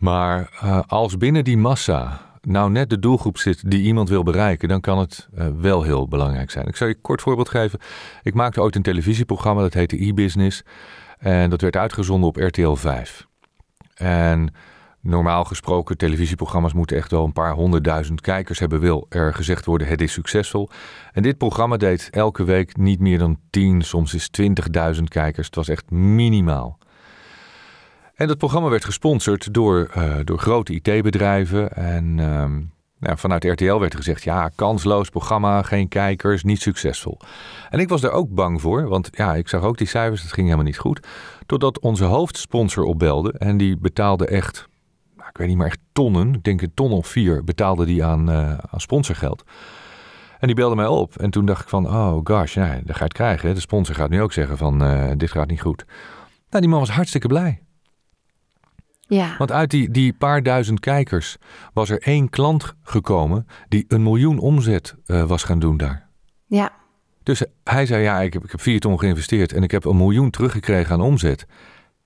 Maar 0.06 0.50
uh, 0.63 0.80
als 0.88 1.18
binnen 1.18 1.44
die 1.44 1.58
massa 1.58 2.22
nou 2.41 2.72
net 2.72 2.89
de 2.89 3.00
doelgroep 3.00 3.38
zit 3.38 3.72
die 3.72 3.82
iemand 3.82 4.10
wil 4.10 4.24
bereiken, 4.24 4.68
dan 4.68 4.82
kan 4.82 4.98
het 4.98 5.30
uh, 5.38 5.48
wel 5.60 5.84
heel 5.84 6.08
belangrijk 6.08 6.52
zijn. 6.52 6.68
Ik 6.68 6.76
zal 6.76 6.88
je 6.88 6.94
een 6.94 7.02
kort 7.02 7.22
voorbeeld 7.22 7.50
geven. 7.50 7.80
Ik 8.24 8.34
maakte 8.34 8.62
ooit 8.62 8.76
een 8.76 8.82
televisieprogramma, 8.82 9.62
dat 9.62 9.74
heette 9.74 10.06
e-business. 10.06 10.63
En 11.18 11.50
dat 11.50 11.62
werd 11.62 11.76
uitgezonden 11.76 12.30
op 12.30 12.36
RTL 12.36 12.74
5. 12.74 13.28
En 13.96 14.54
normaal 15.02 15.44
gesproken, 15.44 15.98
televisieprogramma's 15.98 16.74
moeten 16.74 16.98
echt 16.98 17.12
wel 17.12 17.24
een 17.24 17.34
paar 17.34 17.54
honderdduizend 17.54 18.22
kijkers 18.22 18.60
hebben, 18.60 18.80
wil 18.80 19.06
er 19.10 19.34
gezegd 19.34 19.65
worden, 19.65 19.88
het 19.88 20.02
is 20.02 20.13
succesvol. 20.13 20.70
En 21.12 21.24
dit 21.24 21.38
programma 21.38 21.78
deed 21.78 22.08
elke 22.12 22.44
week 22.44 22.78
niet 22.78 23.00
meer 23.00 23.18
dan 23.18 23.39
10, 23.50 23.82
soms 23.82 24.13
is 24.13 24.30
20.000 24.96 25.04
kijkers. 25.04 25.46
Het 25.46 25.56
was 25.56 25.70
echt 25.70 25.91
minimaal. 25.91 26.78
En 28.15 28.28
dat 28.28 28.38
programma 28.38 28.69
werd 28.69 28.86
gesponsord 28.86 29.54
door, 29.54 29.91
uh, 29.97 30.15
door 30.23 30.38
grote 30.38 30.73
IT-bedrijven. 30.73 31.71
En 31.75 32.19
nou, 32.99 33.17
vanuit 33.17 33.43
RTL 33.43 33.78
werd 33.78 33.95
gezegd: 33.95 34.23
ja, 34.23 34.49
kansloos 34.56 35.10
programma, 35.10 35.62
geen 35.62 35.88
kijkers, 35.88 36.43
niet 36.43 36.62
succesvol. 36.62 37.19
En 37.69 37.80
ik 37.80 37.89
was 37.89 38.01
daar 38.01 38.12
ook 38.12 38.30
bang 38.30 38.62
voor, 38.62 38.88
want 38.88 39.10
ja, 39.12 39.36
ik 39.36 39.47
zag 39.47 39.63
ook 39.63 39.78
die 39.78 39.88
cijfers, 39.88 40.21
het 40.21 40.34
ging 40.34 40.45
helemaal 40.45 40.65
niet 40.65 40.78
goed. 40.78 41.08
Totdat 41.45 41.80
onze 41.80 42.04
hoofdsponsor 42.04 42.84
opbelde 42.84 43.34
en 43.38 43.58
die 43.58 43.78
betaalde 43.78 44.28
echt, 44.28 44.67
nou, 45.17 45.30
ik 45.30 45.38
weet 45.38 45.47
niet 45.47 45.58
meer 45.58 45.65
echt 45.65 45.80
tonnen, 45.93 46.34
ik 46.34 46.43
denk 46.43 46.62
een 46.62 46.73
ton 46.73 46.91
of 46.91 47.08
vier 47.08 47.43
betaalde 47.43 47.86
die 47.86 48.04
aan, 48.04 48.30
uh, 48.30 48.58
aan 48.58 48.82
sponsorgeld. 48.82 49.43
En 50.39 50.47
die 50.47 50.56
belde 50.56 50.75
mij 50.75 50.88
op. 50.88 51.17
En 51.17 51.30
toen 51.30 51.45
dacht 51.45 51.62
ik 51.62 51.69
van, 51.69 51.88
oh 51.88 52.19
gosh, 52.23 52.54
ja, 52.54 52.80
dat 52.84 52.95
ga 52.95 52.97
je 52.97 53.04
het 53.04 53.13
krijgen. 53.13 53.54
De 53.54 53.60
sponsor 53.60 53.95
gaat 53.95 54.10
nu 54.10 54.21
ook 54.21 54.34
zeggen 54.34 54.58
van, 54.58 54.84
uh, 54.84 55.12
dit 55.17 55.32
gaat 55.32 55.47
niet 55.47 55.62
goed. 55.62 55.86
Nou, 56.49 56.62
die 56.62 56.69
man 56.69 56.80
was 56.80 56.89
hartstikke 56.89 57.28
blij. 57.28 57.64
Ja. 59.08 59.36
Want 59.38 59.52
uit 59.52 59.70
die, 59.70 59.91
die 59.91 60.13
paar 60.13 60.44
duizend 60.44 60.80
kijkers 60.80 61.38
was 61.74 61.89
er 61.89 62.02
één 62.02 62.30
klant 62.30 62.74
gekomen 62.84 63.48
die 63.70 63.86
een 63.88 64.04
miljoen 64.04 64.39
omzet 64.39 64.96
uh, 65.06 65.24
was 65.24 65.44
gaan 65.44 65.60
doen 65.60 65.78
daar. 65.78 66.10
Ja. 66.46 66.72
Dus 67.24 67.44
hij 67.63 67.86
zei, 67.86 68.04
ja, 68.04 68.20
ik 68.20 68.34
heb, 68.34 68.44
ik 68.44 68.52
heb 68.52 68.62
vier 68.62 68.80
ton 68.80 69.00
geïnvesteerd 69.00 69.54
en 69.54 69.63
ik 69.63 69.72
heb 69.72 69.86
een 69.86 69.98
miljoen 69.98 70.30
teruggekregen 70.30 70.94
aan 70.94 71.02
omzet. 71.02 71.46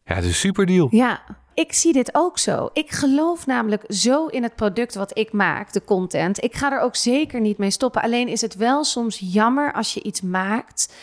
Ja, 0.06 0.16
het 0.16 0.24
is 0.24 0.30
een 0.30 0.36
super 0.36 0.66
deal. 0.66 0.88
Ja, 0.92 1.22
ik 1.54 1.74
zie 1.74 1.94
dit 1.94 2.10
ook 2.14 2.38
zo. 2.38 2.70
Ik 2.74 2.92
geloof 2.92 3.46
namelijk 3.46 3.84
zo 3.88 4.26
in 4.26 4.44
het 4.44 4.56
product 4.56 4.96
wat 4.96 5.18
ik 5.18 5.32
maak, 5.32 5.74
de 5.74 5.84
content. 5.84 6.44
Ik 6.44 6.56
ga 6.56 6.72
er 6.72 6.82
ook 6.82 6.96
zeker 6.96 7.42
niet 7.42 7.58
mee 7.58 7.72
stoppen. 7.72 8.02
Alleen 8.02 8.28
is 8.28 8.42
het 8.42 8.56
wel 8.56 8.84
soms 8.84 9.20
jammer 9.22 9.74
als 9.74 9.94
je 9.94 10.04
iets 10.04 10.22
maakt 10.22 10.94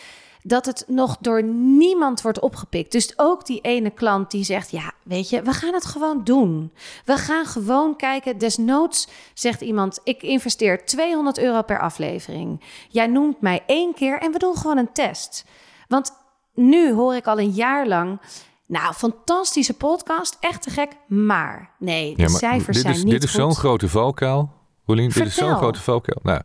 dat 0.46 0.66
het 0.66 0.84
nog 0.86 1.16
door 1.20 1.42
niemand 1.52 2.22
wordt 2.22 2.40
opgepikt. 2.40 2.92
Dus 2.92 3.12
ook 3.16 3.46
die 3.46 3.60
ene 3.60 3.90
klant 3.90 4.30
die 4.30 4.44
zegt: 4.44 4.70
Ja, 4.70 4.92
weet 5.02 5.30
je, 5.30 5.42
we 5.42 5.52
gaan 5.52 5.74
het 5.74 5.84
gewoon 5.84 6.24
doen. 6.24 6.72
We 7.04 7.16
gaan 7.16 7.46
gewoon 7.46 7.96
kijken. 7.96 8.38
Desnoods 8.38 9.08
zegt 9.34 9.60
iemand: 9.60 10.00
Ik 10.04 10.22
investeer 10.22 10.84
200 10.84 11.38
euro 11.38 11.62
per 11.62 11.80
aflevering. 11.80 12.60
Jij 12.88 13.06
noemt 13.06 13.40
mij 13.40 13.62
één 13.66 13.94
keer 13.94 14.20
en 14.20 14.32
we 14.32 14.38
doen 14.38 14.56
gewoon 14.56 14.78
een 14.78 14.92
test. 14.92 15.44
Want 15.88 16.12
nu 16.54 16.92
hoor 16.92 17.14
ik 17.14 17.26
al 17.26 17.38
een 17.38 17.50
jaar 17.50 17.86
lang. 17.86 18.20
Nou, 18.66 18.94
fantastische 18.94 19.74
podcast, 19.74 20.36
echt 20.40 20.62
te 20.62 20.70
gek. 20.70 20.92
Maar 21.06 21.70
nee, 21.78 22.16
de 22.16 22.28
cijfers 22.28 22.80
zijn 22.80 22.94
niet 22.94 23.10
Dit 23.10 23.22
is 23.22 23.32
zo'n 23.32 23.54
grote 23.54 23.88
valkuil, 23.88 24.50
Rolien. 24.86 25.10
Dit 25.10 25.26
is 25.26 25.34
zo'n 25.34 25.56
grote 25.56 25.80
valkuil. 25.80 26.20
Nou, 26.22 26.40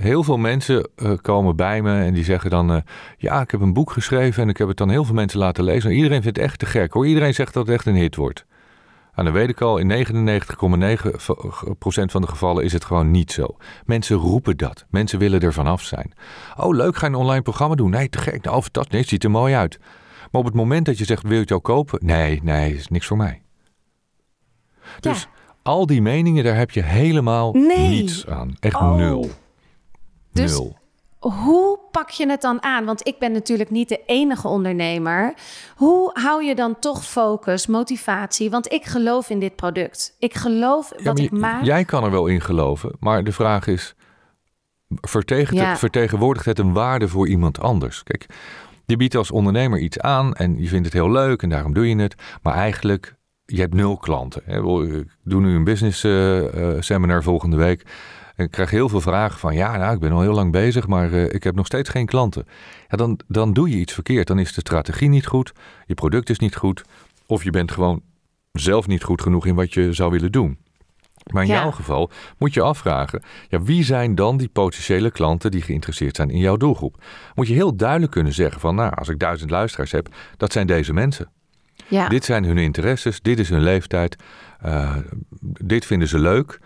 heel 0.00 0.22
veel 0.22 0.36
mensen 0.36 0.88
eh, 0.96 1.12
komen 1.22 1.56
bij 1.56 1.82
me 1.82 2.02
en 2.04 2.14
die 2.14 2.24
zeggen 2.24 2.50
dan... 2.50 2.72
eh, 2.72 2.80
ja, 3.18 3.40
ik 3.40 3.50
heb 3.50 3.60
een 3.60 3.72
boek 3.72 3.90
geschreven 3.92 4.42
en 4.42 4.48
ik 4.48 4.56
heb 4.56 4.68
het 4.68 4.76
dan 4.76 4.90
heel 4.90 5.04
veel 5.04 5.14
mensen 5.14 5.38
laten 5.38 5.64
lezen. 5.64 5.90
En 5.90 5.96
iedereen 5.96 6.22
vindt 6.22 6.36
het 6.36 6.46
echt 6.46 6.58
te 6.58 6.66
gek 6.66 6.92
hoor. 6.92 7.06
Iedereen 7.06 7.34
zegt 7.34 7.54
dat 7.54 7.66
het 7.66 7.74
echt 7.76 7.86
een 7.86 7.94
hit 7.94 8.16
wordt. 8.16 8.46
En 9.14 9.24
dan 9.24 9.34
weet 9.34 9.48
ik 9.48 9.60
al, 9.60 9.78
in 9.78 10.06
99,9% 10.06 12.04
van 12.06 12.20
de 12.20 12.26
gevallen 12.26 12.64
is 12.64 12.72
het 12.72 12.84
gewoon 12.84 13.10
niet 13.10 13.32
zo. 13.32 13.56
Mensen 13.84 14.16
roepen 14.16 14.56
dat. 14.56 14.84
Mensen 14.90 15.18
willen 15.18 15.40
er 15.40 15.52
vanaf 15.52 15.82
zijn. 15.82 16.12
Oh, 16.56 16.74
leuk, 16.76 16.96
ga 16.96 17.06
je 17.06 17.12
een 17.12 17.18
online 17.18 17.42
programma 17.42 17.74
doen? 17.74 17.90
Nee, 17.90 18.08
te 18.08 18.18
gek. 18.18 18.44
Nou, 18.44 18.64
dat 18.70 18.90
nee, 18.90 19.00
het 19.00 19.10
ziet 19.10 19.24
er 19.24 19.30
mooi 19.30 19.54
uit. 19.54 19.78
Maar 20.30 20.40
op 20.40 20.44
het 20.46 20.54
moment 20.54 20.86
dat 20.86 20.98
je 20.98 21.04
zegt, 21.04 21.22
wil 21.22 21.32
je 21.32 21.40
het 21.40 21.52
ook 21.52 21.64
kopen? 21.64 21.98
Nee, 22.02 22.40
nee, 22.42 22.74
is 22.74 22.88
niks 22.88 23.06
voor 23.06 23.16
mij. 23.16 23.42
Dus 25.00 25.20
Ja. 25.22 25.28
al 25.62 25.86
die 25.86 26.02
meningen, 26.02 26.44
daar 26.44 26.56
heb 26.56 26.70
je 26.70 26.82
helemaal 26.82 27.52
Nee. 27.52 27.88
niets 27.88 28.26
aan. 28.26 28.56
Echt 28.60 28.74
Oh. 28.76 28.94
nul. 28.96 29.30
Dus- 30.32 30.52
Nul. 30.52 30.78
Hoe 31.20 31.78
pak 31.90 32.10
je 32.10 32.28
het 32.28 32.40
dan 32.40 32.62
aan? 32.62 32.84
Want 32.84 33.06
ik 33.06 33.18
ben 33.18 33.32
natuurlijk 33.32 33.70
niet 33.70 33.88
de 33.88 34.00
enige 34.06 34.48
ondernemer. 34.48 35.34
Hoe 35.76 36.10
hou 36.12 36.44
je 36.44 36.54
dan 36.54 36.78
toch 36.78 37.04
focus, 37.04 37.66
motivatie? 37.66 38.50
Want 38.50 38.72
ik 38.72 38.84
geloof 38.84 39.30
in 39.30 39.38
dit 39.40 39.56
product. 39.56 40.16
Ik 40.18 40.34
geloof 40.34 40.92
Ja, 40.96 41.04
wat 41.04 41.18
ik 41.18 41.30
maak. 41.30 41.64
Jij 41.64 41.84
kan 41.84 42.04
er 42.04 42.10
wel 42.10 42.26
in 42.26 42.40
geloven, 42.40 42.96
maar 43.00 43.24
de 43.24 43.32
vraag 43.32 43.66
is: 43.66 43.94
Ja. 45.50 45.76
vertegenwoordigt 45.76 46.46
het 46.46 46.58
een 46.58 46.72
waarde 46.72 47.08
voor 47.08 47.28
iemand 47.28 47.60
anders? 47.60 48.02
Kijk, 48.02 48.26
je 48.86 48.96
biedt 48.96 49.14
als 49.14 49.30
ondernemer 49.30 49.78
iets 49.78 49.98
aan 49.98 50.34
en 50.34 50.60
je 50.60 50.68
vindt 50.68 50.84
het 50.84 50.94
heel 50.94 51.10
leuk 51.10 51.42
en 51.42 51.48
daarom 51.48 51.74
doe 51.74 51.88
je 51.88 51.96
het, 51.96 52.14
maar 52.42 52.54
eigenlijk 52.54 53.16
je 53.44 53.60
hebt 53.60 53.74
nul 53.74 53.96
klanten. 53.96 54.42
Ik 54.46 55.06
doe 55.24 55.40
nu 55.40 55.54
een 55.54 55.64
business 55.64 56.04
eh, 56.04 56.74
eh, 56.76 56.80
seminar 56.82 57.22
volgende 57.22 57.56
week. 57.56 57.84
Ik 58.40 58.50
krijg 58.50 58.70
heel 58.70 58.88
veel 58.88 59.00
vragen 59.00 59.38
van 59.38 59.54
ja, 59.54 59.76
nou, 59.76 59.94
ik 59.94 60.00
ben 60.00 60.12
al 60.12 60.20
heel 60.20 60.32
lang 60.34 60.52
bezig, 60.52 60.86
maar 60.86 61.12
eh, 61.12 61.24
ik 61.34 61.42
heb 61.42 61.54
nog 61.54 61.66
steeds 61.66 61.88
geen 61.88 62.06
klanten. 62.06 62.46
Ja, 62.88 62.96
dan, 62.96 63.18
dan 63.28 63.52
doe 63.52 63.70
je 63.70 63.76
iets 63.76 63.92
verkeerd. 63.92 64.26
Dan 64.26 64.38
is 64.38 64.52
de 64.52 64.60
strategie 64.60 65.08
niet 65.08 65.26
goed, 65.26 65.52
je 65.86 65.94
product 65.94 66.30
is 66.30 66.38
niet 66.38 66.56
goed, 66.56 66.82
of 67.26 67.44
je 67.44 67.50
bent 67.50 67.70
gewoon 67.72 68.02
zelf 68.52 68.86
niet 68.86 69.02
goed 69.02 69.22
genoeg 69.22 69.46
in 69.46 69.54
wat 69.54 69.74
je 69.74 69.92
zou 69.92 70.10
willen 70.10 70.32
doen. 70.32 70.58
Maar 71.32 71.42
in 71.42 71.48
Ja. 71.48 71.60
jouw 71.60 71.70
geval 71.70 72.10
moet 72.38 72.54
je 72.54 72.60
afvragen: 72.62 73.22
ja, 73.48 73.62
wie 73.62 73.84
zijn 73.84 74.14
dan 74.14 74.36
die 74.36 74.48
potentiële 74.48 75.10
klanten 75.10 75.50
die 75.50 75.62
geïnteresseerd 75.62 76.16
zijn 76.16 76.30
in 76.30 76.38
jouw 76.38 76.56
doelgroep? 76.56 77.02
Moet 77.34 77.48
je 77.48 77.54
heel 77.54 77.76
duidelijk 77.76 78.12
kunnen 78.12 78.32
zeggen: 78.32 78.60
van 78.60 78.74
nou, 78.74 78.94
als 78.94 79.08
ik 79.08 79.18
duizend 79.18 79.50
luisteraars 79.50 79.92
heb, 79.92 80.08
dat 80.36 80.52
zijn 80.52 80.66
deze 80.66 80.92
mensen. 80.92 81.30
ja. 81.88 82.08
Dit 82.08 82.24
zijn 82.24 82.44
hun 82.44 82.58
interesses, 82.58 83.20
dit 83.20 83.38
is 83.38 83.48
hun 83.48 83.62
leeftijd, 83.62 84.16
eh, 84.60 84.96
dit 85.40 85.86
vinden 85.86 86.08
ze 86.08 86.18
leuk. 86.18 86.60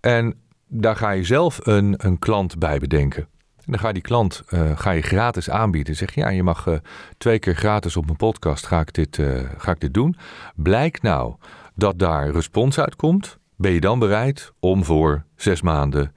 En 0.00 0.34
daar 0.76 0.96
ga 0.96 1.10
je 1.10 1.24
zelf 1.24 1.66
een, 1.66 1.94
een 1.96 2.18
klant 2.18 2.58
bij 2.58 2.78
bedenken. 2.78 3.28
En 3.56 3.72
dan 3.72 3.78
ga 3.78 3.86
je 3.86 3.92
die 3.94 4.02
klant 4.02 4.42
eh, 4.46 4.78
ga 4.78 4.90
je 4.90 5.02
gratis 5.02 5.50
aanbieden. 5.50 5.96
Zeg 5.96 6.14
je, 6.14 6.20
ja, 6.20 6.28
je 6.28 6.42
mag 6.42 6.66
eh, 6.66 6.74
twee 7.18 7.38
keer 7.38 7.54
gratis 7.54 7.96
op 7.96 8.04
mijn 8.04 8.16
podcast 8.16 8.66
ga 8.66 8.80
ik, 8.80 8.92
dit, 8.92 9.18
eh, 9.18 9.40
ga 9.56 9.70
ik 9.70 9.80
dit 9.80 9.94
doen. 9.94 10.16
Blijkt 10.54 11.02
nou 11.02 11.34
dat 11.74 11.98
daar 11.98 12.30
respons 12.30 12.78
uitkomt, 12.78 13.38
ben 13.56 13.72
je 13.72 13.80
dan 13.80 13.98
bereid 13.98 14.52
om 14.60 14.84
voor 14.84 15.24
zes 15.36 15.62
maanden 15.62 16.14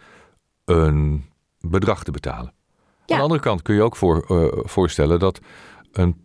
een 0.66 1.26
bedrag 1.60 2.04
te 2.04 2.12
betalen. 2.12 2.54
Ja. 3.06 3.14
Aan 3.14 3.18
de 3.18 3.24
andere 3.24 3.42
kant 3.42 3.62
kun 3.62 3.76
je 3.76 3.82
ook 3.82 3.96
voor, 3.96 4.26
voorstellen 4.66 5.20
dat 5.20 5.40
een 5.92 6.22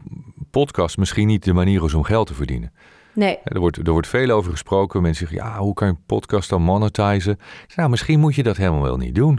podcast 0.50 0.96
misschien 0.98 1.26
niet 1.26 1.44
de 1.44 1.52
manier 1.52 1.84
is 1.84 1.94
om 1.94 2.02
geld 2.02 2.26
te 2.26 2.34
verdienen. 2.34 2.72
Nee. 3.12 3.38
Er 3.44 3.60
wordt, 3.60 3.76
er 3.76 3.92
wordt 3.92 4.06
veel 4.06 4.30
over 4.30 4.50
gesproken. 4.50 5.02
Mensen 5.02 5.28
zeggen, 5.28 5.48
ja, 5.48 5.58
hoe 5.58 5.74
kan 5.74 5.86
je 5.86 5.92
een 5.92 6.06
podcast 6.06 6.48
dan 6.48 6.62
monetizen? 6.62 7.38
Nou, 7.76 7.90
misschien 7.90 8.20
moet 8.20 8.34
je 8.34 8.42
dat 8.42 8.56
helemaal 8.56 8.82
wel 8.82 8.96
niet 8.96 9.14
doen. 9.14 9.38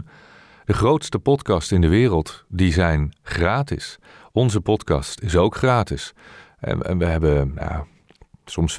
De 0.64 0.72
grootste 0.72 1.18
podcasts 1.18 1.72
in 1.72 1.80
de 1.80 1.88
wereld, 1.88 2.44
die 2.48 2.72
zijn 2.72 3.16
gratis. 3.22 3.98
Onze 4.32 4.60
podcast 4.60 5.20
is 5.20 5.36
ook 5.36 5.56
gratis. 5.56 6.12
En, 6.58 6.82
en 6.82 6.98
we 6.98 7.04
hebben 7.04 7.52
nou, 7.54 7.84
soms 8.44 8.78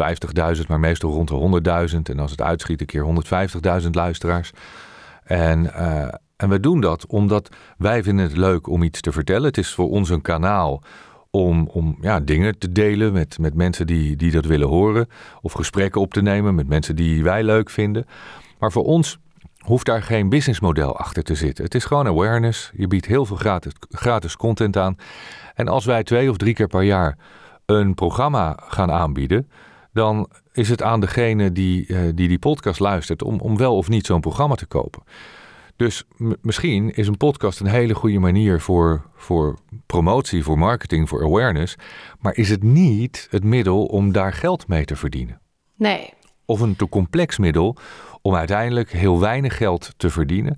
50.000, 0.57 0.67
maar 0.67 0.79
meestal 0.79 1.11
rond 1.11 1.63
de 1.63 1.91
100.000. 1.93 2.01
En 2.03 2.19
als 2.19 2.31
het 2.31 2.41
uitschiet, 2.41 2.81
een 2.81 2.85
keer 2.85 3.23
150.000 3.81 3.89
luisteraars. 3.89 4.51
En, 5.23 5.73
eh, 5.73 6.13
en 6.35 6.49
we 6.49 6.59
doen 6.59 6.81
dat 6.81 7.05
omdat 7.05 7.49
wij 7.77 8.03
vinden 8.03 8.25
het 8.25 8.37
leuk 8.37 8.67
om 8.67 8.83
iets 8.83 9.01
te 9.01 9.11
vertellen. 9.11 9.43
Het 9.43 9.57
is 9.57 9.73
voor 9.73 9.89
ons 9.89 10.09
een 10.09 10.21
kanaal 10.21 10.83
om, 11.43 11.67
om 11.67 11.97
ja, 12.01 12.19
dingen 12.19 12.57
te 12.57 12.71
delen 12.71 13.13
met, 13.13 13.39
met 13.39 13.53
mensen 13.53 13.87
die, 13.87 14.15
die 14.15 14.31
dat 14.31 14.45
willen 14.45 14.67
horen. 14.67 15.07
Of 15.41 15.53
gesprekken 15.53 16.01
op 16.01 16.13
te 16.13 16.21
nemen 16.21 16.55
met 16.55 16.67
mensen 16.67 16.95
die 16.95 17.23
wij 17.23 17.43
leuk 17.43 17.69
vinden. 17.69 18.05
Maar 18.59 18.71
voor 18.71 18.83
ons 18.83 19.17
hoeft 19.57 19.85
daar 19.85 20.03
geen 20.03 20.29
businessmodel 20.29 20.97
achter 20.97 21.23
te 21.23 21.35
zitten. 21.35 21.63
Het 21.63 21.75
is 21.75 21.85
gewoon 21.85 22.07
awareness. 22.07 22.71
Je 22.75 22.87
biedt 22.87 23.05
heel 23.05 23.25
veel 23.25 23.35
gratis, 23.35 23.73
gratis 23.89 24.35
content 24.35 24.77
aan. 24.77 24.97
En 25.55 25.67
als 25.67 25.85
wij 25.85 26.03
twee 26.03 26.29
of 26.29 26.37
drie 26.37 26.53
keer 26.53 26.67
per 26.67 26.83
jaar 26.83 27.17
een 27.65 27.93
programma 27.93 28.59
gaan 28.67 28.91
aanbieden, 28.91 29.49
dan 29.93 30.29
is 30.53 30.69
het 30.69 30.81
aan 30.81 30.99
degene 30.99 31.51
die 31.51 31.87
eh, 31.87 31.99
die, 32.13 32.27
die 32.27 32.39
podcast 32.39 32.79
luistert 32.79 33.23
om, 33.23 33.39
om 33.39 33.57
wel 33.57 33.75
of 33.75 33.89
niet 33.89 34.05
zo'n 34.05 34.21
programma 34.21 34.55
te 34.55 34.65
kopen. 34.65 35.03
Dus 35.75 36.03
misschien 36.41 36.93
is 36.93 37.07
een 37.07 37.17
podcast 37.17 37.59
een 37.59 37.67
hele 37.67 37.95
goede 37.95 38.19
manier 38.19 38.61
voor, 38.61 39.05
voor 39.15 39.57
promotie, 39.85 40.43
voor 40.43 40.57
marketing, 40.57 41.09
voor 41.09 41.23
awareness. 41.23 41.75
Maar 42.19 42.35
is 42.35 42.49
het 42.49 42.63
niet 42.63 43.27
het 43.29 43.43
middel 43.43 43.85
om 43.85 44.11
daar 44.11 44.33
geld 44.33 44.67
mee 44.67 44.85
te 44.85 44.95
verdienen? 44.95 45.41
Nee. 45.75 46.13
Of 46.45 46.59
een 46.59 46.75
te 46.75 46.89
complex 46.89 47.37
middel 47.37 47.77
om 48.21 48.35
uiteindelijk 48.35 48.91
heel 48.91 49.19
weinig 49.19 49.57
geld 49.57 49.93
te 49.97 50.09
verdienen. 50.09 50.57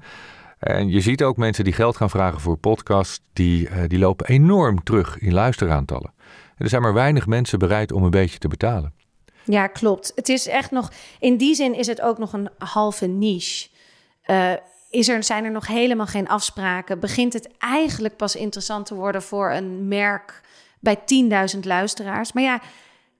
En 0.59 0.89
je 0.89 1.01
ziet 1.01 1.23
ook 1.23 1.37
mensen 1.37 1.63
die 1.63 1.73
geld 1.73 1.97
gaan 1.97 2.09
vragen 2.09 2.41
voor 2.41 2.57
podcasts, 2.57 3.21
die, 3.33 3.69
eh, 3.69 3.83
die 3.87 3.99
lopen 3.99 4.27
enorm 4.27 4.83
terug 4.83 5.19
in 5.19 5.33
luisteraantallen. 5.33 6.13
En 6.55 6.63
er 6.63 6.69
zijn 6.69 6.81
maar 6.81 6.93
weinig 6.93 7.27
mensen 7.27 7.59
bereid 7.59 7.91
om 7.91 8.03
een 8.03 8.09
beetje 8.09 8.39
te 8.39 8.47
betalen. 8.47 8.93
Ja, 9.43 9.67
klopt. 9.67 10.11
Het 10.15 10.29
is 10.29 10.47
echt 10.47 10.71
nog, 10.71 10.91
in 11.19 11.37
die 11.37 11.55
zin 11.55 11.75
is 11.75 11.87
het 11.87 12.01
ook 12.01 12.17
nog 12.17 12.33
een 12.33 12.49
halve 12.57 13.05
niche. 13.05 13.67
Eh, 14.21 14.53
is 14.89 15.07
er, 15.07 15.23
zijn 15.23 15.43
er 15.43 15.51
nog 15.51 15.67
helemaal 15.67 16.05
geen 16.05 16.27
afspraken? 16.27 16.99
Begint 16.99 17.33
het 17.33 17.57
eigenlijk 17.57 18.15
pas 18.15 18.35
interessant 18.35 18.85
te 18.85 18.95
worden 18.95 19.21
voor 19.21 19.51
een 19.51 19.87
merk 19.87 20.41
bij 20.79 20.99
10.000 21.53 21.59
luisteraars? 21.59 22.33
Maar 22.33 22.43
ja, 22.43 22.61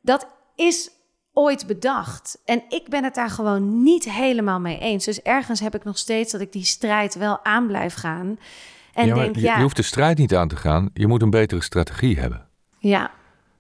dat 0.02 0.28
is 0.56 0.90
ooit 1.34 1.68
bedacht. 1.68 2.40
En 2.46 2.64
ik 2.70 2.90
ben 2.90 3.04
het 3.04 3.16
daar 3.16 3.30
gewoon 3.30 3.84
niet 3.84 4.12
helemaal 4.12 4.60
mee 4.60 4.80
eens. 4.80 5.06
Dus 5.06 5.22
ergens 5.22 5.60
heb 5.60 5.76
ik 5.76 5.84
nog 5.84 5.98
steeds 5.98 6.32
dat 6.32 6.42
ik 6.42 6.52
die 6.52 6.66
strijd 6.66 7.16
wel 7.16 7.46
aan 7.46 7.68
blijf 7.68 7.94
gaan. 7.94 8.40
En 8.94 9.08
ja, 9.08 9.14
denk, 9.14 9.36
je, 9.36 9.42
ja, 9.42 9.56
je 9.56 9.62
hoeft 9.62 9.76
de 9.76 9.82
strijd 9.82 10.18
niet 10.18 10.36
aan 10.36 10.48
te 10.48 10.56
gaan. 10.56 10.90
Je 10.94 11.08
moet 11.08 11.22
een 11.22 11.30
betere 11.30 11.62
strategie 11.62 12.20
hebben. 12.20 12.48
ja, 12.80 13.12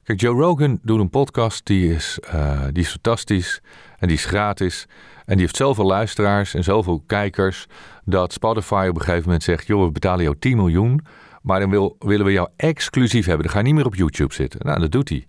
Kijk, 0.08 0.22
Joe 0.22 0.42
Rogan 0.42 0.80
doet 0.82 1.00
een 1.00 1.10
podcast, 1.10 1.66
die 1.66 1.94
is, 1.94 2.20
eh, 2.20 2.64
die 2.72 2.84
is 2.84 2.90
fantastisch 2.90 3.62
en 3.98 4.08
die 4.08 4.18
is 4.18 4.26
gratis. 4.26 4.86
En 5.26 5.34
die 5.34 5.42
heeft 5.42 5.56
zoveel 5.56 5.86
luisteraars 5.86 6.54
en 6.54 6.64
zoveel 6.64 7.04
kijkers 7.08 7.66
dat 8.06 8.34
Spotify 8.34 8.86
op 8.90 8.96
een 8.96 9.02
gegeven 9.02 9.24
moment 9.26 9.44
zegt... 9.44 9.68
joh, 9.68 9.86
we 9.86 9.92
betalen 9.92 10.24
jou 10.24 10.36
10 10.40 10.56
miljoen, 10.56 11.06
maar 11.42 11.60
dan 11.60 11.70
wil, 11.70 11.96
willen 12.00 12.26
we 12.26 12.32
jou 12.32 12.50
exclusief 12.56 13.26
hebben. 13.26 13.44
Dan 13.44 13.52
ga 13.52 13.60
je 13.60 13.66
niet 13.66 13.76
meer 13.76 13.86
op 13.86 13.96
YouTube 13.96 14.34
zitten. 14.34 14.60
Nou, 14.64 14.80
dat 14.80 14.92
doet 14.92 15.10
hij. 15.10 15.28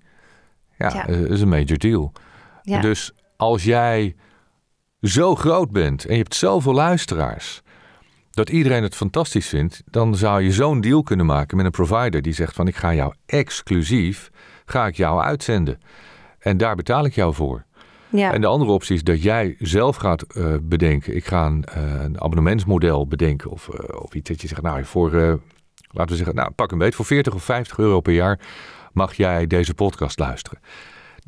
Ja, 0.79 0.87
Ja. 0.95 1.07
eh, 1.09 1.21
dat 1.21 1.31
is 1.31 1.41
een 1.41 1.49
major 1.49 1.79
deal. 1.79 2.13
ja. 2.63 2.81
Dus 2.81 3.13
als 3.37 3.65
jij 3.65 4.17
zo 5.01 5.35
groot 5.35 5.71
bent 5.71 6.05
en 6.05 6.13
je 6.13 6.23
hebt 6.23 6.35
zoveel 6.35 6.73
luisteraars... 6.75 7.63
dat 8.31 8.49
iedereen 8.51 8.83
het 8.83 8.95
fantastisch 8.95 9.49
vindt... 9.49 9.83
dan 9.91 10.17
zou 10.17 10.43
je 10.43 10.53
zo'n 10.53 10.81
deal 10.81 11.03
kunnen 11.03 11.27
maken 11.27 11.57
met 11.57 11.67
een 11.67 11.73
provider 11.73 12.23
die 12.23 12.33
zegt 12.33 12.55
van... 12.55 12.67
ik 12.67 12.77
ga 12.77 12.95
jou 12.95 13.15
exclusief, 13.27 14.31
ga 14.65 14.87
ik 14.87 14.97
jou 14.97 15.21
uitzenden. 15.23 15.81
En 16.39 16.57
daar 16.57 16.77
betaal 16.77 17.05
ik 17.05 17.15
jou 17.15 17.35
voor. 17.35 17.65
Ja. 18.11 18.33
En 18.33 18.41
de 18.41 18.47
andere 18.47 18.71
optie 18.71 18.95
is 18.95 19.03
dat 19.03 19.23
jij 19.23 19.55
zelf 19.59 19.97
gaat 19.97 20.23
eh, 20.23 20.55
bedenken... 20.63 21.17
ik 21.17 21.27
ga 21.27 21.47
een, 21.47 21.65
eh, 21.65 21.83
een 22.03 22.21
abonnementsmodel 22.21 23.07
bedenken... 23.07 23.51
of, 23.51 23.69
eh, 23.69 24.01
of 24.03 24.15
iets 24.15 24.29
dat 24.29 24.41
je 24.41 24.49
zegt, 24.49 24.63
nou, 24.63 24.85
voor... 24.85 25.11
laten 25.91 26.11
we 26.11 26.17
zeggen, 26.17 26.35
nou, 26.35 26.51
pak 26.51 26.73
een 26.73 26.79
beet. 26.79 26.95
Voor 26.95 27.05
40 27.05 27.35
of 27.35 27.43
50 27.43 27.79
euro 27.79 28.01
per 28.01 28.13
jaar 28.15 28.39
mag 28.93 29.15
jij 29.15 29.47
deze 29.47 29.75
podcast 29.75 30.19
luisteren. 30.19 30.59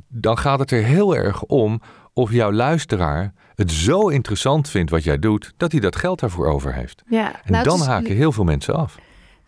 Dan 0.09 0.39
gaat 0.39 0.59
het 0.59 0.71
er 0.71 0.83
heel 0.85 1.17
erg 1.17 1.43
om 1.43 1.81
of 2.13 2.33
jouw 2.33 2.53
luisteraar 2.53 3.33
het 3.55 3.71
zo 3.73 4.09
interessant 4.09 4.69
vindt 4.69 4.91
wat 4.91 5.05
jij 5.05 5.19
doet, 5.19 5.53
dat 5.57 5.73
hij 5.73 5.81
dat 5.81 5.97
geld 5.97 6.21
daarvoor 6.21 6.47
over 6.47 6.75
heeft. 6.75 7.03
ja. 7.09 7.33
En 7.45 7.53
Nou, 7.53 7.65
dan 7.65 7.79
is- 7.81 7.87
haken 7.87 8.15
heel 8.17 8.33
veel 8.33 8.45
mensen 8.45 8.75
af. 8.75 8.99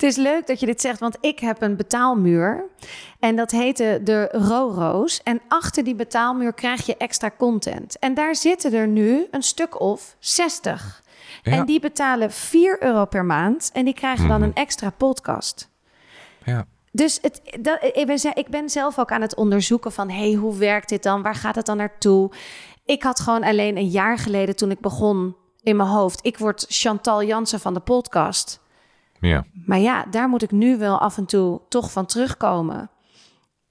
Het 0.02 0.10
is 0.10 0.16
leuk 0.16 0.46
dat 0.46 0.60
je 0.60 0.66
dit 0.66 0.80
zegt, 0.80 1.00
want 1.00 1.16
ik 1.20 1.38
heb 1.38 1.62
een 1.62 1.76
betaalmuur. 1.76 2.64
En 3.18 3.36
dat 3.36 3.50
heette 3.50 4.00
de 4.04 4.28
Roro's. 4.32 5.22
En 5.22 5.40
achter 5.48 5.84
die 5.84 5.94
betaalmuur 5.94 6.52
krijg 6.52 6.86
je 6.86 6.96
extra 6.96 7.30
content. 7.38 7.98
En 7.98 8.14
daar 8.14 8.36
zitten 8.36 8.72
er 8.72 8.88
nu 8.88 9.26
een 9.30 9.42
stuk 9.42 9.80
of 9.80 10.16
60. 10.18 11.02
Ja. 11.42 11.52
En 11.52 11.66
die 11.66 11.80
betalen 11.80 12.32
4 12.32 12.82
euro 12.82 13.04
per 13.04 13.24
maand. 13.24 13.70
En 13.72 13.84
die 13.84 13.94
krijgen 13.94 14.28
dan 14.28 14.38
Mhm. 14.40 14.48
een 14.48 14.54
extra 14.54 14.90
podcast. 14.90 15.68
Ja. 16.44 16.66
Dus 16.92 17.18
het, 17.22 17.40
dat, 17.60 17.78
ik, 17.82 18.06
ben, 18.06 18.18
ik 18.34 18.48
ben 18.48 18.70
zelf 18.70 18.98
ook 18.98 19.12
aan 19.12 19.22
het 19.22 19.34
onderzoeken 19.34 19.92
van... 19.92 20.10
hey, 20.10 20.32
hoe 20.32 20.56
werkt 20.56 20.88
dit 20.88 21.02
dan? 21.02 21.22
Waar 21.22 21.34
gaat 21.34 21.54
het 21.54 21.66
dan 21.66 21.76
naartoe? 21.76 22.30
Ik 22.84 23.02
had 23.02 23.20
gewoon 23.20 23.44
alleen 23.44 23.76
een 23.76 23.88
jaar 23.88 24.18
geleden 24.18 24.56
toen 24.56 24.70
ik 24.70 24.80
begon... 24.80 25.36
in 25.62 25.76
mijn 25.76 25.88
hoofd. 25.88 26.26
Ik 26.26 26.38
word 26.38 26.66
Chantal 26.68 27.22
Jansen 27.22 27.60
van 27.60 27.74
de 27.74 27.80
podcast. 27.80 28.60
Ja. 29.28 29.44
Maar 29.66 29.78
ja, 29.78 30.06
daar 30.10 30.28
moet 30.28 30.42
ik 30.42 30.50
nu 30.50 30.78
wel 30.78 30.98
af 30.98 31.16
en 31.16 31.26
toe 31.26 31.60
toch 31.68 31.92
van 31.92 32.06
terugkomen. 32.06 32.90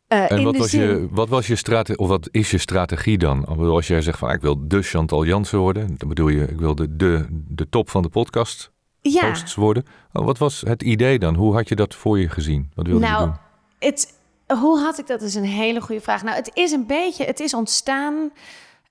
Uh, 0.08 0.32
en 0.32 0.44
wat 0.44 0.58
was, 0.58 0.70
zin- 0.70 0.82
je, 0.82 1.08
wat 1.12 1.30
was 1.30 1.48
je 1.48 1.56
strategie, 1.56 2.00
of 2.00 2.08
wat 2.08 2.28
is 2.32 2.52
je 2.52 2.58
strategie 2.58 3.18
dan? 3.18 3.46
Als 3.46 3.88
jij 3.88 4.02
zegt 4.02 4.20
van 4.20 4.30
ik 4.30 4.42
wil 4.42 4.68
de 4.68 4.82
Chantal 4.82 5.26
Jansen 5.26 5.60
worden, 5.60 5.96
dan 5.98 6.08
bedoel 6.08 6.28
je 6.28 6.44
ik 6.44 6.60
wil 6.60 6.76
de, 6.76 6.96
de, 6.96 7.26
de 7.30 7.70
top 7.70 7.90
van 7.90 8.02
de 8.02 8.10
podcast 8.10 8.72
ja, 9.02 9.28
hosts 9.28 9.56
worden. 9.56 9.86
Oh, 10.14 10.26
wat 10.26 10.38
was 10.38 10.62
het 10.62 10.84
idee 10.84 11.20
dan? 11.20 11.36
Hoe 11.36 11.54
had 11.54 11.70
je 11.70 11.76
dat 11.76 11.96
voor 11.96 12.20
je 12.20 12.30
gezien? 12.30 12.72
Wat 12.76 12.88
wilde 12.88 13.06
je 13.06 13.12
nou, 13.12 13.26
doen? 13.26 13.36
het, 13.80 14.20
hoe 14.48 14.80
had 14.80 15.00
ik 15.00 15.08
dat? 15.08 15.20
Dat 15.20 15.30
is 15.30 15.36
een 15.36 15.44
hele 15.44 15.82
goede 15.82 16.02
vraag. 16.02 16.24
Nou, 16.24 16.36
het 16.36 16.52
is 16.54 16.72
een 16.72 16.86
beetje, 16.86 17.26
het 17.26 17.40
is 17.40 17.54
ontstaan 17.54 18.32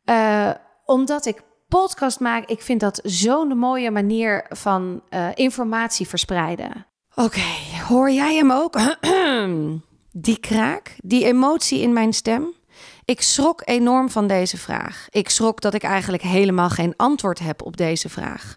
eh, 0.05 0.51
omdat 0.85 1.27
ik 1.27 1.43
podcast 1.71 2.21
maak. 2.21 2.45
Ik 2.45 2.63
vind 2.63 2.81
dat 2.81 3.01
zo'n 3.05 3.59
mooie 3.59 3.91
manier 3.91 4.47
van 4.49 5.03
eh, 5.09 5.29
informatie 5.35 6.09
verspreiden. 6.09 6.87
Oké, 7.15 7.47
hoor 7.89 8.11
jij 8.11 8.35
hem 8.35 8.53
ook? 8.53 8.79
die 10.27 10.39
kraak, 10.39 10.97
die 11.03 11.25
emotie 11.25 11.81
in 11.81 11.93
mijn 11.93 12.13
stem. 12.13 12.55
Ik 13.05 13.23
schrok 13.23 13.63
enorm 13.65 14.11
van 14.11 14.27
deze 14.27 14.57
vraag. 14.57 15.07
Ik 15.11 15.31
schrok 15.31 15.61
dat 15.61 15.75
ik 15.75 15.83
eigenlijk 15.83 16.23
helemaal 16.23 16.71
geen 16.71 16.95
antwoord 16.97 17.39
heb 17.39 17.63
op 17.63 17.77
deze 17.77 18.09
vraag. 18.09 18.57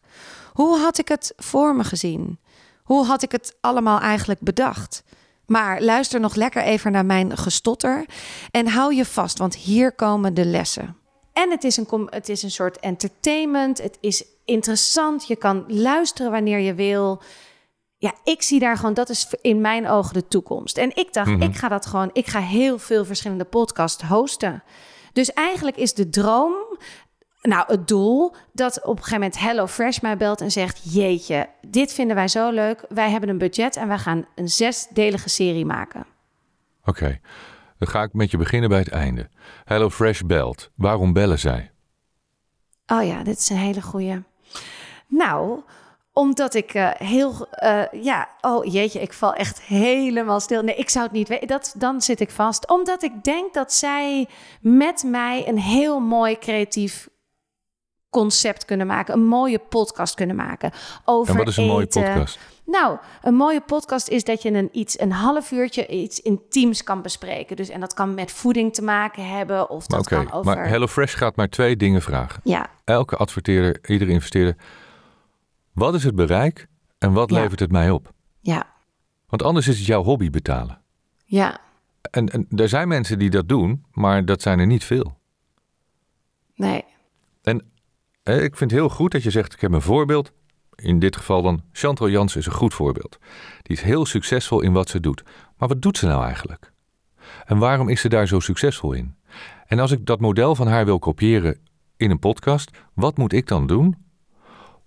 Hoe 0.51 0.77
had 0.77 0.97
ik 0.97 1.07
het 1.07 1.33
voor 1.35 1.75
me 1.75 1.83
gezien? 1.83 2.39
Hoe 2.83 3.05
had 3.05 3.23
ik 3.23 3.31
het 3.31 3.57
allemaal 3.61 3.99
eigenlijk 3.99 4.39
bedacht? 4.39 5.03
Maar 5.45 5.81
luister 5.81 6.19
nog 6.19 6.35
lekker 6.35 6.63
even 6.63 6.91
naar 6.91 7.05
mijn 7.05 7.37
gestotter 7.37 8.05
en 8.51 8.67
hou 8.67 8.95
je 8.95 9.05
vast, 9.05 9.37
want 9.37 9.55
hier 9.55 9.91
komen 9.91 10.33
de 10.33 10.45
lessen. 10.45 10.97
En 11.33 11.51
het 11.51 11.63
is 11.63 11.77
een, 11.77 12.07
het 12.09 12.29
is 12.29 12.43
een 12.43 12.51
soort 12.51 12.79
entertainment, 12.79 13.81
het 13.81 13.97
is 14.01 14.25
interessant, 14.45 15.27
je 15.27 15.35
kan 15.35 15.63
luisteren 15.67 16.31
wanneer 16.31 16.59
je 16.59 16.73
wil. 16.73 17.21
Ja, 17.97 18.13
ik 18.23 18.41
zie 18.41 18.59
daar 18.59 18.75
gewoon, 18.75 18.93
dat 18.93 19.09
is 19.09 19.27
in 19.41 19.61
mijn 19.61 19.87
ogen 19.87 20.13
de 20.13 20.27
toekomst. 20.27 20.77
En 20.77 20.95
ik 20.95 21.13
dacht, 21.13 21.41
ik 21.41 21.55
ga 21.55 21.67
dat 21.67 21.85
gewoon, 21.85 22.09
ik 22.13 22.27
ga 22.27 22.39
heel 22.39 22.79
veel 22.79 23.05
verschillende 23.05 23.43
podcasts 23.43 24.03
hosten. 24.03 24.63
Dus 25.13 25.33
eigenlijk 25.33 25.77
is 25.77 25.93
de 25.93 26.09
droom, 26.09 26.53
nou 27.41 27.63
het 27.67 27.87
doel, 27.87 28.33
dat 28.51 28.77
op 28.83 28.89
een 28.89 29.03
gegeven 29.03 29.19
moment 29.19 29.39
HelloFresh 29.39 29.99
mij 29.99 30.17
belt 30.17 30.41
en 30.41 30.51
zegt: 30.51 30.93
Jeetje, 30.93 31.49
dit 31.61 31.93
vinden 31.93 32.15
wij 32.15 32.27
zo 32.27 32.49
leuk. 32.49 32.85
Wij 32.89 33.09
hebben 33.09 33.29
een 33.29 33.37
budget 33.37 33.75
en 33.75 33.87
wij 33.87 33.97
gaan 33.97 34.25
een 34.35 34.49
zesdelige 34.49 35.29
serie 35.29 35.65
maken. 35.65 36.05
Oké, 36.85 37.19
dan 37.83 37.93
ga 37.93 38.03
ik 38.03 38.13
met 38.13 38.31
je 38.31 38.37
beginnen 38.37 38.69
bij 38.69 38.79
het 38.79 38.89
einde. 38.89 39.29
Hello 39.63 39.89
Fresh 39.89 40.21
belt. 40.21 40.71
Waarom 40.75 41.13
bellen 41.13 41.39
zij? 41.39 41.71
Oh 42.87 43.05
ja, 43.05 43.23
dit 43.23 43.37
is 43.37 43.49
een 43.49 43.57
hele 43.57 43.81
goeie. 43.81 44.23
Nou, 45.07 45.61
omdat 46.13 46.53
ik 46.53 46.73
eh, 46.73 46.89
heel, 46.91 47.47
eh, 47.51 47.81
ja, 47.91 48.29
oh 48.41 48.65
jeetje, 48.73 49.01
ik 49.01 49.13
val 49.13 49.33
echt 49.33 49.61
helemaal 49.61 50.39
stil. 50.39 50.61
Nee, 50.61 50.75
ik 50.75 50.89
zou 50.89 51.05
het 51.05 51.13
niet 51.13 51.27
weten. 51.27 51.47
Dat, 51.47 51.73
dan 51.77 52.01
zit 52.01 52.19
ik 52.19 52.31
vast. 52.31 52.69
Omdat 52.69 53.03
ik 53.03 53.23
denk 53.23 53.53
dat 53.53 53.73
zij 53.73 54.27
met 54.61 55.03
mij 55.03 55.47
een 55.47 55.59
heel 55.59 55.99
mooi 55.99 56.37
creatief 56.37 57.09
concept 58.13 58.65
kunnen 58.65 58.87
maken. 58.87 59.13
Een 59.13 59.25
mooie 59.25 59.59
podcast 59.59 60.15
kunnen 60.15 60.35
maken. 60.35 60.71
Over 61.05 61.31
En 61.33 61.37
wat 61.39 61.47
is 61.47 61.57
een 61.57 61.65
mooie 61.65 61.87
podcast? 61.87 62.39
Nou, 62.65 62.97
een 63.21 63.33
mooie 63.35 63.61
podcast 63.61 64.07
is 64.07 64.23
dat 64.23 64.41
je 64.41 64.51
een, 64.51 64.69
iets, 64.71 64.99
een 64.99 65.11
half 65.11 65.51
uurtje 65.51 65.87
iets 65.87 66.19
intiems 66.21 66.83
kan 66.83 67.01
bespreken. 67.01 67.55
Dus, 67.55 67.69
en 67.69 67.79
dat 67.79 67.93
kan 67.93 68.13
met 68.13 68.31
voeding 68.31 68.73
te 68.73 68.81
maken 68.81 69.27
hebben. 69.29 69.69
Of 69.69 69.85
dat 69.87 70.07
kan 70.07 70.31
over... 70.31 70.55
maar 70.55 70.67
HelloFresh 70.67 71.17
gaat 71.17 71.35
maar 71.35 71.49
twee 71.49 71.75
dingen 71.77 72.01
vragen. 72.01 72.41
Ja, 72.43 72.67
Elke 72.83 73.15
adverteerder, 73.15 73.89
iedere 73.91 74.11
investeerder. 74.11 74.55
Wat 75.73 75.93
is 75.93 76.03
het 76.03 76.15
bereik 76.15 76.67
en 76.97 77.13
wat 77.13 77.29
Ja. 77.29 77.41
levert 77.41 77.59
het 77.59 77.71
mij 77.71 77.89
op? 77.89 78.11
ja, 78.39 78.63
Want 79.27 79.43
anders 79.43 79.67
is 79.67 79.77
het 79.77 79.85
jouw 79.85 80.03
hobby 80.03 80.29
betalen. 80.29 80.81
ja. 81.25 81.57
En, 82.11 82.29
en 82.29 82.47
er 82.55 82.69
zijn 82.69 82.87
mensen 82.87 83.19
die 83.19 83.29
dat 83.29 83.47
doen, 83.49 83.85
maar 83.91 84.25
dat 84.25 84.41
zijn 84.41 84.59
er 84.59 84.67
niet 84.67 84.83
veel. 84.83 85.17
Nee. 86.55 86.85
Ik 88.23 88.55
vind 88.57 88.59
het 88.59 88.71
heel 88.71 88.89
goed 88.89 89.11
dat 89.11 89.23
je 89.23 89.29
zegt, 89.29 89.53
ik 89.53 89.61
heb 89.61 89.71
een 89.71 89.81
voorbeeld. 89.81 90.31
In 90.75 90.99
dit 90.99 91.15
geval 91.15 91.41
dan, 91.41 91.63
Chantal 91.71 92.09
Jansen 92.09 92.39
is 92.39 92.45
een 92.45 92.51
goed 92.51 92.73
voorbeeld. 92.73 93.17
Die 93.61 93.75
is 93.77 93.81
heel 93.81 94.05
succesvol 94.05 94.61
in 94.61 94.73
wat 94.73 94.89
ze 94.89 94.99
doet. 94.99 95.23
Maar 95.57 95.67
wat 95.67 95.81
doet 95.81 95.97
ze 95.97 96.05
nou 96.05 96.23
eigenlijk? 96.23 96.71
En 97.45 97.57
waarom 97.57 97.89
is 97.89 98.01
ze 98.01 98.09
daar 98.09 98.27
zo 98.27 98.39
succesvol 98.39 98.93
in? 98.93 99.15
En 99.67 99.79
als 99.79 99.91
ik 99.91 100.05
dat 100.05 100.19
model 100.19 100.55
van 100.55 100.67
haar 100.67 100.85
wil 100.85 100.99
kopiëren 100.99 101.59
in 101.97 102.11
een 102.11 102.19
podcast, 102.19 102.71
wat 102.93 103.17
moet 103.17 103.33
ik 103.33 103.47
dan 103.47 103.67
doen 103.67 103.95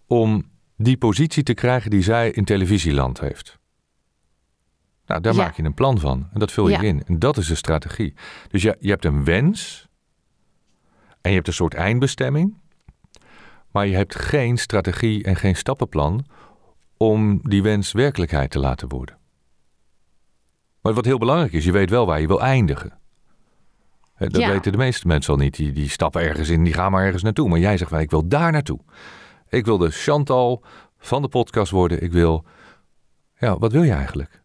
om 0.07 0.51
die 0.77 0.97
positie 0.97 1.43
te 1.43 1.55
krijgen 1.55 1.91
die 1.91 2.03
zij 2.03 2.31
in 2.31 2.45
televisieland 2.45 3.21
heeft? 3.21 3.59
Nou, 5.07 5.21
daar 5.21 5.35
Ja. 5.35 5.43
maak 5.43 5.57
je 5.57 5.63
een 5.63 5.75
plan 5.75 5.99
van 5.99 6.29
en 6.33 6.41
dat 6.41 6.53
vul 6.53 6.69
je 6.69 6.75
Ja. 6.75 6.81
in. 6.83 7.03
En 7.07 7.19
dat 7.19 7.37
is 7.37 7.47
de 7.47 7.55
strategie. 7.55 8.15
Dus 8.49 8.63
je, 8.63 8.77
je 8.81 8.91
hebt 8.91 9.05
een 9.05 9.25
wens 9.25 9.89
en 11.21 11.31
je 11.31 11.37
hebt 11.37 11.47
een 11.49 11.53
soort 11.55 11.75
eindbestemming. 11.75 12.55
Maar 13.77 13.87
je 13.87 13.97
hebt 13.97 14.15
geen 14.15 14.59
strategie 14.59 15.25
en 15.25 15.37
geen 15.37 15.57
stappenplan 15.57 16.25
om 16.97 17.41
die 17.43 17.63
wens 17.63 17.93
werkelijkheid 17.93 18.51
te 18.51 18.59
laten 18.59 18.89
worden. 18.89 19.19
Maar 20.81 20.93
wat 20.93 21.05
heel 21.05 21.19
belangrijk 21.19 21.53
is, 21.53 21.65
je 21.65 21.73
weet 21.73 21.91
wel 21.91 22.07
waar 22.07 22.21
je 22.21 22.27
wil 22.27 22.41
eindigen. 22.41 22.99
Dat 24.19 24.37
Ja. 24.37 24.51
weten 24.51 24.73
de 24.73 24.79
meeste 24.79 25.07
mensen 25.07 25.33
al 25.33 25.39
niet. 25.39 25.57
Die, 25.57 25.73
die 25.73 25.89
stappen 25.89 26.23
ergens 26.23 26.49
in, 26.49 26.65
die 26.65 26.73
gaan 26.73 26.91
maar 26.93 27.05
ergens 27.05 27.23
naartoe. 27.23 27.49
Maar 27.49 27.59
jij 27.59 27.77
zegt, 27.77 27.91
"Wij, 27.91 28.03
ik 28.03 28.11
wil 28.11 28.29
daar 28.29 28.53
naartoe. 28.53 28.81
Ik 29.49 29.65
wil 29.65 29.79
de 29.79 29.91
Chantal 29.91 30.65
van 30.99 31.23
de 31.23 31.29
podcast 31.29 31.71
worden. 31.73 32.03
Ik 32.03 32.13
wil... 32.13 32.45
Ja, 33.39 33.59
wat 33.59 33.73
wil 33.73 33.83
je 33.83 33.93
eigenlijk? 33.93 34.43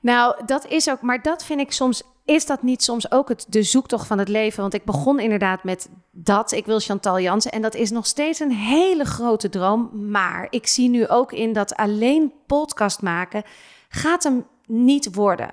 Nou, 0.00 0.44
dat 0.46 0.66
is 0.66 0.90
ook, 0.90 1.02
maar 1.02 1.22
dat 1.22 1.44
vind 1.44 1.60
ik 1.60 1.72
soms, 1.72 2.02
is 2.26 2.46
dat 2.46 2.62
niet 2.62 2.82
soms 2.82 3.10
ook 3.10 3.28
het, 3.28 3.46
de 3.48 3.62
zoektocht 3.62 4.06
van 4.06 4.18
het 4.18 4.28
leven? 4.28 4.60
Want 4.60 4.74
ik 4.74 4.84
begon 4.84 5.20
inderdaad 5.20 5.64
met 5.64 5.88
dat, 6.10 6.52
ik 6.52 6.66
wil 6.66 6.80
Chantal 6.80 7.20
Jansen. 7.20 7.52
En 7.52 7.62
dat 7.62 7.74
is 7.74 7.90
nog 7.90 8.06
steeds 8.06 8.40
een 8.40 8.52
hele 8.52 9.04
grote 9.04 9.48
droom. 9.48 10.10
Maar 10.10 10.46
ik 10.50 10.66
zie 10.66 10.88
nu 10.88 11.08
ook 11.08 11.32
in 11.32 11.52
dat 11.52 11.74
alleen 11.74 12.32
podcast 12.46 13.02
maken 13.02 13.42
gaat 13.88 14.22
hem 14.22 14.46
niet 14.66 15.14
worden. 15.14 15.50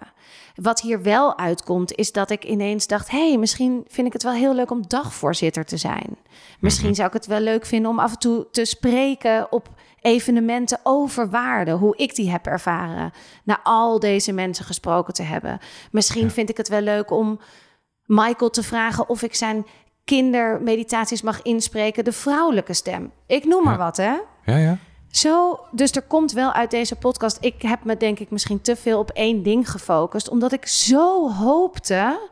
Wat 0.55 0.81
hier 0.81 1.01
wel 1.01 1.37
uitkomt, 1.37 1.95
is 1.95 2.11
dat 2.11 2.29
ik 2.29 2.43
ineens 2.43 2.87
dacht: 2.87 3.09
hé, 3.09 3.27
hey, 3.27 3.37
misschien 3.37 3.85
vind 3.87 4.07
ik 4.07 4.13
het 4.13 4.23
wel 4.23 4.33
heel 4.33 4.55
leuk 4.55 4.71
om 4.71 4.87
dagvoorzitter 4.87 5.65
te 5.65 5.77
zijn. 5.77 6.17
Misschien 6.59 6.95
zou 6.95 7.07
ik 7.07 7.13
het 7.13 7.25
wel 7.25 7.39
leuk 7.39 7.65
vinden 7.65 7.91
om 7.91 7.99
af 7.99 8.11
en 8.11 8.19
toe 8.19 8.47
te 8.51 8.65
spreken 8.65 9.51
op 9.51 9.69
evenementen 10.01 10.79
over 10.83 11.29
waarde, 11.29 11.71
hoe 11.71 11.97
ik 11.97 12.15
die 12.15 12.31
heb 12.31 12.45
ervaren, 12.45 13.11
naar 13.43 13.59
al 13.63 13.99
deze 13.99 14.31
mensen 14.31 14.65
gesproken 14.65 15.13
te 15.13 15.23
hebben. 15.23 15.59
Misschien 15.91 16.31
vind 16.31 16.49
ik 16.49 16.57
het 16.57 16.67
wel 16.67 16.81
leuk 16.81 17.11
om 17.11 17.39
Michael 18.05 18.49
te 18.49 18.63
vragen 18.63 19.09
of 19.09 19.21
ik 19.21 19.35
zijn 19.35 19.65
kindermeditaties 20.05 21.21
mag 21.21 21.41
inspreken, 21.41 22.03
de 22.03 22.11
vrouwelijke 22.11 22.73
stem. 22.73 23.11
Ik 23.27 23.45
noem 23.45 23.63
maar 23.63 23.77
Ja. 23.77 23.83
wat, 23.83 23.97
hè? 23.97 24.15
Ja, 24.45 24.57
ja. 24.57 24.77
Zo, 25.15 25.59
dus 25.71 25.91
er 25.91 26.01
komt 26.01 26.31
wel 26.31 26.53
uit 26.53 26.71
deze 26.71 26.95
podcast. 26.95 27.37
Ik 27.41 27.61
heb 27.61 27.83
me 27.83 27.97
denk 27.97 28.19
ik 28.19 28.29
misschien 28.31 28.61
te 28.61 28.75
veel 28.75 28.99
op 28.99 29.09
één 29.09 29.43
ding 29.43 29.71
gefocust, 29.71 30.29
omdat 30.29 30.51
ik 30.51 30.65
zo 30.65 31.31
hoopte 31.31 32.29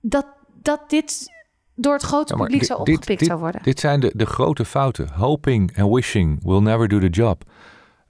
dat, 0.00 0.26
dat 0.62 0.80
dit 0.90 1.30
door 1.74 1.92
het 1.92 2.02
grote 2.02 2.34
Ja, 2.36 2.40
publiek 2.42 2.64
zo 2.64 2.82
dit- 2.84 2.94
opgepikt 2.94 3.18
dit- 3.18 3.28
zou 3.28 3.40
worden. 3.40 3.62
Dit 3.62 3.80
zijn 3.80 4.00
de, 4.00 4.12
de 4.14 4.26
grote 4.26 4.64
fouten. 4.64 5.08
Hoping 5.12 5.72
en 5.76 5.90
wishing 5.90 6.44
will 6.44 6.60
never 6.60 6.88
do 6.88 6.98
the 6.98 7.08
job. 7.08 7.42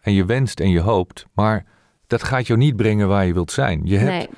En 0.01 0.13
je 0.13 0.25
wenst 0.25 0.61
en 0.61 0.71
je 0.71 0.81
hoopt, 0.81 1.27
maar 1.35 1.65
dat 2.07 2.23
gaat 2.23 2.47
jou 2.47 2.59
niet 2.59 2.77
brengen 2.77 3.09
waar 3.09 3.27
je 3.27 3.33
wilt 3.33 3.53
zijn. 3.53 3.81
Je 3.85 3.97
hebt 3.97 4.11
nee, 4.11 4.29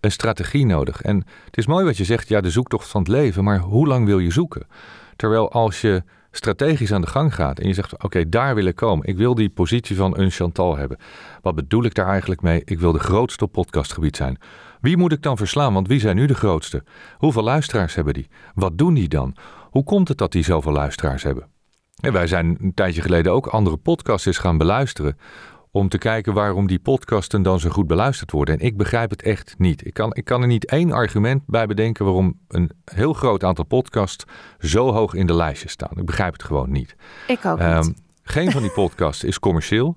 een 0.00 0.12
strategie 0.12 0.66
nodig. 0.66 1.02
En 1.02 1.16
het 1.44 1.56
is 1.56 1.66
mooi 1.66 1.84
wat 1.84 1.96
je 1.96 2.04
zegt, 2.04 2.28
ja, 2.28 2.40
de 2.40 2.50
zoektocht 2.50 2.88
van 2.88 3.00
het 3.00 3.10
leven, 3.10 3.44
maar 3.44 3.58
hoe 3.58 3.86
lang 3.86 4.06
wil 4.06 4.18
je 4.18 4.30
zoeken? 4.32 4.66
Terwijl 5.16 5.50
als 5.52 5.80
je 5.80 6.02
strategisch 6.30 6.92
aan 6.92 7.00
de 7.00 7.06
gang 7.06 7.34
gaat 7.34 7.58
en 7.58 7.66
je 7.68 7.74
zegt, 7.74 8.02
oké, 8.02 8.28
daar 8.28 8.54
wil 8.54 8.64
ik 8.64 8.76
komen. 8.76 9.06
Ik 9.06 9.16
wil 9.16 9.34
die 9.34 9.50
positie 9.50 9.96
van 9.96 10.18
een 10.18 10.30
Chantal 10.30 10.76
hebben. 10.76 10.98
Wat 11.42 11.54
bedoel 11.54 11.84
ik 11.84 11.94
daar 11.94 12.08
eigenlijk 12.08 12.42
mee? 12.42 12.62
Ik 12.64 12.80
wil 12.80 12.92
de 12.92 12.98
grootste 12.98 13.44
op 13.44 13.52
podcastgebied 13.52 14.16
zijn. 14.16 14.38
Wie 14.80 14.96
moet 14.96 15.12
ik 15.12 15.22
dan 15.22 15.36
verslaan? 15.36 15.72
Want 15.74 15.88
wie 15.88 16.00
zijn 16.00 16.16
nu 16.16 16.26
de 16.26 16.34
grootste? 16.34 16.84
Hoeveel 17.16 17.42
luisteraars 17.42 17.94
hebben 17.94 18.14
die? 18.14 18.28
Wat 18.54 18.78
doen 18.78 18.94
die 18.94 19.08
dan? 19.08 19.36
Hoe 19.70 19.84
komt 19.84 20.08
het 20.08 20.18
dat 20.18 20.32
die 20.32 20.44
zoveel 20.44 20.72
luisteraars 20.72 21.22
hebben? 21.22 21.48
En 22.00 22.12
wij 22.12 22.26
zijn 22.26 22.56
een 22.60 22.74
tijdje 22.74 23.02
geleden 23.02 23.32
ook 23.32 23.46
andere 23.46 23.76
podcasts 23.76 24.38
gaan 24.38 24.58
beluisteren. 24.58 25.16
Om 25.72 25.88
te 25.88 25.98
kijken 25.98 26.34
waarom 26.34 26.66
die 26.66 26.78
podcasten 26.78 27.42
dan 27.42 27.60
zo 27.60 27.70
goed 27.70 27.86
beluisterd 27.86 28.30
worden. 28.30 28.58
En 28.58 28.66
ik 28.66 28.76
begrijp 28.76 29.10
het 29.10 29.22
echt 29.22 29.54
niet. 29.58 29.86
Ik 29.86 29.94
kan, 29.94 30.14
ik 30.14 30.24
kan 30.24 30.40
er 30.42 30.46
niet 30.46 30.64
één 30.66 30.92
argument 30.92 31.42
bij 31.46 31.66
bedenken 31.66 32.04
waarom 32.04 32.38
een 32.48 32.70
heel 32.84 33.12
groot 33.12 33.44
aantal 33.44 33.64
podcasts 33.64 34.24
zo 34.58 34.92
hoog 34.92 35.14
in 35.14 35.26
de 35.26 35.34
lijstjes 35.34 35.72
staan. 35.72 35.96
Ik 35.98 36.04
begrijp 36.06 36.32
het 36.32 36.42
gewoon 36.42 36.70
niet. 36.70 36.96
ik 37.26 37.44
ook 37.44 37.58
Ehm, 37.58 37.80
niet. 37.86 38.02
geen 38.22 38.50
van 38.50 38.62
die 38.62 38.70
podcasts 38.82 39.24
is 39.24 39.38
commercieel. 39.38 39.96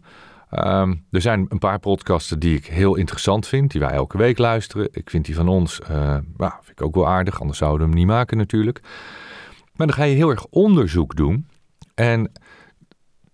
Ehm, 0.49 0.93
er 1.11 1.21
zijn 1.21 1.45
een 1.49 1.59
paar 1.59 1.79
podcasten 1.79 2.39
die 2.39 2.55
ik 2.57 2.65
heel 2.65 2.95
interessant 2.95 3.47
vind, 3.47 3.71
die 3.71 3.81
wij 3.81 3.91
elke 3.91 4.17
week 4.17 4.37
luisteren. 4.37 4.87
Ik 4.91 5.09
vind 5.09 5.25
die 5.25 5.35
van 5.35 5.47
ons, 5.47 5.79
nou, 5.87 6.51
vind 6.61 6.79
ik 6.79 6.81
ook 6.81 6.95
wel 6.95 7.07
aardig, 7.07 7.39
anders 7.39 7.57
zouden 7.59 7.79
we 7.79 7.85
hem 7.91 7.95
niet 7.99 8.07
maken 8.07 8.37
natuurlijk. 8.37 8.79
Maar 9.75 9.87
dan 9.87 9.95
ga 9.95 10.03
je 10.03 10.15
heel 10.15 10.29
erg 10.29 10.45
onderzoek 10.49 11.15
doen. 11.15 11.47
En 11.95 12.31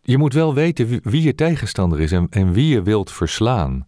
je 0.01 0.17
moet 0.17 0.33
wel 0.33 0.53
weten 0.53 1.01
wie, 1.03 1.21
je 1.21 1.35
tegenstander 1.35 1.99
is 1.99 2.11
en, 2.11 2.27
en 2.29 2.51
wie 2.51 2.67
je 2.67 2.81
wilt 2.81 3.11
verslaan 3.11 3.85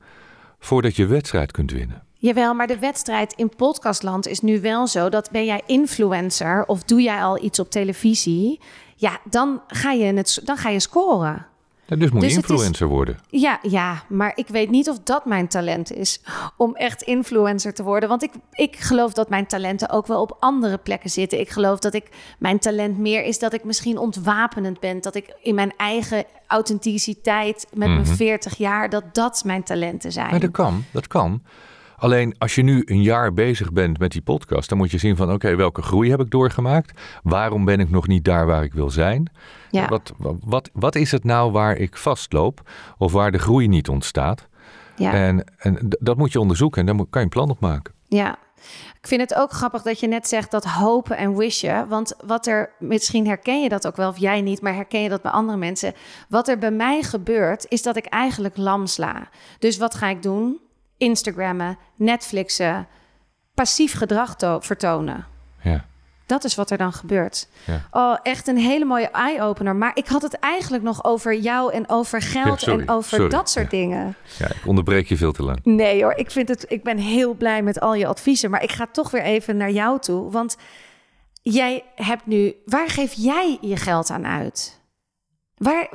voordat 0.60 0.96
je 0.96 1.06
wedstrijd 1.06 1.52
kunt 1.52 1.72
winnen. 1.72 2.04
Jawel, 2.14 2.54
maar 2.54 2.68
de 2.68 2.80
wedstrijd 2.80 3.34
in 3.34 3.50
podcastland 3.56 4.28
is 4.28 4.40
nu 4.40 4.62
wel 4.62 4.88
zo 4.88 5.10
dat 5.10 5.32
ben 5.32 5.46
jij 5.46 5.62
influencer 5.66 6.66
of 6.66 6.84
doe 6.84 7.02
jij 7.02 7.24
al 7.24 7.44
iets 7.44 7.60
op 7.60 7.70
televisie, 7.70 8.60
ja, 8.96 9.20
dan 9.30 9.62
ga 9.68 9.92
je, 9.92 10.04
het, 10.04 10.42
dan 10.44 10.58
ga 10.58 10.70
je 10.70 10.80
scoren. 10.80 11.46
Ja, 11.92 11.98
dus 11.98 12.10
moet 12.12 12.22
je 12.22 12.28
Dus 12.28 12.38
is- 12.38 12.50
influencer 12.50 12.88
worden. 12.88 13.20
Ja, 13.30 13.60
ja, 13.62 14.04
maar 14.10 14.32
ik 14.36 14.48
weet 14.48 14.70
niet 14.70 14.90
of 14.90 15.00
dat 15.04 15.26
mijn 15.26 15.48
talent 15.48 15.94
is 15.94 16.22
om 16.58 16.76
echt 16.76 17.02
influencer 17.02 17.74
te 17.74 17.84
worden. 17.84 18.10
Want 18.10 18.24
ik, 18.24 18.32
ik 18.52 18.76
geloof 18.76 19.14
dat 19.14 19.30
mijn 19.30 19.48
talenten 19.48 19.90
ook 19.90 20.08
wel 20.08 20.22
op 20.22 20.38
andere 20.40 20.78
plekken 20.78 21.10
zitten. 21.10 21.40
Ik 21.40 21.50
geloof 21.50 21.80
dat 21.80 21.94
ik 21.94 22.10
mijn 22.40 22.60
talent 22.60 22.98
meer 22.98 23.24
is 23.24 23.40
dat 23.40 23.54
ik 23.54 23.64
misschien 23.64 23.98
ontwapenend 23.98 24.80
ben. 24.80 25.02
Dat 25.02 25.16
ik 25.16 25.36
in 25.42 25.56
mijn 25.56 25.74
eigen 25.78 26.26
authenticiteit 26.48 27.68
met 27.74 27.88
mijn 27.88 28.06
40 28.06 28.58
jaar, 28.58 28.90
dat 28.90 29.04
dat 29.14 29.44
mijn 29.46 29.64
talenten 29.64 30.12
zijn. 30.12 30.30
Maar 30.30 30.40
dat 30.40 30.52
kan, 30.52 30.84
dat 30.92 31.08
kan. 31.08 31.42
Alleen 32.02 32.36
als 32.38 32.56
je 32.56 32.64
nu 32.64 32.82
een 32.86 33.02
jaar 33.02 33.34
bezig 33.34 33.72
bent 33.72 34.00
met 34.00 34.12
die 34.12 34.22
podcast, 34.22 34.70
dan 34.70 34.78
moet 34.78 34.92
je 34.92 34.98
zien 34.98 35.16
van 35.16 35.32
oké, 35.32 35.56
welke 35.56 35.82
groei 35.82 36.10
heb 36.10 36.20
ik 36.20 36.32
doorgemaakt? 36.32 37.00
Waarom 37.24 37.66
ben 37.66 37.80
ik 37.80 37.90
nog 37.90 38.08
niet 38.08 38.24
daar 38.24 38.46
waar 38.46 38.64
ik 38.64 38.74
wil 38.74 38.90
zijn? 38.90 39.32
Ja. 39.70 39.88
Wat, 39.88 40.14
wat, 40.44 40.70
wat 40.74 40.96
is 40.96 41.12
het 41.12 41.24
nou 41.24 41.52
waar 41.52 41.78
ik 41.78 41.98
vastloop 41.98 42.70
of 42.98 43.12
waar 43.12 43.32
de 43.32 43.38
groei 43.38 43.68
niet 43.68 43.90
ontstaat? 43.90 44.48
ja. 44.96 45.14
En, 45.14 45.44
en 45.58 45.78
dat 46.00 46.18
moet 46.18 46.32
je 46.32 46.40
onderzoeken 46.40 46.88
en 46.88 46.98
daar 46.98 47.06
kan 47.10 47.22
je 47.22 47.28
een 47.28 47.30
plan 47.30 47.50
op 47.50 47.60
maken. 47.60 47.94
Ja. 48.08 48.38
Ik 49.02 49.08
vind 49.08 49.22
het 49.22 49.36
ook 49.36 49.52
grappig 49.52 49.82
dat 49.82 50.00
je 50.00 50.08
net 50.08 50.28
zegt 50.28 50.52
dat 50.52 50.66
hopen 50.66 51.18
en 51.18 51.38
wishen. 51.38 51.88
Want 51.88 52.16
wat 52.26 52.48
er, 52.48 52.74
misschien 52.80 53.28
herken 53.28 53.62
je 53.62 53.70
dat 53.70 53.88
ook 53.88 53.96
wel, 53.96 54.10
of 54.10 54.18
jij 54.18 54.42
niet, 54.42 54.62
maar 54.62 54.74
herken 54.76 55.02
je 55.02 55.10
dat 55.10 55.22
bij 55.22 55.32
andere 55.32 55.58
mensen. 55.58 55.94
Wat 56.30 56.48
er 56.48 56.58
bij 56.58 56.72
mij 56.72 57.02
gebeurt, 57.02 57.66
is 57.70 57.82
dat 57.82 57.96
ik 57.96 58.06
eigenlijk 58.06 58.58
lam 58.58 58.86
sla. 58.86 59.30
Dus 59.60 59.78
wat 59.78 59.96
ga 59.96 60.10
ik 60.10 60.24
doen? 60.24 60.60
Instagrammen, 61.02 61.78
Netflixen, 61.96 62.88
passief 63.54 63.94
gedrag 63.94 64.36
to- 64.36 64.60
vertonen. 64.60 65.26
Ja. 65.62 65.86
Dat 66.26 66.44
is 66.44 66.56
wat 66.56 66.70
er 66.72 66.78
dan 66.78 66.94
gebeurt. 66.94 67.48
Ja. 67.66 67.82
Oh, 67.92 68.18
echt 68.24 68.48
een 68.48 68.58
hele 68.58 68.86
mooie 68.86 69.10
eye-opener. 69.10 69.76
Maar 69.76 69.92
ik 69.94 70.08
had 70.08 70.22
het 70.22 70.34
eigenlijk 70.40 70.84
nog 70.84 71.04
over 71.04 71.36
jou 71.36 71.74
en 71.74 71.90
over 71.90 72.22
geld 72.22 72.68
en 72.68 72.90
over 72.90 73.10
sorry. 73.10 73.30
dat 73.30 73.50
soort 73.50 73.72
Ja. 73.72 73.78
dingen. 73.78 74.16
ja, 74.38 74.46
ik 74.48 74.62
onderbreek 74.66 75.08
je 75.08 75.18
veel 75.18 75.32
te 75.32 75.44
lang. 75.44 75.60
Nee 75.64 76.04
hoor, 76.04 76.14
ik, 76.16 76.32
vind 76.32 76.48
het, 76.50 76.66
ik 76.68 76.84
ben 76.84 76.98
heel 76.98 77.34
blij 77.34 77.62
met 77.62 77.80
al 77.80 77.94
je 77.94 78.08
adviezen. 78.08 78.50
Maar 78.50 78.64
ik 78.64 78.72
ga 78.72 78.88
toch 78.92 79.12
weer 79.12 79.24
even 79.24 79.58
naar 79.58 79.72
jou 79.72 80.00
toe. 80.00 80.32
Want 80.32 80.58
jij 81.42 81.84
hebt 81.96 82.26
nu... 82.26 82.56
Waar 82.66 82.90
geef 82.90 83.14
jij 83.14 83.58
je 83.62 83.76
geld 83.78 84.10
aan 84.10 84.26
uit? 84.28 84.81
Waar 85.62 85.90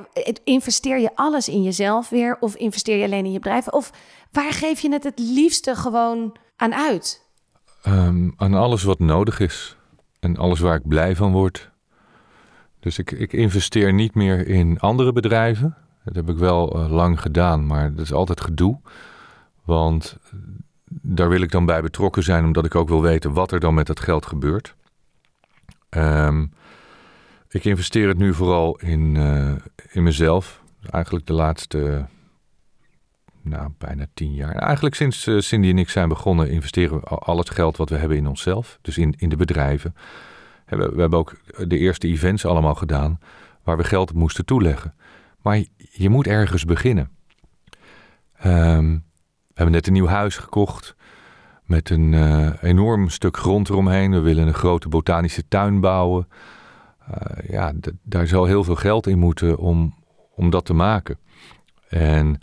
investeer 0.44 0.98
je 0.98 1.10
alles 1.14 1.48
in 1.48 1.62
jezelf 1.62 2.08
weer? 2.08 2.36
Of 2.40 2.54
investeer 2.54 2.96
je 2.96 3.04
alleen 3.04 3.24
in 3.24 3.32
je 3.32 3.38
bedrijf? 3.38 3.68
Of 3.68 3.92
waar 4.32 4.52
geef 4.52 4.80
je 4.80 4.92
het 4.92 5.04
het 5.04 5.18
liefste 5.18 5.74
gewoon 5.74 6.36
aan 6.56 6.74
uit? 6.74 7.24
Ehm, 7.82 8.30
aan 8.36 8.54
alles 8.54 8.82
wat 8.82 8.98
nodig 8.98 9.40
is 9.40 9.76
en 10.20 10.36
alles 10.36 10.60
waar 10.60 10.76
ik 10.76 10.88
blij 10.88 11.16
van 11.16 11.32
word. 11.32 11.70
Dus 12.80 12.98
ik, 12.98 13.10
ik 13.10 13.32
investeer 13.32 13.92
niet 13.92 14.14
meer 14.14 14.48
in 14.48 14.80
andere 14.80 15.12
bedrijven. 15.12 15.76
Dat 16.04 16.14
heb 16.14 16.28
ik 16.28 16.38
wel 16.38 16.72
eh, 16.74 16.90
lang 16.90 17.20
gedaan, 17.20 17.66
maar 17.66 17.94
dat 17.94 18.04
is 18.04 18.12
altijd 18.12 18.40
gedoe. 18.40 18.80
Want 19.64 20.16
eh, 20.24 20.38
daar 20.86 21.28
wil 21.28 21.40
ik 21.40 21.50
dan 21.50 21.66
bij 21.66 21.82
betrokken 21.82 22.22
zijn, 22.22 22.44
omdat 22.44 22.64
ik 22.64 22.74
ook 22.74 22.88
wil 22.88 23.02
weten 23.02 23.32
wat 23.32 23.52
er 23.52 23.60
dan 23.60 23.74
met 23.74 23.86
dat 23.86 24.00
geld 24.00 24.26
gebeurt. 24.26 24.74
Ehm, 25.88 26.46
ik 27.57 27.64
investeer 27.64 28.09
het 28.09 28.18
nu 28.18 28.34
vooral 28.34 28.76
in, 28.76 29.16
eh, 29.16 29.52
in 29.90 30.02
mezelf. 30.02 30.62
Eigenlijk 30.90 31.26
de 31.26 31.32
laatste 31.32 32.07
nou, 33.42 33.70
bijna 33.78 34.07
tien 34.14 34.34
jaar. 34.34 34.54
Eigenlijk 34.54 34.94
sinds 34.94 35.26
eh, 35.26 35.38
Cindy 35.38 35.68
en 35.68 35.78
ik 35.78 35.88
zijn 35.88 36.09
begonnen, 36.09 36.50
investeren 36.50 37.00
we 37.00 37.07
al, 37.07 37.38
het 37.38 37.50
geld 37.50 37.76
wat 37.76 37.90
we 37.90 37.96
hebben 37.96 38.16
in 38.16 38.26
onszelf. 38.26 38.78
Dus 38.82 38.98
in, 38.98 39.14
in 39.16 39.28
de 39.28 39.36
bedrijven. 39.36 39.94
We, 40.66 40.76
we 40.76 41.00
hebben 41.00 41.18
ook 41.18 41.36
de 41.68 41.78
eerste 41.78 42.07
events 42.07 42.44
allemaal 42.44 42.74
gedaan 42.74 43.18
waar 43.62 43.76
we 43.76 43.84
geld 43.84 44.11
op 44.11 44.16
moesten 44.16 44.44
toeleggen. 44.44 44.94
Maar 45.42 45.57
je, 45.57 45.68
je 45.76 46.09
moet 46.09 46.26
ergens 46.26 46.64
beginnen. 46.64 47.11
Ehm, 48.38 48.90
we 49.46 49.54
hebben 49.54 49.74
net 49.74 49.86
een 49.86 49.92
nieuw 49.92 50.07
huis 50.07 50.36
gekocht 50.36 50.96
met 51.64 51.90
een 51.90 52.14
eh, 52.14 52.62
enorm 52.62 53.09
stuk 53.09 53.36
grond 53.36 53.68
eromheen. 53.68 54.11
We 54.11 54.20
willen 54.20 54.46
een 54.46 54.54
grote 54.54 54.88
botanische 54.88 55.48
tuin 55.48 55.80
bouwen. 55.80 56.28
Eh, 57.11 57.48
ja, 57.50 57.72
daar 58.02 58.26
zal 58.26 58.44
heel 58.44 58.64
veel 58.64 58.74
geld 58.74 59.07
in 59.07 59.18
moeten 59.18 59.59
om, 59.59 59.94
om 60.34 60.50
dat 60.50 60.64
te 60.64 60.74
maken. 60.74 61.18
En 61.88 62.40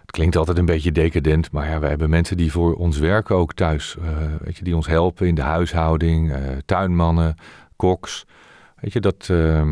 het 0.00 0.10
klinkt 0.10 0.36
altijd 0.36 0.58
een 0.58 0.64
beetje 0.64 0.92
decadent, 0.92 1.50
maar 1.50 1.68
ja, 1.68 1.78
wij 1.78 1.88
hebben 1.88 2.10
mensen 2.10 2.36
die 2.36 2.52
voor 2.52 2.74
ons 2.74 2.98
werken 2.98 3.36
ook 3.36 3.52
thuis. 3.54 3.96
eh, 3.96 4.16
weet 4.40 4.56
je, 4.56 4.64
die 4.64 4.76
ons 4.76 4.86
helpen 4.86 5.26
in 5.26 5.34
de 5.34 5.42
huishouding, 5.42 6.32
eh, 6.32 6.40
tuinmannen, 6.64 7.34
koks. 7.76 8.26
Weet 8.80 8.92
je, 8.92 9.00
dat, 9.00 9.28
eh, 9.30 9.70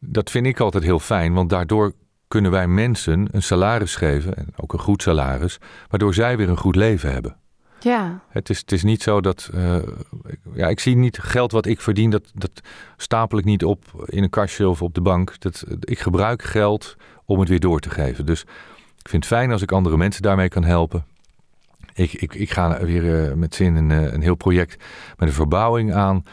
dat 0.00 0.30
vind 0.30 0.46
ik 0.46 0.60
altijd 0.60 0.84
heel 0.84 0.98
fijn, 0.98 1.32
want 1.32 1.50
daardoor 1.50 1.92
kunnen 2.28 2.50
wij 2.50 2.68
mensen 2.68 3.28
een 3.30 3.42
salaris 3.42 3.96
geven, 3.96 4.36
en 4.36 4.46
ook 4.56 4.72
een 4.72 4.78
goed 4.78 5.02
salaris, 5.02 5.58
waardoor 5.88 6.14
zij 6.14 6.36
weer 6.36 6.48
een 6.48 6.56
goed 6.56 6.76
leven 6.76 7.12
hebben. 7.12 7.36
Ja, 7.80 8.20
Het 8.28 8.50
is, 8.50 8.58
het 8.58 8.72
is 8.72 8.82
niet 8.82 9.02
zo 9.02 9.20
dat. 9.20 9.50
eh, 9.54 9.76
ja, 10.52 10.68
ik 10.68 10.80
zie 10.80 10.96
niet 10.96 11.18
geld 11.18 11.52
wat 11.52 11.66
ik 11.66 11.80
verdien, 11.80 12.10
dat, 12.10 12.30
dat 12.34 12.50
stapel 12.96 13.38
ik 13.38 13.44
niet 13.44 13.64
op 13.64 13.84
in 14.04 14.22
een 14.22 14.30
kastje 14.30 14.68
of 14.68 14.82
op 14.82 14.94
de 14.94 15.00
bank. 15.00 15.40
Dat, 15.40 15.64
ik 15.80 15.98
gebruik 15.98 16.42
geld 16.42 16.96
om 17.24 17.40
het 17.40 17.48
weer 17.48 17.60
door 17.60 17.80
te 17.80 17.90
geven. 17.90 18.26
Dus 18.26 18.40
ik 18.98 19.08
vind 19.08 19.24
het 19.24 19.32
fijn 19.32 19.52
als 19.52 19.62
ik 19.62 19.72
andere 19.72 19.96
mensen 19.96 20.22
daarmee 20.22 20.48
kan 20.48 20.64
helpen. 20.64 21.04
Ik, 21.94 22.12
ik, 22.12 22.34
ik 22.34 22.50
ga 22.50 22.84
weer 22.84 23.28
eh, 23.28 23.34
met 23.34 23.54
zin 23.54 23.74
een, 23.76 23.90
eh, 23.90 24.12
een 24.12 24.22
heel 24.22 24.34
project 24.34 24.84
met 25.16 25.28
een 25.28 25.34
verbouwing 25.34 25.94
aan. 25.94 26.24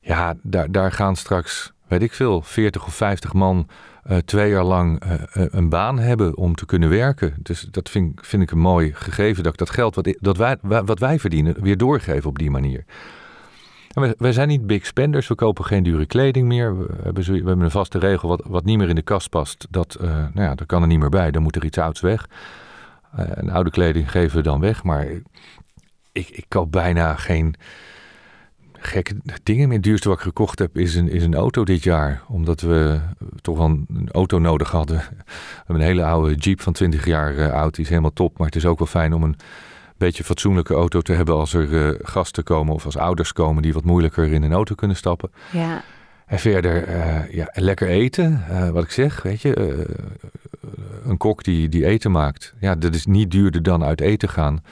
Ja, 0.00 0.34
daar, 0.42 0.70
daar 0.70 0.92
gaan 0.92 1.16
straks, 1.16 1.72
weet 1.86 2.02
ik 2.02 2.12
veel, 2.12 2.42
40 2.42 2.86
of 2.86 2.94
50 2.94 3.32
man 3.32 3.68
eh, 4.02 4.16
twee 4.16 4.50
jaar 4.50 4.64
lang 4.64 5.00
eh, 5.00 5.12
eh, 5.12 5.46
een 5.50 5.68
baan 5.68 5.98
hebben 5.98 6.36
om 6.36 6.54
te 6.54 6.66
kunnen 6.66 6.88
werken. 6.88 7.34
Dus 7.38 7.60
dat 7.70 7.88
vind, 7.88 8.26
vind 8.26 8.42
ik 8.42 8.50
een 8.50 8.58
mooi 8.58 8.92
gegeven 8.94 9.42
dat 9.42 9.52
ik 9.52 9.58
dat 9.58 9.70
geld 9.70 9.94
wat, 9.94 10.14
dat 10.20 10.36
wij, 10.36 10.56
wa- 10.60 10.84
wat 10.84 10.98
wij 10.98 11.18
verdienen 11.18 11.62
weer 11.62 11.76
doorgeven 11.76 12.28
op 12.28 12.38
die 12.38 12.50
manier. 12.50 12.84
Wij 14.16 14.32
zijn 14.32 14.48
niet 14.48 14.66
big 14.66 14.86
spenders, 14.86 15.28
we 15.28 15.34
kopen 15.34 15.64
geen 15.64 15.82
dure 15.82 16.06
kleding 16.06 16.46
meer. 16.46 16.78
We 16.78 16.86
hebben, 17.02 17.24
we 17.24 17.32
hebben 17.32 17.60
een 17.60 17.70
vaste 17.70 17.98
regel, 17.98 18.28
wat, 18.28 18.42
wat 18.46 18.64
niet 18.64 18.78
meer 18.78 18.88
in 18.88 18.94
de 18.94 19.02
kast 19.02 19.28
past, 19.28 19.66
dat, 19.70 19.96
nou 20.00 20.30
ja, 20.34 20.54
dat 20.54 20.66
kan 20.66 20.82
er 20.82 20.88
niet 20.88 20.98
meer 20.98 21.08
bij. 21.08 21.30
Dan 21.30 21.42
moet 21.42 21.56
er 21.56 21.64
iets 21.64 21.78
ouds 21.78 22.00
weg. 22.00 22.28
En 23.16 23.50
oude 23.50 23.70
kleding 23.70 24.10
geven 24.10 24.36
we 24.36 24.42
dan 24.42 24.60
weg, 24.60 24.82
maar 24.82 25.06
ik, 26.12 26.28
ik 26.28 26.44
koop 26.48 26.72
bijna 26.72 27.14
geen 27.14 27.54
gekke 28.82 29.14
dingen 29.42 29.68
meer. 29.68 29.76
Het 29.76 29.86
duurste 29.86 30.08
wat 30.08 30.16
ik 30.16 30.22
gekocht 30.22 30.58
heb 30.58 30.76
is 30.76 30.94
een, 30.94 31.08
is 31.08 31.24
een 31.24 31.34
auto 31.34 31.64
dit 31.64 31.82
jaar. 31.82 32.22
Omdat 32.28 32.60
we 32.60 33.00
toch 33.40 33.56
wel 33.56 33.66
een 33.66 34.08
auto 34.12 34.38
nodig 34.38 34.70
hadden. 34.70 34.96
We 35.06 35.24
hebben 35.56 35.76
een 35.76 35.90
hele 35.90 36.04
oude 36.04 36.34
Jeep 36.34 36.60
van 36.60 36.72
20 36.72 37.06
jaar 37.06 37.36
eh, 37.36 37.52
oud. 37.52 37.74
Die 37.74 37.84
is 37.84 37.90
helemaal 37.90 38.12
top. 38.12 38.38
Maar 38.38 38.46
het 38.46 38.56
is 38.56 38.66
ook 38.66 38.78
wel 38.78 38.88
fijn 38.88 39.12
om 39.12 39.22
een 39.22 39.36
beetje 39.96 40.24
fatsoenlijke 40.24 40.74
auto 40.74 41.00
te 41.00 41.12
hebben... 41.12 41.34
als 41.34 41.54
er 41.54 41.88
eh, 41.88 41.98
gasten 42.02 42.44
komen 42.44 42.74
of 42.74 42.84
als 42.84 42.96
ouders 42.96 43.32
komen... 43.32 43.62
die 43.62 43.72
wat 43.72 43.84
moeilijker 43.84 44.32
in 44.32 44.42
een 44.42 44.52
auto 44.52 44.74
kunnen 44.74 44.96
stappen. 44.96 45.30
ja, 45.52 45.82
En 46.26 46.38
verder, 46.38 46.84
eh, 46.84 47.34
ja, 47.34 47.48
lekker 47.52 47.88
eten. 47.88 48.44
wat 48.72 48.84
ik 48.84 48.90
zeg, 48.90 49.22
weet 49.22 49.42
je. 49.42 49.86
een 51.04 51.16
kok 51.16 51.44
die, 51.44 51.68
die 51.68 51.86
eten 51.86 52.10
maakt. 52.10 52.54
Ja, 52.60 52.74
dat 52.74 52.94
is 52.94 53.06
niet 53.06 53.30
duurder 53.30 53.62
dan 53.62 53.84
uit 53.84 54.00
eten 54.00 54.28
gaan. 54.28 54.62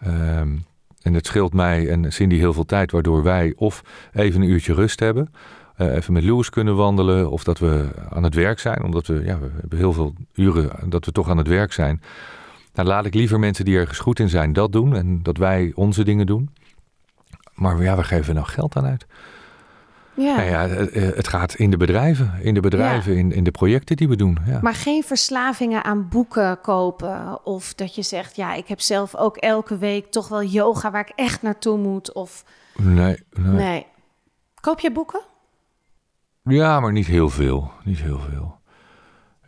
Ehm, 0.00 0.48
en 1.02 1.14
het 1.14 1.26
scheelt 1.26 1.52
mij 1.52 1.88
en 1.88 2.12
Cindy 2.12 2.36
heel 2.36 2.52
veel 2.52 2.64
tijd, 2.64 2.90
waardoor 2.90 3.22
wij 3.22 3.52
of 3.56 3.82
even 4.12 4.42
een 4.42 4.48
uurtje 4.48 4.74
rust 4.74 5.00
hebben, 5.00 5.32
eh, 5.76 5.94
even 5.94 6.12
met 6.12 6.24
Louis 6.24 6.50
kunnen 6.50 6.76
wandelen, 6.76 7.30
of 7.30 7.44
dat 7.44 7.58
we 7.58 7.88
aan 8.10 8.22
het 8.22 8.34
werk 8.34 8.58
zijn, 8.58 8.82
omdat 8.82 9.06
we, 9.06 9.14
ja, 9.24 9.38
we 9.38 9.50
hebben 9.60 9.78
heel 9.78 9.92
veel 9.92 10.14
uren 10.34 10.90
dat 10.90 11.04
we 11.04 11.12
toch 11.12 11.28
aan 11.28 11.38
het 11.38 11.48
werk 11.48 11.72
zijn. 11.72 12.02
Nou, 12.74 12.88
laat 12.88 13.06
ik 13.06 13.14
liever 13.14 13.38
mensen 13.38 13.64
die 13.64 13.78
ergens 13.78 13.98
goed 13.98 14.18
in 14.18 14.28
zijn 14.28 14.52
dat 14.52 14.72
doen 14.72 14.96
en 14.96 15.22
dat 15.22 15.36
wij 15.36 15.72
onze 15.74 16.04
dingen 16.04 16.26
doen. 16.26 16.50
Maar 17.54 17.82
ja, 17.82 17.96
we 17.96 18.04
geven 18.04 18.34
nou 18.34 18.46
geld 18.46 18.76
aan 18.76 18.86
uit. 18.86 19.06
Ja. 20.14 20.36
Nou 20.36 20.48
ja, 20.48 20.68
het, 20.68 20.90
eh, 20.90 21.02
het 21.02 21.28
gaat 21.28 21.54
in 21.54 21.70
de 21.70 21.76
bedrijven, 21.76 22.38
in 22.40 22.54
de 22.54 22.60
bedrijven, 22.60 23.16
in, 23.16 23.32
in 23.32 23.44
de 23.44 23.50
projecten 23.50 23.96
die 23.96 24.08
we 24.08 24.16
doen. 24.16 24.38
Ja. 24.46 24.58
Maar 24.62 24.74
geen 24.74 25.02
verslavingen 25.02 25.84
aan 25.84 26.08
boeken 26.08 26.60
kopen. 26.60 27.46
Of 27.46 27.74
dat 27.74 27.94
je 27.94 28.02
zegt, 28.02 28.36
ja, 28.36 28.54
ik 28.54 28.68
heb 28.68 28.80
zelf 28.80 29.16
ook 29.16 29.36
elke 29.36 29.78
week 29.78 30.10
toch 30.10 30.28
wel 30.28 30.42
yoga 30.42 30.90
waar 30.90 31.06
ik 31.08 31.12
echt 31.16 31.42
naartoe 31.42 31.78
moet. 31.78 32.12
Of 32.12 32.44
nee, 32.76 33.16
nee. 33.30 33.52
nee. 33.52 33.86
Koop 34.60 34.80
je 34.80 34.92
boeken? 34.92 35.20
Ja, 36.44 36.80
maar 36.80 36.92
niet 36.92 37.06
heel 37.06 37.28
veel. 37.28 37.70
Niet 37.84 38.00
heel 38.00 38.18
veel. 38.18 38.58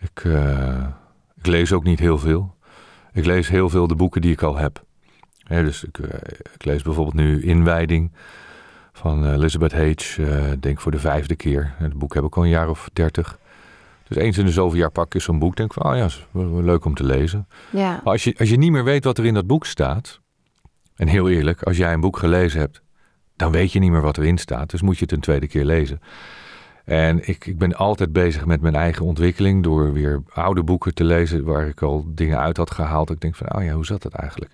Ik, 0.00 0.24
eh, 0.24 0.86
ik 1.36 1.46
lees 1.46 1.72
ook 1.72 1.84
niet 1.84 1.98
heel 1.98 2.18
veel. 2.18 2.54
Ik 3.12 3.24
lees 3.24 3.48
heel 3.48 3.68
veel 3.68 3.86
de 3.86 3.96
boeken 3.96 4.20
die 4.20 4.32
ik 4.32 4.42
al 4.42 4.56
heb. 4.56 4.84
Dus 5.48 5.84
ik, 5.84 5.98
eh, 5.98 6.38
ik 6.54 6.64
lees 6.64 6.82
bijvoorbeeld 6.82 7.16
nu 7.16 7.42
Inwijding 7.42 8.12
van 8.94 9.24
eh, 9.24 9.32
Elizabeth 9.32 9.72
H. 9.72 10.18
eh, 10.18 10.52
denk 10.60 10.80
voor 10.80 10.92
de 10.92 10.98
vijfde 10.98 11.36
keer. 11.36 11.74
Het 11.76 11.94
boek 11.94 12.14
heb 12.14 12.24
ik 12.24 12.36
al 12.36 12.42
een 12.42 12.48
jaar 12.48 12.68
of 12.68 12.88
dertig. 12.92 13.38
Dus 14.08 14.16
eens 14.16 14.38
in 14.38 14.44
de 14.44 14.52
zoveel 14.52 14.78
jaar 14.78 14.90
pak 14.90 15.14
ik 15.14 15.20
zo'n 15.20 15.38
boek. 15.38 15.56
Denk 15.56 15.72
van, 15.72 15.84
oh 15.84 15.96
ja, 15.96 16.04
is 16.04 16.26
leuk 16.62 16.84
om 16.84 16.94
te 16.94 17.04
lezen. 17.04 17.48
Ja. 17.70 17.90
Maar 17.90 18.12
als 18.12 18.24
je, 18.24 18.34
als 18.38 18.48
je 18.48 18.56
niet 18.56 18.70
meer 18.70 18.84
weet 18.84 19.04
wat 19.04 19.18
er 19.18 19.24
in 19.24 19.34
dat 19.34 19.46
boek 19.46 19.66
staat. 19.66 20.20
En 20.96 21.08
heel 21.08 21.28
eerlijk, 21.28 21.62
als 21.62 21.76
jij 21.76 21.92
een 21.92 22.00
boek 22.00 22.18
gelezen 22.18 22.60
hebt, 22.60 22.82
dan 23.36 23.52
weet 23.52 23.72
je 23.72 23.78
niet 23.78 23.90
meer 23.90 24.00
wat 24.00 24.18
erin 24.18 24.38
staat. 24.38 24.70
Dus 24.70 24.82
moet 24.82 24.98
je 24.98 25.02
het 25.02 25.12
een 25.12 25.20
tweede 25.20 25.46
keer 25.46 25.64
lezen. 25.64 26.00
En 26.84 27.28
ik, 27.28 27.46
ik 27.46 27.58
ben 27.58 27.74
altijd 27.74 28.12
bezig 28.12 28.46
met 28.46 28.60
mijn 28.60 28.74
eigen 28.74 29.04
ontwikkeling 29.04 29.62
door 29.62 29.92
weer 29.92 30.22
oude 30.32 30.62
boeken 30.62 30.94
te 30.94 31.04
lezen 31.04 31.44
waar 31.44 31.66
ik 31.66 31.82
al 31.82 32.04
dingen 32.06 32.38
uit 32.38 32.56
had 32.56 32.70
gehaald. 32.70 33.10
Ik 33.10 33.20
denk 33.20 33.34
van, 33.34 33.54
oh 33.54 33.64
ja, 33.64 33.72
hoe 33.72 33.86
zat 33.86 34.02
dat 34.02 34.12
eigenlijk? 34.12 34.52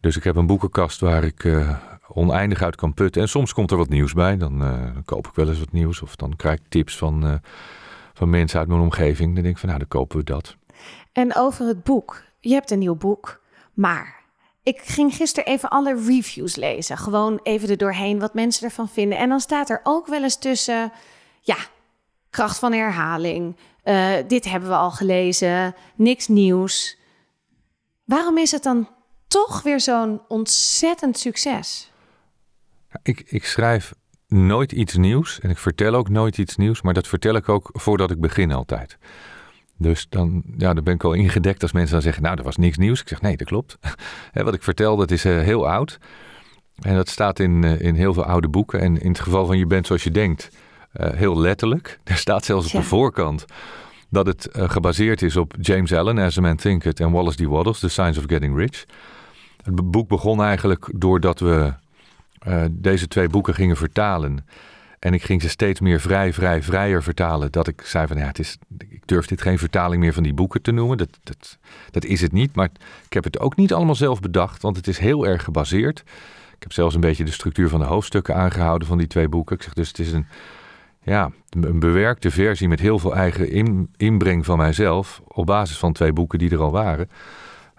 Dus 0.00 0.16
ik 0.16 0.24
heb 0.24 0.36
een 0.36 0.46
boekenkast 0.46 1.00
waar 1.00 1.24
ik 1.24 1.44
eh, 1.44 1.76
oneindig 2.14 2.62
uit 2.62 2.76
kan 2.76 2.94
putten. 2.94 3.22
En 3.22 3.28
soms 3.28 3.52
komt 3.52 3.70
er 3.70 3.76
wat 3.76 3.88
nieuws 3.88 4.12
bij. 4.12 4.36
Dan, 4.36 4.62
eh, 4.62 4.94
dan 4.94 5.04
koop 5.04 5.26
ik 5.26 5.34
wel 5.34 5.48
eens 5.48 5.58
wat 5.58 5.72
nieuws. 5.72 6.02
Of 6.02 6.16
dan 6.16 6.36
krijg 6.36 6.58
ik 6.58 6.68
tips 6.68 6.96
van, 6.96 7.26
eh, 7.26 7.34
van 8.14 8.30
mensen 8.30 8.58
uit 8.58 8.68
mijn 8.68 8.80
omgeving. 8.80 9.34
Dan 9.34 9.42
denk 9.42 9.54
ik 9.54 9.60
van, 9.60 9.68
nou, 9.68 9.80
dan 9.80 9.88
kopen 9.88 10.18
we 10.18 10.24
dat. 10.24 10.56
En 11.12 11.36
over 11.36 11.66
het 11.66 11.82
boek. 11.84 12.22
Je 12.40 12.52
hebt 12.52 12.70
een 12.70 12.78
nieuw 12.78 12.96
boek, 12.96 13.40
maar 13.74 14.16
ik 14.62 14.80
ging 14.80 15.14
gisteren 15.14 15.52
even 15.52 15.68
alle 15.68 15.94
reviews 16.06 16.56
lezen. 16.56 16.98
Gewoon 16.98 17.40
even 17.42 17.68
er 17.68 17.76
doorheen 17.76 18.18
wat 18.18 18.34
mensen 18.34 18.64
ervan 18.64 18.88
vinden. 18.88 19.18
En 19.18 19.28
dan 19.28 19.40
staat 19.40 19.70
er 19.70 19.80
ook 19.82 20.06
wel 20.06 20.22
eens 20.22 20.38
tussen, 20.38 20.92
ja, 21.40 21.56
kracht 22.30 22.58
van 22.58 22.72
herhaling. 22.72 23.56
eh, 23.82 24.12
dit 24.26 24.44
hebben 24.44 24.68
we 24.68 24.74
al 24.74 24.90
gelezen, 24.90 25.74
niks 25.94 26.28
nieuws. 26.28 26.96
Waarom 28.04 28.38
is 28.38 28.50
het 28.50 28.62
dan 28.62 28.88
toch 29.28 29.62
weer 29.62 29.80
zo'n 29.80 30.20
ontzettend 30.28 31.18
succes? 31.18 31.87
Ik, 33.02 33.22
ik 33.26 33.44
schrijf 33.44 33.94
nooit 34.28 34.72
iets 34.72 34.96
nieuws 34.96 35.40
en 35.40 35.50
ik 35.50 35.58
vertel 35.58 35.94
ook 35.94 36.08
nooit 36.08 36.38
iets 36.38 36.56
nieuws, 36.56 36.82
maar 36.82 36.94
dat 36.94 37.06
vertel 37.08 37.34
ik 37.34 37.48
ook 37.48 37.70
voordat 37.72 38.10
ik 38.10 38.20
begin 38.20 38.52
altijd. 38.52 38.98
Dus 39.78 40.06
dan, 40.08 40.42
ja, 40.56 40.74
dan 40.74 40.84
ben 40.84 40.94
ik 40.94 41.04
al 41.04 41.12
ingedekt 41.12 41.62
als 41.62 41.72
mensen 41.72 41.92
dan 41.92 42.02
zeggen, 42.02 42.22
nou, 42.22 42.36
er 42.36 42.44
was 42.44 42.56
niks 42.56 42.76
nieuws. 42.76 43.00
Ik 43.00 43.08
zeg, 43.08 43.20
nee, 43.20 43.36
dat 43.36 43.46
klopt. 43.46 43.78
Wat 44.32 44.54
ik 44.54 44.62
vertel, 44.62 44.96
dat 44.96 45.10
is 45.10 45.24
eh, 45.24 45.38
heel 45.38 45.68
oud. 45.68 45.98
En 46.80 46.94
dat 46.94 47.08
staat 47.08 47.38
in, 47.38 47.64
eh, 47.64 47.80
in 47.80 47.94
heel 47.94 48.14
veel 48.14 48.24
oude 48.24 48.48
boeken. 48.48 48.80
En 48.80 49.00
in 49.00 49.08
het 49.08 49.20
geval 49.20 49.46
van 49.46 49.58
Je 49.58 49.66
bent 49.66 49.86
zoals 49.86 50.04
je 50.04 50.10
denkt, 50.10 50.50
eh, 50.92 51.10
heel 51.10 51.38
letterlijk. 51.38 51.98
Er 52.04 52.16
staat 52.16 52.44
zelfs 52.44 52.66
op 52.66 52.72
Ja. 52.72 52.78
de 52.78 52.84
voorkant 52.84 53.44
dat 54.10 54.26
het 54.26 54.48
gebaseerd 54.52 55.22
is 55.22 55.36
op 55.36 55.54
James 55.60 55.92
Allen, 55.92 56.18
As 56.18 56.38
a 56.38 56.40
Man 56.40 56.56
Thinketh 56.56 57.00
en 57.00 57.10
Wallace 57.10 57.36
D. 57.36 57.46
Waddles, 57.46 57.78
The 57.78 57.88
Science 57.88 58.18
of 58.20 58.24
Getting 58.26 58.56
Rich. 58.56 58.84
Het 59.62 59.90
boek 59.90 60.08
begon 60.08 60.42
eigenlijk 60.42 60.90
doordat 60.96 61.40
we 61.40 61.74
eh, 62.38 62.64
deze 62.70 63.08
twee 63.08 63.28
boeken 63.28 63.54
gingen 63.54 63.76
vertalen. 63.76 64.44
En 64.98 65.14
ik 65.14 65.22
ging 65.22 65.42
ze 65.42 65.48
steeds 65.48 65.80
meer 65.80 66.00
vrij, 66.00 66.32
vrij, 66.32 66.62
vrijer 66.62 67.02
vertalen. 67.02 67.52
Dat 67.52 67.68
ik 67.68 67.82
zei 67.84 68.06
van 68.06 68.16
ja, 68.16 68.26
het 68.26 68.38
is, 68.38 68.58
ik 68.78 69.02
durf 69.06 69.26
dit 69.26 69.42
geen 69.42 69.58
vertaling 69.58 70.02
meer 70.02 70.12
van 70.12 70.22
die 70.22 70.34
boeken 70.34 70.62
te 70.62 70.70
noemen. 70.70 70.98
Dat, 70.98 71.18
dat, 71.22 71.58
dat 71.90 72.04
is 72.04 72.20
het 72.20 72.32
niet. 72.32 72.54
Maar 72.54 72.68
ik 73.04 73.12
heb 73.12 73.24
het 73.24 73.38
ook 73.38 73.56
niet 73.56 73.72
allemaal 73.72 73.94
zelf 73.94 74.20
bedacht, 74.20 74.62
want 74.62 74.76
het 74.76 74.86
is 74.86 74.98
heel 74.98 75.26
erg 75.26 75.44
gebaseerd. 75.44 76.02
Ik 76.54 76.62
heb 76.62 76.72
zelfs 76.72 76.94
een 76.94 77.00
beetje 77.00 77.24
de 77.24 77.30
structuur 77.30 77.68
van 77.68 77.80
de 77.80 77.86
hoofdstukken 77.86 78.34
aangehouden 78.34 78.88
van 78.88 78.98
die 78.98 79.06
twee 79.06 79.28
boeken. 79.28 79.56
Ik 79.56 79.62
zeg 79.62 79.72
dus 79.72 79.88
het 79.88 79.98
is 79.98 80.12
een, 80.12 80.26
ja, 81.02 81.30
een 81.50 81.78
bewerkte 81.78 82.30
versie 82.30 82.68
met 82.68 82.80
heel 82.80 82.98
veel 82.98 83.14
eigen 83.14 83.50
in, 83.50 83.90
inbreng 83.96 84.44
van 84.44 84.58
mijzelf. 84.58 85.22
Op 85.28 85.46
basis 85.46 85.78
van 85.78 85.92
twee 85.92 86.12
boeken 86.12 86.38
die 86.38 86.50
er 86.50 86.60
al 86.60 86.70
waren. 86.70 87.10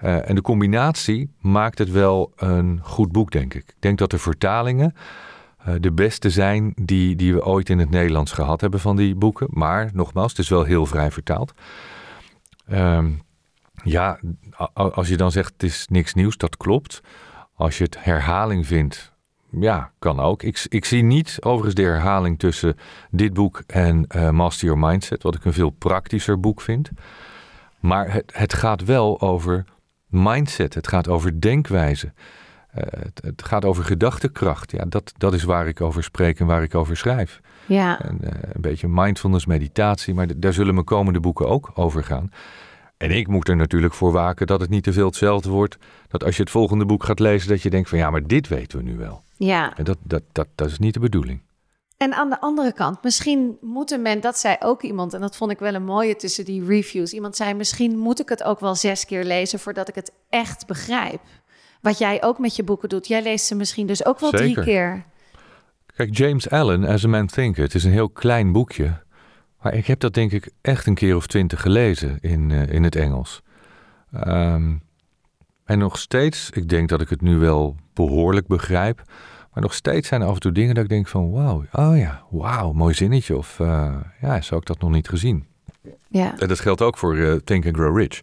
Eh, 0.01 0.29
en 0.29 0.35
de 0.35 0.41
combinatie 0.41 1.31
maakt 1.39 1.77
het 1.77 1.91
wel 1.91 2.31
een 2.35 2.79
goed 2.83 3.11
boek, 3.11 3.31
denk 3.31 3.53
ik. 3.53 3.63
Ik 3.67 3.75
denk 3.79 3.97
dat 3.97 4.11
de 4.11 4.17
vertalingen 4.17 4.93
eh, 5.57 5.73
de 5.79 5.91
beste 5.91 6.29
zijn 6.29 6.73
die, 6.75 7.15
die 7.15 7.33
we 7.33 7.45
ooit 7.45 7.69
in 7.69 7.79
het 7.79 7.89
Nederlands 7.89 8.31
gehad 8.31 8.61
hebben 8.61 8.79
van 8.79 8.95
die 8.95 9.15
boeken. 9.15 9.47
Maar 9.49 9.89
nogmaals, 9.93 10.31
het 10.31 10.39
is 10.39 10.49
wel 10.49 10.63
heel 10.63 10.85
vrij 10.85 11.11
vertaald. 11.11 11.53
Ehm, 12.67 13.11
ja, 13.83 14.19
als 14.73 15.07
je 15.07 15.17
dan 15.17 15.31
zegt 15.31 15.53
het 15.53 15.63
is 15.63 15.87
niks 15.89 16.13
nieuws, 16.13 16.37
dat 16.37 16.57
klopt. 16.57 17.01
Als 17.55 17.77
je 17.77 17.83
het 17.83 18.03
herhaling 18.03 18.67
vindt, 18.67 19.13
ja, 19.49 19.91
kan 19.99 20.19
ook. 20.19 20.43
Ik, 20.43 20.65
ik 20.69 20.85
zie 20.85 21.03
niet 21.03 21.37
overigens 21.39 21.75
de 21.75 21.81
herhaling 21.81 22.39
tussen 22.39 22.77
dit 23.11 23.33
boek 23.33 23.61
en 23.67 24.05
eh, 24.07 24.29
Master 24.29 24.67
Your 24.67 24.87
Mindset, 24.87 25.23
wat 25.23 25.35
ik 25.35 25.45
een 25.45 25.53
veel 25.53 25.69
praktischer 25.69 26.39
boek 26.39 26.61
vind. 26.61 26.89
Maar 27.79 28.13
het, 28.13 28.31
het 28.35 28.53
gaat 28.53 28.83
wel 28.83 29.21
over 29.21 29.65
mindset, 30.09 30.73
het 30.73 30.87
gaat 30.87 31.07
over 31.07 31.41
denkwijze. 31.41 32.11
Eh, 32.71 32.83
het, 32.99 33.21
het 33.23 33.43
gaat 33.43 33.65
over 33.65 33.83
gedachtekracht. 33.83 34.71
Ja, 34.71 34.85
dat, 34.87 35.13
dat 35.17 35.33
is 35.33 35.43
waar 35.43 35.67
ik 35.67 35.81
over 35.81 36.03
spreek 36.03 36.39
en 36.39 36.45
waar 36.45 36.63
ik 36.63 36.75
over 36.75 36.97
schrijf. 36.97 37.41
Ja, 37.65 38.01
En, 38.01 38.17
eh, 38.21 38.49
een 38.53 38.61
beetje 38.61 38.87
mindfulness, 38.87 39.45
meditatie. 39.45 40.13
Maar 40.13 40.27
daar 40.35 40.53
zullen 40.53 40.73
mijn 40.73 40.85
komende 40.85 41.19
boeken 41.19 41.47
ook 41.47 41.71
over 41.73 42.03
gaan. 42.03 42.31
En 42.97 43.11
ik 43.11 43.27
moet 43.27 43.47
er 43.47 43.55
natuurlijk 43.55 43.93
voor 43.93 44.11
waken 44.11 44.47
dat 44.47 44.61
het 44.61 44.69
niet 44.69 44.83
te 44.83 44.93
veel 44.93 45.05
hetzelfde 45.05 45.49
wordt. 45.49 45.77
Dat 46.07 46.23
als 46.23 46.35
je 46.35 46.41
het 46.41 46.51
volgende 46.51 46.85
boek 46.85 47.03
gaat 47.03 47.19
lezen, 47.19 47.49
dat 47.49 47.61
je 47.61 47.69
denkt 47.69 47.89
van 47.89 47.97
ja, 47.97 48.09
maar 48.09 48.27
dit 48.27 48.47
weten 48.47 48.77
we 48.77 48.83
nu 48.83 48.97
wel. 48.97 49.21
ja. 49.37 49.77
En 49.77 49.83
dat, 49.83 49.97
dat, 50.03 50.23
dat, 50.31 50.47
dat 50.55 50.67
is 50.69 50.79
niet 50.79 50.93
de 50.93 50.99
bedoeling. 50.99 51.39
En 51.99 52.13
aan 52.13 52.29
de 52.29 52.41
andere 52.41 52.73
kant, 52.73 53.03
misschien 53.03 53.57
moeten 53.61 54.01
men, 54.01 54.21
dat 54.21 54.37
zei 54.37 54.55
ook 54.59 54.81
iemand, 54.81 55.13
en 55.13 55.21
dat 55.21 55.35
vond 55.35 55.51
ik 55.51 55.59
wel 55.59 55.73
een 55.73 55.83
mooie 55.83 56.15
tussen 56.15 56.45
die 56.45 56.65
reviews. 56.65 57.13
Iemand 57.13 57.35
zei: 57.35 57.53
Misschien 57.53 57.97
moet 57.97 58.19
ik 58.19 58.29
het 58.29 58.43
ook 58.43 58.59
wel 58.59 58.75
zes 58.75 59.05
keer 59.05 59.23
lezen 59.23 59.59
voordat 59.59 59.87
ik 59.87 59.95
het 59.95 60.11
echt 60.29 60.67
begrijp. 60.67 61.21
Wat 61.81 61.97
jij 61.97 62.23
ook 62.23 62.39
met 62.39 62.55
je 62.55 62.63
boeken 62.63 62.89
doet. 62.89 63.07
Jij 63.07 63.23
leest 63.23 63.45
ze 63.45 63.55
misschien 63.55 63.87
dus 63.87 64.05
ook 64.05 64.19
wel 64.19 64.31
drie 64.31 64.61
keer. 64.61 65.05
Kijk, 65.95 66.17
James 66.17 66.49
Allen, 66.49 66.85
As 66.85 67.03
a 67.03 67.07
Man 67.07 67.27
Thinketh, 67.27 67.63
het 67.63 67.75
is 67.75 67.83
een 67.83 67.91
heel 67.91 68.09
klein 68.09 68.51
boekje. 68.51 69.03
Maar 69.61 69.73
ik 69.73 69.85
heb 69.85 69.99
dat 69.99 70.13
denk 70.13 70.31
ik 70.31 70.49
echt 70.61 70.87
een 70.87 70.95
keer 70.95 71.15
of 71.15 71.27
twintig 71.27 71.61
gelezen 71.61 72.17
in, 72.21 72.51
eh, 72.51 72.73
in 72.73 72.83
het 72.83 72.95
Engels. 72.95 73.41
Ehm, 74.11 74.75
en 75.65 75.79
nog 75.79 75.97
steeds, 75.97 76.49
ik 76.49 76.69
denk 76.69 76.89
dat 76.89 77.01
ik 77.01 77.09
het 77.09 77.21
nu 77.21 77.37
wel 77.37 77.75
behoorlijk 77.93 78.47
begrijp. 78.47 79.01
Maar 79.53 79.63
nog 79.63 79.73
steeds 79.73 80.07
zijn 80.07 80.21
er 80.21 80.27
af 80.27 80.33
en 80.33 80.39
toe 80.39 80.51
dingen 80.51 80.75
dat 80.75 80.83
ik 80.83 80.89
denk 80.89 81.07
van 81.07 81.31
wauw, 81.31 81.65
oh 81.71 81.97
ja, 81.97 82.23
wauw, 82.29 82.71
mooi 82.71 82.93
zinnetje. 82.93 83.37
Of 83.37 83.59
eh, 83.59 83.95
ja, 84.21 84.41
zo 84.41 84.53
heb 84.53 84.61
ik 84.61 84.67
dat 84.67 84.79
nog 84.79 84.91
niet 84.91 85.09
gezien. 85.09 85.47
Ja, 86.07 86.39
En 86.39 86.47
dat 86.47 86.59
geldt 86.59 86.81
ook 86.81 86.97
voor 86.97 87.17
eh, 87.17 87.35
Think 87.35 87.65
and 87.65 87.75
Grow 87.75 87.97
Rich. 87.97 88.21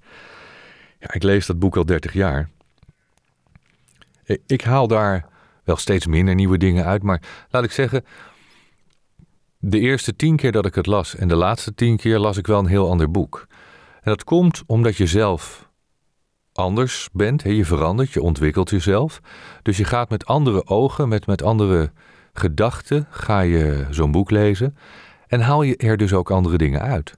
Ja, 0.99 1.15
ik 1.15 1.23
lees 1.23 1.47
dat 1.47 1.59
boek 1.59 1.77
al 1.77 1.87
30 1.87 2.13
jaar. 2.13 2.51
Ik, 4.25 4.41
ik 4.47 4.63
haal 4.63 4.89
daar 4.89 5.27
wel 5.65 5.77
steeds 5.77 6.07
minder 6.07 6.35
nieuwe 6.35 6.59
dingen 6.59 6.85
uit. 6.85 7.03
Maar 7.03 7.23
laat 7.51 7.65
ik 7.65 7.71
zeggen, 7.71 8.05
de 9.59 9.79
eerste 9.79 10.17
tien 10.17 10.37
keer 10.37 10.53
dat 10.53 10.67
ik 10.67 10.75
het 10.75 10.87
las 10.87 11.17
en 11.17 11.29
de 11.29 11.37
laatste 11.37 11.75
tien 11.75 11.97
keer 11.97 12.19
las 12.19 12.37
ik 12.37 12.47
wel 12.47 12.59
een 12.59 12.67
heel 12.67 12.91
ander 12.91 13.11
boek. 13.11 13.47
En 13.95 14.13
dat 14.13 14.25
komt 14.25 14.63
omdat 14.67 14.97
je 14.97 15.07
zelf 15.07 15.66
anders 16.57 17.09
bent. 17.13 17.43
Je 17.43 17.65
verandert, 17.65 18.13
je 18.13 18.23
ontwikkelt 18.23 18.71
jezelf. 18.71 19.21
Dus 19.63 19.77
je 19.77 19.85
gaat 19.85 20.11
met 20.11 20.27
andere 20.27 20.67
ogen, 20.67 21.09
met, 21.09 21.27
met 21.27 21.43
andere 21.43 21.91
gedachten, 22.33 23.07
ga 23.11 23.41
je 23.41 23.87
zo'n 23.91 24.11
boek 24.11 24.31
lezen. 24.31 24.77
En 25.27 25.41
haal 25.41 25.63
je 25.63 25.77
er 25.77 25.97
dus 25.97 26.13
ook 26.13 26.31
andere 26.31 26.57
dingen 26.57 26.81
uit. 26.81 27.15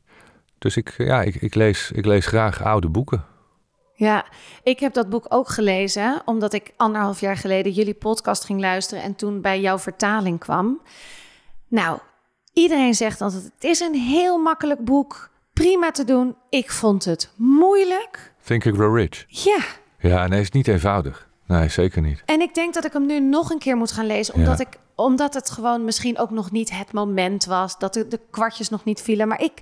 Dus 0.59 0.77
ik, 0.77 0.95
ja, 0.99 1.23
ik, 1.23 1.35
ik, 1.35 1.55
lees, 1.55 1.91
ik 1.91 2.05
lees 2.05 2.27
graag 2.27 2.63
oude 2.63 2.89
boeken. 2.89 3.25
ja, 3.95 4.27
ik 4.63 4.81
heb 4.81 4.95
dat 4.95 5.09
boek 5.09 5.25
ook 5.29 5.49
gelezen, 5.49 6.23
omdat 6.25 6.53
ik 6.53 6.73
anderhalf 6.77 7.21
jaar 7.21 7.37
geleden 7.37 7.73
jullie 7.73 7.95
podcast 7.95 8.45
ging 8.45 8.61
luisteren 8.61 9.03
en 9.03 9.15
toen 9.15 9.41
bij 9.41 9.61
jouw 9.61 9.79
vertaling 9.79 10.39
kwam. 10.39 10.81
Nou, 11.69 11.99
iedereen 12.53 12.95
zegt 12.95 13.21
altijd: 13.21 13.45
het 13.45 13.65
is 13.65 13.81
een 13.81 13.95
heel 13.95 14.39
makkelijk 14.39 14.85
boek, 14.85 15.31
prima 15.59 15.91
te 15.91 16.05
doen. 16.05 16.37
Ik 16.49 16.71
vond 16.71 17.05
het 17.05 17.31
moeilijk. 17.37 18.33
Think 18.45 18.67
and 18.67 18.75
Grow 18.75 18.97
Rich. 18.97 19.25
Ja, 19.29 19.59
Ja, 19.99 20.27
nee, 20.27 20.41
is 20.41 20.51
niet 20.51 20.69
eenvoudig. 20.69 21.29
Nee, 21.47 21.69
zeker 21.69 22.03
niet. 22.03 22.23
En 22.25 22.41
ik 22.41 22.55
denk 22.55 22.75
dat 22.75 22.85
ik 22.85 22.93
hem 22.93 23.07
nu 23.07 23.21
nog 23.21 23.51
een 23.51 23.59
keer 23.59 23.77
moet 23.77 23.93
gaan 23.93 24.07
lezen, 24.07 24.35
omdat, 24.35 24.61
ik, 24.61 24.69
omdat 24.95 25.35
het 25.35 25.51
gewoon 25.51 25.85
misschien 25.85 26.19
ook 26.19 26.31
nog 26.31 26.51
niet 26.51 26.71
het 26.71 26.93
moment 26.93 27.45
was, 27.45 27.79
dat 27.79 27.95
de, 27.95 28.09
de 28.09 28.21
kwartjes 28.31 28.69
nog 28.69 28.85
niet 28.85 29.01
vielen. 29.01 29.29
Maar 29.29 29.43
ik, 29.43 29.53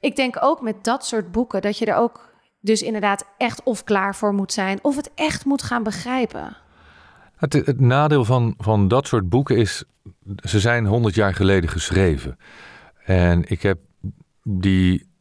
ik 0.00 0.16
denk 0.16 0.36
ook 0.40 0.60
met 0.60 0.84
dat 0.84 1.06
soort 1.06 1.32
boeken 1.32 1.62
dat 1.62 1.78
je 1.78 1.86
er 1.86 1.96
ook 1.96 2.32
dus 2.60 2.82
inderdaad 2.82 3.24
echt 3.38 3.62
of 3.62 3.84
klaar 3.84 4.14
voor 4.14 4.34
moet 4.34 4.52
zijn, 4.52 4.78
of 4.82 4.96
het 4.96 5.10
echt 5.14 5.44
moet 5.44 5.62
gaan 5.62 5.82
begrijpen. 5.82 6.56
Het, 7.36 7.52
het 7.52 7.80
nadeel 7.80 8.24
van, 8.24 8.54
van 8.58 8.88
dat 8.88 9.06
soort 9.06 9.28
boeken 9.28 9.56
is, 9.56 9.84
ze 10.36 10.60
zijn 10.60 10.86
honderd 10.86 11.14
jaar 11.14 11.34
geleden 11.34 11.70
geschreven. 11.70 12.38
En 13.04 13.50
ik 13.50 13.62
heb 13.62 13.78
die, 14.42 15.13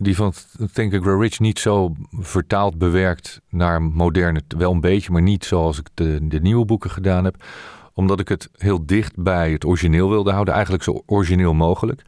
die 0.00 0.16
van 0.16 0.32
Think 0.72 0.94
and 0.94 1.02
Grow 1.02 1.22
Rich 1.22 1.38
niet 1.40 1.58
zo 1.58 1.92
vertaald 2.10 2.78
bewerkt 2.78 3.40
naar 3.48 3.82
moderne, 3.82 4.40
wel 4.48 4.72
een 4.72 4.80
beetje, 4.80 5.12
maar 5.12 5.22
niet 5.22 5.44
zoals 5.44 5.78
ik 5.78 5.88
de, 5.94 6.18
de 6.22 6.40
nieuwe 6.40 6.64
boeken 6.64 6.90
gedaan 6.90 7.24
heb. 7.24 7.44
Omdat 7.94 8.20
ik 8.20 8.28
het 8.28 8.48
heel 8.56 8.86
dicht 8.86 9.12
bij 9.16 9.52
het 9.52 9.64
origineel 9.64 10.08
wilde 10.08 10.32
houden, 10.32 10.54
eigenlijk 10.54 10.82
zo 10.82 11.02
origineel 11.06 11.54
mogelijk. 11.54 12.02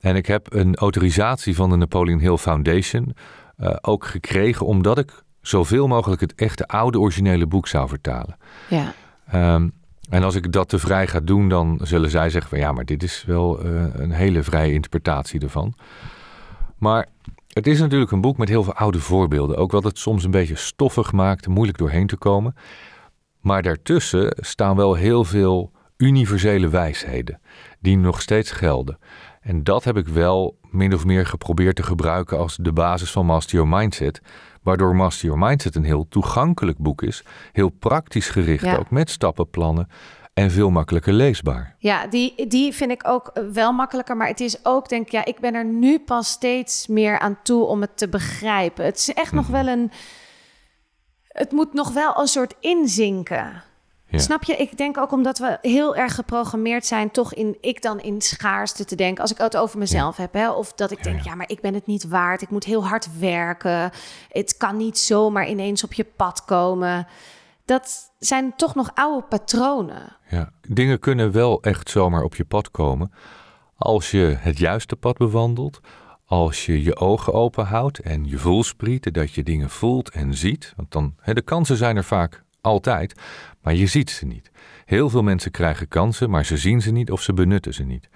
En 0.00 0.16
ik 0.16 0.26
heb 0.26 0.52
een 0.52 0.76
autorisatie 0.76 1.54
van 1.54 1.70
de 1.70 1.76
Napoleon 1.76 2.18
Hill 2.18 2.36
Foundation 2.36 3.14
eh, 3.56 3.76
ook 3.80 4.06
gekregen, 4.06 4.66
omdat 4.66 4.98
ik 4.98 5.22
zoveel 5.40 5.86
mogelijk 5.86 6.20
het 6.20 6.34
echte 6.34 6.66
oude 6.66 7.00
originele 7.00 7.46
boek 7.46 7.66
zou 7.68 7.88
vertalen. 7.88 8.36
Ja, 8.68 8.94
Ehm, 9.30 9.68
En 10.08 10.22
als 10.22 10.34
ik 10.34 10.52
dat 10.52 10.68
te 10.68 10.78
vrij 10.78 11.06
ga 11.06 11.20
doen, 11.20 11.48
dan 11.48 11.80
zullen 11.82 12.10
zij 12.10 12.30
zeggen 12.30 12.50
van 12.50 12.58
ja, 12.58 12.72
maar 12.72 12.84
dit 12.84 13.02
is 13.02 13.24
wel 13.26 13.66
uh, 13.66 13.82
een 13.92 14.10
hele 14.10 14.42
vrije 14.42 14.72
interpretatie 14.72 15.40
ervan. 15.40 15.74
Maar 16.78 17.06
het 17.48 17.66
is 17.66 17.80
natuurlijk 17.80 18.10
een 18.10 18.20
boek 18.20 18.36
met 18.36 18.48
heel 18.48 18.62
veel 18.62 18.74
oude 18.74 19.00
voorbeelden. 19.00 19.56
Ook 19.56 19.72
wat 19.72 19.84
het 19.84 19.98
soms 19.98 20.24
een 20.24 20.30
beetje 20.30 20.56
stoffig 20.56 21.12
maakt, 21.12 21.48
moeilijk 21.48 21.78
doorheen 21.78 22.06
te 22.06 22.16
komen. 22.16 22.54
Maar 23.40 23.62
daartussen 23.62 24.36
staan 24.36 24.76
wel 24.76 24.94
heel 24.94 25.24
veel 25.24 25.72
universele 25.96 26.68
wijsheden 26.68 27.40
die 27.80 27.96
nog 27.96 28.20
steeds 28.20 28.50
gelden. 28.50 28.98
En 29.40 29.64
dat 29.64 29.84
heb 29.84 29.96
ik 29.96 30.08
wel 30.08 30.58
min 30.70 30.94
of 30.94 31.04
meer 31.04 31.26
geprobeerd 31.26 31.76
te 31.76 31.82
gebruiken 31.82 32.38
als 32.38 32.56
de 32.56 32.72
basis 32.72 33.10
van 33.10 33.26
Master 33.26 33.58
Your 33.58 33.76
Mindset. 33.76 34.20
Waardoor 34.62 34.96
Master 34.96 35.28
Your 35.28 35.46
Mindset 35.46 35.74
een 35.74 35.84
heel 35.84 36.08
toegankelijk 36.08 36.78
boek 36.78 37.02
is. 37.02 37.24
Heel 37.52 37.68
praktisch 37.68 38.28
gericht, 38.28 38.78
ook 38.78 38.90
met 38.90 39.10
stappenplannen. 39.10 39.88
En 40.38 40.50
veel 40.50 40.70
makkelijker 40.70 41.12
leesbaar. 41.12 41.74
Ja, 41.78 42.06
die, 42.06 42.46
die 42.46 42.72
vind 42.72 42.90
ik 42.90 43.08
ook 43.08 43.32
wel 43.52 43.72
makkelijker. 43.72 44.16
Maar 44.16 44.28
het 44.28 44.40
is 44.40 44.64
ook, 44.64 44.88
denk 44.88 45.06
ik, 45.06 45.12
ja, 45.12 45.24
ik 45.24 45.40
ben 45.40 45.54
er 45.54 45.64
nu 45.64 45.98
pas 45.98 46.28
steeds 46.28 46.86
meer 46.86 47.18
aan 47.18 47.38
toe 47.42 47.64
om 47.64 47.80
het 47.80 47.96
te 47.96 48.08
begrijpen. 48.08 48.84
Het 48.84 48.98
is 48.98 49.12
echt 49.12 49.32
nog 49.32 49.48
mhm. 49.48 49.52
wel 49.52 49.66
een. 49.66 49.90
Het 51.28 51.52
moet 51.52 51.72
nog 51.72 51.92
wel 51.92 52.20
een 52.20 52.26
soort 52.26 52.54
inzinken. 52.60 53.62
Snap 54.10 54.44
je? 54.44 54.56
Ik 54.56 54.76
denk 54.76 54.98
ook 54.98 55.12
omdat 55.12 55.38
we 55.38 55.58
heel 55.60 55.96
erg 55.96 56.14
geprogrammeerd 56.14 56.86
zijn, 56.86 57.10
toch 57.10 57.34
in 57.34 57.56
ik 57.60 57.82
dan 57.82 58.00
in 58.00 58.20
schaarste 58.20 58.84
te 58.84 58.96
denken. 58.96 59.22
Als 59.22 59.30
ik 59.30 59.38
het 59.38 59.56
over 59.56 59.78
mezelf 59.78 60.16
heb, 60.16 60.32
hè, 60.32 60.50
of 60.50 60.72
dat 60.72 60.90
ik 60.90 61.02
denk, 61.02 61.20
ja, 61.20 61.34
maar 61.34 61.50
ik 61.50 61.60
ben 61.60 61.74
het 61.74 61.86
niet 61.86 62.08
waard. 62.08 62.42
Ik 62.42 62.50
moet 62.50 62.64
heel 62.64 62.86
hard 62.86 63.18
werken. 63.18 63.90
Het 64.28 64.56
kan 64.56 64.76
niet 64.76 64.98
zomaar 64.98 65.48
ineens 65.48 65.84
op 65.84 65.92
je 65.92 66.04
pad 66.04 66.44
komen. 66.44 67.06
Dat 67.68 68.12
zijn 68.18 68.52
toch 68.56 68.74
nog 68.74 68.90
oude 68.94 69.26
patronen. 69.26 70.16
Ja, 70.28 70.50
dingen 70.68 70.98
kunnen 70.98 71.32
wel 71.32 71.62
echt 71.62 71.90
zomaar 71.90 72.22
op 72.22 72.34
je 72.34 72.44
pad 72.44 72.70
komen 72.70 73.12
als 73.76 74.10
je 74.10 74.36
het 74.38 74.58
juiste 74.58 74.96
pad 74.96 75.16
bewandelt. 75.16 75.80
Als 76.24 76.66
je 76.66 76.82
je 76.82 76.96
ogen 76.96 77.32
open 77.32 77.66
houdt 77.66 77.98
en 77.98 78.28
je 78.28 78.38
voelsprieten, 78.38 79.12
dat 79.12 79.32
je 79.32 79.42
dingen 79.42 79.70
voelt 79.70 80.10
en 80.10 80.34
ziet. 80.34 80.72
Want 80.76 80.92
dan, 80.92 81.14
hè, 81.20 81.34
de 81.34 81.42
kansen 81.42 81.76
zijn 81.76 81.96
er 81.96 82.04
vaak 82.04 82.44
altijd, 82.60 83.14
maar 83.60 83.74
je 83.74 83.86
ziet 83.86 84.10
ze 84.10 84.26
niet. 84.26 84.50
Heel 84.84 85.10
veel 85.10 85.22
mensen 85.22 85.50
krijgen 85.50 85.88
kansen, 85.88 86.30
maar 86.30 86.44
ze 86.44 86.56
zien 86.56 86.82
ze 86.82 86.90
niet 86.90 87.10
of 87.10 87.22
ze 87.22 87.32
benutten 87.32 87.74
ze 87.74 87.84
niet. 87.84 88.08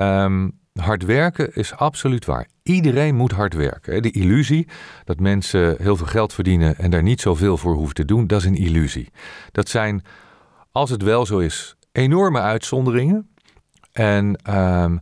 Um, 0.00 0.60
hard 0.80 1.04
werken 1.04 1.54
is 1.54 1.74
absoluut 1.74 2.24
waar. 2.24 2.46
Iedereen 2.62 3.14
moet 3.14 3.32
hard 3.32 3.54
werken. 3.54 4.02
De 4.02 4.10
illusie 4.10 4.68
dat 5.04 5.20
mensen 5.20 5.76
heel 5.78 5.96
veel 5.96 6.06
geld 6.06 6.32
verdienen 6.32 6.78
en 6.78 6.90
daar 6.90 7.02
niet 7.02 7.20
zoveel 7.20 7.56
voor 7.56 7.74
hoeven 7.74 7.94
te 7.94 8.04
doen, 8.04 8.26
dat 8.26 8.40
is 8.40 8.46
een 8.46 8.56
illusie. 8.56 9.12
Dat 9.52 9.68
zijn, 9.68 10.04
als 10.72 10.90
het 10.90 11.02
wel 11.02 11.26
zo 11.26 11.38
is, 11.38 11.76
enorme 11.92 12.40
uitzonderingen. 12.40 13.28
En 13.92 14.54
um, 14.56 15.00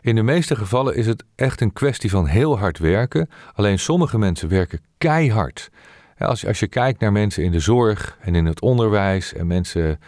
in 0.00 0.14
de 0.14 0.22
meeste 0.22 0.56
gevallen 0.56 0.96
is 0.96 1.06
het 1.06 1.24
echt 1.34 1.60
een 1.60 1.72
kwestie 1.72 2.10
van 2.10 2.26
heel 2.26 2.58
hard 2.58 2.78
werken. 2.78 3.28
Alleen 3.54 3.78
sommige 3.78 4.18
mensen 4.18 4.48
werken 4.48 4.80
keihard. 4.98 5.70
Als, 6.18 6.46
als 6.46 6.60
je 6.60 6.68
kijkt 6.68 7.00
naar 7.00 7.12
mensen 7.12 7.44
in 7.44 7.52
de 7.52 7.60
zorg 7.60 8.18
en 8.20 8.34
in 8.34 8.46
het 8.46 8.60
onderwijs 8.60 9.32
en 9.32 9.46
mensen, 9.46 10.00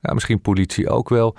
nou, 0.00 0.14
misschien 0.14 0.40
politie 0.40 0.88
ook 0.88 1.08
wel, 1.08 1.36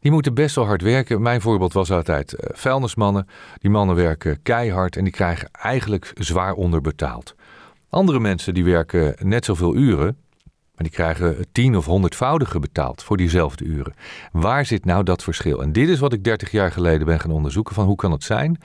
die 0.00 0.10
moeten 0.10 0.34
best 0.34 0.54
wel 0.54 0.66
hard 0.66 0.82
werken. 0.82 1.22
Mijn 1.22 1.40
voorbeeld 1.40 1.72
was 1.72 1.90
altijd 1.90 2.32
uh, 2.32 2.38
vuilnismannen. 2.52 3.26
Die 3.58 3.70
mannen 3.70 3.96
werken 3.96 4.42
keihard 4.42 4.96
en 4.96 5.04
die 5.04 5.12
krijgen 5.12 5.48
eigenlijk 5.52 6.12
zwaar 6.14 6.52
onderbetaald. 6.52 7.34
Andere 7.88 8.20
mensen 8.20 8.54
die 8.54 8.64
werken 8.64 9.14
net 9.18 9.44
zoveel 9.44 9.76
uren, 9.76 10.16
maar 10.74 10.88
die 10.88 10.90
krijgen 10.90 11.46
tien 11.52 11.76
of 11.76 11.86
honderdvoudige 11.86 12.58
betaald 12.58 13.02
voor 13.02 13.16
diezelfde 13.16 13.64
uren. 13.64 13.94
Waar 14.32 14.66
zit 14.66 14.84
nou 14.84 15.04
dat 15.04 15.22
verschil? 15.22 15.62
En 15.62 15.72
dit 15.72 15.88
is 15.88 15.98
wat 15.98 16.12
ik 16.12 16.24
30 16.24 16.50
jaar 16.50 16.72
geleden 16.72 17.06
ben 17.06 17.20
gaan 17.20 17.30
onderzoeken 17.30 17.74
van 17.74 17.86
hoe 17.86 17.96
kan 17.96 18.12
het 18.12 18.24
zijn 18.24 18.58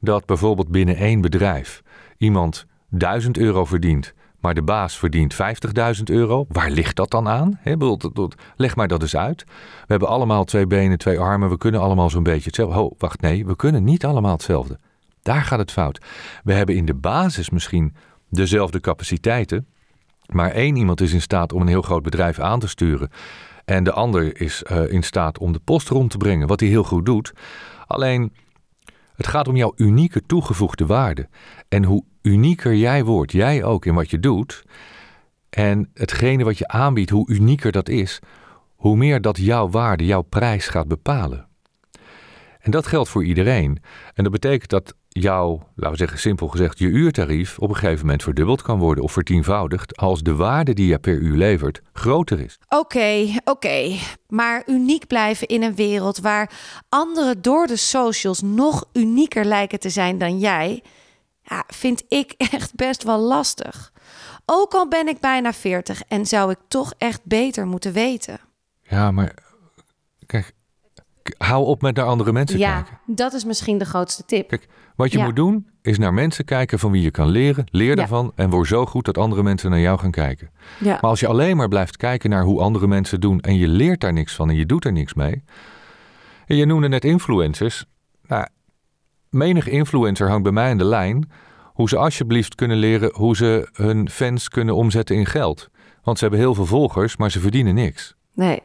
dat 0.00 0.26
bijvoorbeeld 0.26 0.68
binnen 0.68 0.96
één 0.96 1.20
bedrijf 1.20 1.82
iemand 2.18 2.66
1000 2.88 3.38
euro 3.38 3.64
verdient 3.64 4.14
maar 4.44 4.54
de 4.54 4.62
baas 4.62 4.98
verdient 4.98 5.34
50.000 5.34 6.02
euro. 6.04 6.46
Waar 6.48 6.70
ligt 6.70 6.96
dat 6.96 7.10
dan 7.10 7.28
aan? 7.28 7.60
leg 8.56 8.76
maar 8.76 8.88
dat 8.88 9.02
eens 9.02 9.16
uit. 9.16 9.44
We 9.46 9.86
hebben 9.86 10.08
allemaal 10.08 10.44
twee 10.44 10.66
benen, 10.66 10.98
twee 10.98 11.18
armen. 11.18 11.48
We 11.48 11.58
kunnen 11.58 11.80
allemaal 11.80 12.10
zo'n 12.10 12.22
beetje 12.22 12.44
hetzelfde. 12.44 12.80
Oh, 12.80 12.92
wacht, 12.98 13.20
nee, 13.20 13.46
we 13.46 13.56
kunnen 13.56 13.84
niet 13.84 14.04
allemaal 14.04 14.32
hetzelfde. 14.32 14.78
Daar 15.22 15.42
gaat 15.42 15.58
het 15.58 15.72
fout. 15.72 15.98
We 16.42 16.52
hebben 16.52 16.76
in 16.76 16.84
de 16.84 16.94
basis 16.94 17.50
misschien 17.50 17.94
dezelfde 18.28 18.80
capaciteiten. 18.80 19.66
Maar 20.26 20.50
één 20.50 20.76
iemand 20.76 21.00
is 21.00 21.12
in 21.12 21.22
staat 21.22 21.52
om 21.52 21.60
een 21.60 21.68
heel 21.68 21.82
groot 21.82 22.02
bedrijf 22.02 22.38
aan 22.38 22.60
te 22.60 22.68
sturen. 22.68 23.10
En 23.64 23.84
de 23.84 23.92
ander 23.92 24.40
is 24.40 24.64
uh, 24.70 24.92
in 24.92 25.02
staat 25.02 25.38
om 25.38 25.52
de 25.52 25.60
post 25.64 25.88
rond 25.88 26.10
te 26.10 26.16
brengen, 26.16 26.46
wat 26.46 26.60
hij 26.60 26.68
heel 26.68 26.84
goed 26.84 27.06
doet. 27.06 27.32
Alleen, 27.86 28.32
het 29.14 29.26
gaat 29.26 29.48
om 29.48 29.56
jouw 29.56 29.72
unieke 29.76 30.26
toegevoegde 30.26 30.86
waarde. 30.86 31.28
En 31.68 31.84
hoe 31.84 32.04
unieker 32.22 32.74
jij 32.74 33.04
wordt, 33.04 33.32
jij 33.32 33.64
ook 33.64 33.86
in 33.86 33.94
wat 33.94 34.10
je 34.10 34.20
doet, 34.20 34.64
en 35.50 35.90
hetgene 35.94 36.44
wat 36.44 36.58
je 36.58 36.68
aanbiedt, 36.68 37.10
hoe 37.10 37.30
unieker 37.30 37.72
dat 37.72 37.88
is, 37.88 38.18
hoe 38.74 38.96
meer 38.96 39.20
dat 39.20 39.38
jouw 39.38 39.68
waarde, 39.68 40.04
jouw 40.04 40.22
prijs 40.22 40.68
gaat 40.68 40.88
bepalen. 40.88 41.46
En 42.60 42.70
dat 42.70 42.86
geldt 42.86 43.08
voor 43.08 43.24
iedereen. 43.24 43.82
En 44.14 44.22
dat 44.22 44.32
betekent 44.32 44.70
dat 44.70 44.94
jouw, 45.20 45.68
laten 45.74 45.90
we 45.90 45.96
zeggen 45.96 46.18
simpel 46.18 46.48
gezegd, 46.48 46.78
je 46.78 46.86
uurtarief 46.86 47.58
op 47.58 47.68
een 47.68 47.74
gegeven 47.74 48.00
moment 48.00 48.22
verdubbeld 48.22 48.62
kan 48.62 48.78
worden 48.78 49.04
of 49.04 49.12
vertienvoudigd 49.12 49.96
als 49.96 50.22
de 50.22 50.34
waarde 50.34 50.72
die 50.72 50.86
je 50.86 50.98
per 50.98 51.18
uur 51.18 51.36
levert 51.36 51.80
groter 51.92 52.40
is. 52.40 52.58
Oké, 52.68 53.26
oké. 53.44 53.96
Maar 54.28 54.62
uniek 54.66 55.06
blijven 55.06 55.46
in 55.46 55.62
een 55.62 55.74
wereld 55.74 56.18
waar 56.18 56.50
anderen 56.88 57.42
door 57.42 57.66
de 57.66 57.76
socials 57.76 58.40
nog 58.42 58.84
unieker 58.92 59.44
lijken 59.44 59.80
te 59.80 59.90
zijn 59.90 60.18
dan 60.18 60.38
jij, 60.38 60.82
ja, 61.42 61.64
vind 61.66 62.04
ik 62.08 62.34
echt 62.52 62.74
best 62.74 63.02
wel 63.02 63.18
lastig. 63.18 63.92
Ook 64.46 64.74
al 64.74 64.88
ben 64.88 65.08
ik 65.08 65.20
bijna 65.20 65.52
40 65.52 66.02
en 66.08 66.26
zou 66.26 66.50
ik 66.50 66.58
toch 66.68 66.94
echt 66.98 67.20
beter 67.24 67.66
moeten 67.66 67.92
weten. 67.92 68.40
Ja, 68.82 69.10
maar 69.10 69.34
kijk, 70.26 70.53
hou 71.38 71.64
op 71.64 71.82
met 71.82 71.96
naar 71.96 72.04
andere 72.04 72.32
mensen 72.32 72.58
ja, 72.58 72.74
kijken. 72.74 72.98
Ja, 73.06 73.14
dat 73.14 73.32
is 73.32 73.44
misschien 73.44 73.78
de 73.78 73.84
grootste 73.84 74.24
tip. 74.24 74.48
Kijk, 74.48 74.68
wat 74.96 75.12
je 75.12 75.18
moet 75.18 75.36
doen 75.36 75.66
is 75.82 75.98
naar 75.98 76.14
mensen 76.14 76.44
kijken 76.44 76.78
van 76.78 76.90
wie 76.90 77.02
je 77.02 77.10
kan 77.10 77.28
leren. 77.28 77.64
Leer 77.70 77.96
daarvan 77.96 78.32
en 78.34 78.50
word 78.50 78.68
zo 78.68 78.86
goed 78.86 79.04
dat 79.04 79.18
andere 79.18 79.42
mensen 79.42 79.70
naar 79.70 79.80
jou 79.80 79.98
gaan 79.98 80.10
kijken. 80.10 80.50
Maar 80.78 81.00
als 81.00 81.20
je 81.20 81.26
alleen 81.26 81.56
maar 81.56 81.68
blijft 81.68 81.96
kijken 81.96 82.30
naar 82.30 82.44
hoe 82.44 82.60
andere 82.60 82.86
mensen 82.86 83.20
doen 83.20 83.40
en 83.40 83.56
je 83.56 83.68
leert 83.68 84.00
daar 84.00 84.12
niks 84.12 84.34
van 84.34 84.50
en 84.50 84.56
je 84.56 84.66
doet 84.66 84.84
er 84.84 84.92
niks 84.92 85.14
mee. 85.14 85.44
En 86.46 86.56
je 86.56 86.66
noemde 86.66 86.88
net 86.88 87.04
influencers. 87.04 87.84
Nou, 88.26 88.46
menig 89.30 89.68
influencer 89.68 90.28
hangt 90.28 90.42
bij 90.42 90.52
mij 90.52 90.70
in 90.70 90.78
de 90.78 90.84
lijn 90.84 91.30
hoe 91.64 91.88
ze 91.88 91.96
alsjeblieft 91.96 92.54
kunnen 92.54 92.76
leren 92.76 93.10
hoe 93.14 93.36
ze 93.36 93.68
hun 93.72 94.10
fans 94.10 94.48
kunnen 94.48 94.74
omzetten 94.74 95.16
in 95.16 95.26
geld. 95.26 95.68
Want 96.02 96.18
ze 96.18 96.24
hebben 96.24 96.42
heel 96.42 96.54
veel 96.54 96.66
volgers, 96.66 97.16
maar 97.16 97.30
ze 97.30 97.40
verdienen 97.40 97.74
niks. 97.74 98.14
Nee. 98.34 98.62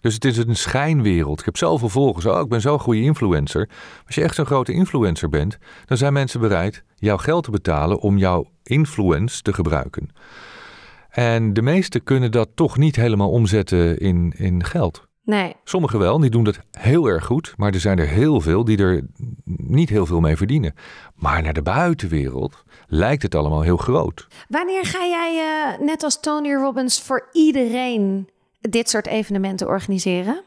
Dus 0.00 0.14
het 0.14 0.24
is 0.24 0.36
een 0.36 0.56
schijnwereld. 0.56 1.38
Ik 1.38 1.44
heb 1.44 1.56
zoveel 1.56 1.88
volgers. 1.88 2.26
Oh, 2.26 2.40
ik 2.40 2.48
ben 2.48 2.60
zo'n 2.60 2.78
goede 2.78 3.00
influencer. 3.00 3.68
Als 4.06 4.14
je 4.14 4.22
echt 4.22 4.34
zo'n 4.34 4.46
grote 4.46 4.72
influencer 4.72 5.28
bent, 5.28 5.58
dan 5.86 5.96
zijn 5.96 6.12
mensen 6.12 6.40
bereid 6.40 6.84
jouw 6.94 7.16
geld 7.16 7.44
te 7.44 7.50
betalen 7.50 7.98
om 7.98 8.18
jouw 8.18 8.50
influence 8.62 9.42
te 9.42 9.52
gebruiken. 9.52 10.08
En 11.10 11.52
de 11.52 11.62
meesten 11.62 12.02
kunnen 12.02 12.30
dat 12.30 12.48
toch 12.54 12.76
niet 12.76 12.96
helemaal 12.96 13.30
omzetten 13.30 13.98
in, 13.98 14.34
in 14.36 14.64
geld. 14.64 15.06
Nee. 15.28 15.54
Sommigen 15.64 15.98
wel, 15.98 16.18
die 16.18 16.30
doen 16.30 16.44
dat 16.44 16.58
heel 16.70 17.06
erg 17.06 17.24
goed. 17.24 17.54
Maar 17.56 17.72
er 17.72 17.80
zijn 17.80 17.98
er 17.98 18.06
heel 18.06 18.40
veel 18.40 18.64
die 18.64 18.78
er 18.78 19.02
niet 19.44 19.88
heel 19.88 20.06
veel 20.06 20.20
mee 20.20 20.36
verdienen. 20.36 20.74
Maar 21.14 21.42
naar 21.42 21.52
de 21.52 21.62
buitenwereld 21.62 22.64
lijkt 22.86 23.22
het 23.22 23.34
allemaal 23.34 23.60
heel 23.60 23.76
groot. 23.76 24.26
Wanneer 24.48 24.84
ga 24.84 25.06
jij, 25.06 25.34
uh, 25.36 25.86
net 25.86 26.02
als 26.02 26.20
Tony 26.20 26.52
Robbins, 26.52 27.02
voor 27.02 27.28
iedereen 27.32 28.28
dit 28.70 28.88
soort 28.88 29.06
evenementen 29.06 29.66
organiseren? 29.66 30.42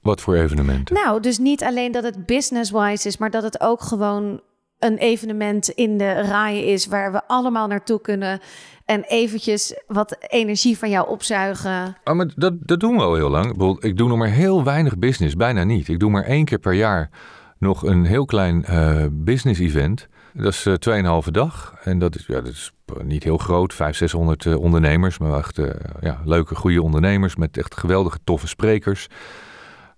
Wat 0.00 0.20
voor 0.20 0.34
evenementen? 0.34 0.94
Nou, 0.94 1.20
dus 1.20 1.38
niet 1.38 1.64
alleen 1.64 1.92
dat 1.92 2.04
het 2.04 2.26
business-wise 2.26 3.08
is, 3.08 3.16
maar 3.18 3.30
dat 3.30 3.42
het 3.42 3.60
ook 3.60 3.82
gewoon 3.82 4.40
een 4.78 4.96
evenement 4.96 5.68
in 5.68 5.98
de 5.98 6.12
raaien 6.12 6.64
is 6.64 6.86
waar 6.86 7.12
we 7.12 7.26
allemaal 7.26 7.66
naartoe 7.66 8.00
kunnen 8.00 8.40
en 8.84 9.02
eventjes 9.02 9.80
wat 9.86 10.16
energie 10.20 10.78
van 10.78 10.90
jou 10.90 11.08
opzuigen. 11.08 11.96
Oh, 12.04 12.14
maar 12.14 12.32
dat, 12.36 12.54
dat 12.60 12.80
doen 12.80 12.96
we 12.96 13.02
al 13.02 13.14
heel 13.14 13.30
lang. 13.30 13.82
Ik 13.82 13.96
doe 13.96 14.08
nog 14.08 14.18
maar 14.18 14.28
heel 14.28 14.64
weinig 14.64 14.98
business, 14.98 15.36
bijna 15.36 15.64
niet. 15.64 15.88
Ik 15.88 15.98
doe 15.98 16.10
maar 16.10 16.24
één 16.24 16.44
keer 16.44 16.58
per 16.58 16.72
jaar 16.72 17.10
nog 17.58 17.82
een 17.82 18.04
heel 18.04 18.24
klein 18.24 18.64
uh, 18.70 19.04
business 19.10 19.60
event. 19.60 20.08
Dat 20.36 20.52
is 20.52 20.66
uh, 20.66 21.22
2,5 21.24 21.30
dag. 21.30 21.74
En 21.82 21.98
dat 21.98 22.14
is, 22.14 22.26
ja, 22.26 22.40
dat 22.40 22.52
is 22.52 22.72
niet 23.02 23.22
heel 23.22 23.38
groot, 23.38 23.74
500, 23.74 24.10
600 24.10 24.44
uh, 24.44 24.64
ondernemers. 24.64 25.18
Maar 25.18 25.38
echt 25.38 25.58
uh, 25.58 25.70
ja, 26.00 26.20
leuke, 26.24 26.54
goede 26.54 26.82
ondernemers 26.82 27.36
met 27.36 27.56
echt 27.56 27.76
geweldige, 27.76 28.18
toffe 28.24 28.46
sprekers. 28.46 29.08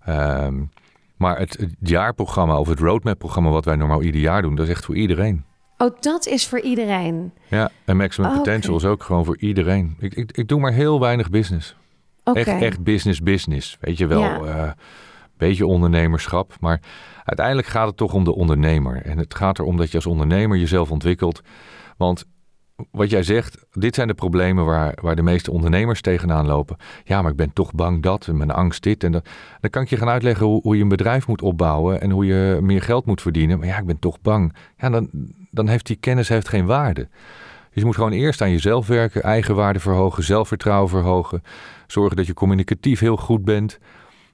Um, 0.09 0.71
maar 1.17 1.39
het, 1.39 1.57
het, 1.57 1.73
jaarprogramma 1.79 2.59
of 2.59 2.67
het 2.67 2.79
roadmap-programma 2.79 3.49
wat 3.49 3.65
wij 3.65 3.75
normaal 3.75 4.01
ieder 4.01 4.21
jaar 4.21 4.41
doen, 4.41 4.55
dat 4.55 4.65
is 4.65 4.71
echt 4.71 4.85
voor 4.85 4.95
iedereen. 4.95 5.43
Oh, 5.77 5.95
dat 5.99 6.27
is 6.27 6.47
voor 6.47 6.59
iedereen. 6.59 7.33
Ja, 7.47 7.71
en 7.85 7.97
Maximum 7.97 8.33
Potential 8.33 8.75
is 8.75 8.85
ook 8.85 9.03
gewoon 9.03 9.25
voor 9.25 9.37
iedereen. 9.37 9.95
Ik, 9.99 10.13
ik, 10.13 10.31
ik 10.31 10.47
doe 10.47 10.59
maar 10.59 10.71
heel 10.71 10.99
weinig 10.99 11.29
business. 11.29 11.75
Echt, 12.23 12.47
echt 12.47 12.83
business, 12.83 13.21
business. 13.21 13.77
Weet 13.79 13.97
je 13.97 14.07
wel, 14.07 14.21
Ja. 14.21 14.39
eh, 14.43 14.71
beetje 15.37 15.65
ondernemerschap. 15.65 16.55
Maar 16.59 16.79
uiteindelijk 17.29 17.67
gaat 17.67 17.87
het 17.87 17.97
toch 17.97 18.13
om 18.13 18.23
de 18.23 18.35
ondernemer. 18.35 19.01
En 19.01 19.17
het 19.17 19.35
gaat 19.35 19.59
erom 19.59 19.77
dat 19.77 19.89
je 19.89 19.95
als 19.95 20.05
ondernemer 20.05 20.57
jezelf 20.57 20.91
ontwikkelt. 20.91 21.41
Want 21.97 22.25
wat 22.91 23.09
jij 23.09 23.23
zegt, 23.23 23.65
dit 23.71 23.95
zijn 23.95 24.07
de 24.07 24.13
problemen 24.13 24.65
waar, 24.65 24.97
waar 25.01 25.15
de 25.15 25.21
meeste 25.21 25.51
ondernemers 25.51 26.01
tegenaan 26.01 26.47
lopen. 26.47 26.77
Ja, 27.03 27.21
maar 27.21 27.31
ik 27.31 27.37
ben 27.37 27.53
toch 27.53 27.73
bang 27.73 28.01
dat 28.03 28.27
en 28.27 28.37
mijn 28.37 28.51
angst 28.51 28.83
dit 28.83 29.03
en 29.03 29.11
dat. 29.11 29.29
Dan 29.59 29.69
kan 29.69 29.81
ik 29.81 29.89
je 29.89 29.97
gaan 29.97 30.09
uitleggen 30.09 30.45
hoe, 30.45 30.75
je 30.75 30.81
een 30.81 30.89
bedrijf 30.89 31.27
moet 31.27 31.41
opbouwen 31.41 32.01
en 32.01 32.11
hoe 32.11 32.25
je 32.25 32.59
meer 32.61 32.81
geld 32.81 33.05
moet 33.05 33.21
verdienen. 33.21 33.59
Maar 33.59 33.67
ja, 33.67 33.77
ik 33.77 33.85
ben 33.85 33.99
toch 33.99 34.21
bang. 34.21 34.55
Ja, 34.77 34.89
dan, 34.89 35.09
dan 35.51 35.67
heeft 35.67 35.85
die 35.85 35.95
kennis 35.95 36.29
heeft 36.29 36.49
geen 36.49 36.65
waarde. 36.65 37.07
Dus 37.71 37.81
je 37.81 37.85
moet 37.85 37.95
gewoon 37.95 38.11
eerst 38.11 38.41
aan 38.41 38.51
jezelf 38.51 38.87
werken, 38.87 39.23
eigenwaarde 39.23 39.79
verhogen, 39.79 40.23
zelfvertrouwen 40.23 40.89
verhogen. 40.89 41.43
Zorgen 41.87 42.15
dat 42.17 42.25
je 42.25 42.33
communicatief 42.33 42.99
heel 42.99 43.17
goed 43.17 43.43
bent. 43.43 43.79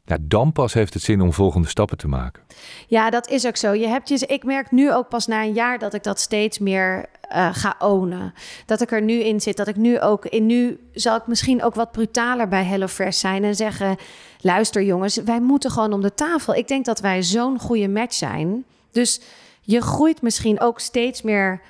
Ja, 0.06 0.18
dan 0.22 0.52
pas 0.52 0.74
heeft 0.74 0.94
het 0.94 1.04
zin 1.04 1.22
om 1.22 1.34
volgende 1.34 1.68
stappen 1.68 1.98
te 1.98 2.08
maken. 2.08 2.44
Ja, 2.88 3.10
dat 3.10 3.30
is 3.30 3.46
ook 3.46 3.56
zo. 3.58 3.72
Je 3.74 3.88
hebt 3.88 4.10
je, 4.10 4.18
ik 4.26 4.44
merk 4.44 4.72
nu 4.72 4.94
ook 4.94 5.10
pas 5.10 5.28
na 5.28 5.44
een 5.44 5.54
jaar 5.54 5.80
dat 5.80 5.94
ik 5.94 6.04
dat 6.04 6.20
steeds 6.20 6.60
meer 6.60 7.06
eh, 7.22 7.50
ga 7.54 7.76
ownen. 7.80 8.34
Dat 8.66 8.82
ik 8.82 8.92
er 8.92 9.02
nu 9.02 9.14
in 9.14 9.42
zit. 9.42 9.58
Dat 9.58 9.68
ik 9.68 9.76
nu 9.76 10.00
ook 10.00 10.26
in 10.26 10.46
nu 10.46 10.80
zal 10.94 11.16
ik 11.16 11.28
misschien 11.28 11.64
ook 11.64 11.76
wat 11.76 11.92
brutaler 11.92 12.48
bij 12.48 12.64
HelloFresh 12.64 13.20
zijn 13.20 13.44
en 13.44 13.56
zeggen: 13.56 13.96
luister 14.40 14.84
jongens, 14.84 15.16
wij 15.18 15.40
moeten 15.42 15.72
gewoon 15.72 15.94
om 15.94 16.02
de 16.02 16.14
tafel. 16.14 16.56
Ik 16.56 16.68
denk 16.68 16.86
dat 16.86 17.00
wij 17.00 17.24
zo'n 17.24 17.60
goede 17.60 17.88
match 17.88 18.14
zijn. 18.14 18.66
Dus 18.92 19.22
je 19.62 19.82
groeit 19.82 20.22
misschien 20.22 20.60
ook 20.60 20.80
steeds 20.80 21.22
meer 21.22 21.62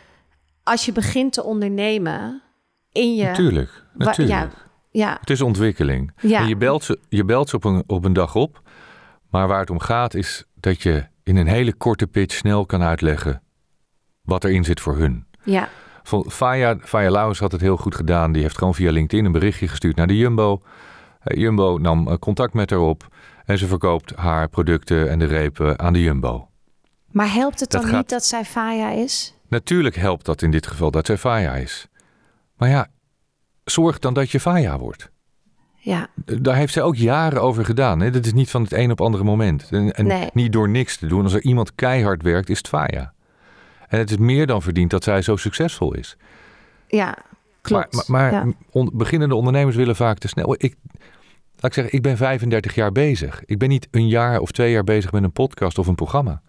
als 0.64 0.86
je 0.86 0.92
begint 0.92 1.34
te 1.34 1.44
ondernemen 1.44 2.42
in 2.92 3.16
je. 3.16 3.24
Natuurlijk, 3.24 3.84
wa- 3.94 4.06
natuurlijk. 4.06 4.52
Ja, 4.52 4.64
ja, 4.98 5.18
Het 5.20 5.30
is 5.30 5.42
ontwikkeling. 5.42 6.12
Ja. 6.22 6.40
En 6.40 6.48
je 6.48 6.56
belt 6.58 6.84
ze, 6.84 7.00
je 7.10 7.26
belt 7.26 7.50
ze 7.50 7.56
op, 7.56 7.64
een, 7.64 7.84
op 7.88 8.06
een 8.06 8.14
dag 8.14 8.36
op. 8.36 8.62
Maar 9.30 9.48
waar 9.48 9.60
het 9.60 9.70
om 9.70 9.80
gaat 9.80 10.14
is 10.14 10.46
dat 10.60 10.82
je 10.82 11.06
in 11.24 11.36
een 11.38 11.48
hele 11.48 11.74
korte 11.74 12.08
pitch 12.08 12.36
snel 12.36 12.66
kan 12.66 12.82
uitleggen 12.84 13.42
wat 14.22 14.44
erin 14.44 14.64
zit 14.64 14.80
voor 14.82 14.98
hun. 14.98 15.26
ja, 15.44 15.70
Faya, 16.28 16.78
Faya 16.82 17.10
Lauwers 17.12 17.40
had 17.40 17.52
het 17.52 17.62
heel 17.62 17.78
goed 17.78 17.96
gedaan. 17.96 18.32
Die 18.32 18.42
heeft 18.42 18.58
gewoon 18.58 18.76
via 18.76 18.92
LinkedIn 18.92 19.26
een 19.26 19.32
berichtje 19.32 19.68
gestuurd 19.68 19.96
naar 19.96 20.08
de 20.08 20.18
Jumbo. 20.18 20.62
Eh, 21.22 21.38
Jumbo 21.40 21.78
nam 21.82 22.08
eh, 22.08 22.18
contact 22.18 22.54
met 22.54 22.70
haar 22.70 22.80
op. 22.80 23.08
En 23.46 23.58
ze 23.58 23.68
verkoopt 23.68 24.16
haar 24.16 24.50
producten 24.50 25.10
en 25.10 25.20
de 25.20 25.26
repen 25.26 25.80
aan 25.80 25.94
de 25.94 26.02
Jumbo. 26.02 26.50
maar 27.12 27.34
helpt 27.34 27.60
het 27.60 27.72
Dat 27.72 27.82
dan 27.82 27.90
gaat- 27.90 28.00
niet 28.00 28.10
dat 28.10 28.26
zij 28.26 28.46
Faya 28.46 28.90
is? 28.92 29.34
Natuurlijk 29.48 29.96
helpt 29.96 30.26
dat 30.26 30.42
in 30.42 30.52
dit 30.52 30.68
geval 30.68 30.92
dat 30.92 31.06
zij 31.06 31.18
Faya 31.18 31.56
is. 31.56 31.88
Maar 32.58 32.70
ja, 32.70 32.88
zorg 33.66 34.00
dan 34.00 34.14
dat 34.14 34.32
je 34.32 34.40
Faya 34.40 34.78
wordt. 34.78 35.10
Ja, 35.78 36.08
Daar 36.26 36.56
heeft 36.56 36.74
zij 36.74 36.84
ook 36.84 36.96
jaren 36.96 37.42
over 37.42 37.66
gedaan. 37.66 38.00
Hè? 38.00 38.10
Dat 38.10 38.26
is 38.26 38.34
niet 38.34 38.50
van 38.50 38.62
het 38.64 38.74
een 38.74 38.92
op 38.92 39.02
andere 39.02 39.24
moment. 39.24 39.68
En, 39.72 39.94
en 39.94 40.06
Nee. 40.08 40.30
niet 40.34 40.54
door 40.54 40.70
niks 40.70 40.98
te 40.98 41.08
doen. 41.08 41.24
Als 41.24 41.34
er 41.34 41.42
iemand 41.42 41.76
keihard 41.76 42.22
werkt, 42.22 42.50
is 42.50 42.58
het 42.58 42.68
Faya. 42.68 43.14
En 43.88 44.00
het 44.00 44.10
is 44.12 44.18
meer 44.18 44.48
dan 44.48 44.62
verdiend 44.62 44.90
dat 44.92 45.04
zij 45.04 45.22
zo 45.22 45.36
succesvol 45.36 45.94
is. 45.94 46.18
ja, 46.88 47.18
klopt. 47.62 47.94
Maar, 47.94 48.04
maar, 48.08 48.32
maar 48.32 48.46
ja. 48.48 48.54
on- 48.72 48.92
beginnende 48.94 49.36
ondernemers 49.36 49.76
willen 49.76 49.96
vaak 49.96 50.18
te 50.18 50.28
snel. 50.28 50.54
Ik, 50.58 50.76
laat 51.56 51.66
ik 51.66 51.74
zeggen, 51.74 51.94
ik 51.94 52.02
ben 52.02 52.18
35 52.18 52.76
jaar 52.76 52.92
bezig. 52.92 53.42
Ik 53.46 53.58
ben 53.58 53.70
niet 53.70 53.88
een 53.92 54.08
jaar 54.08 54.40
of 54.40 54.52
twee 54.52 54.72
jaar 54.72 54.84
bezig 54.84 55.12
met 55.12 55.24
een 55.24 55.32
podcast 55.32 55.78
of 55.78 55.88
een 55.88 55.96
programma. 55.96 56.42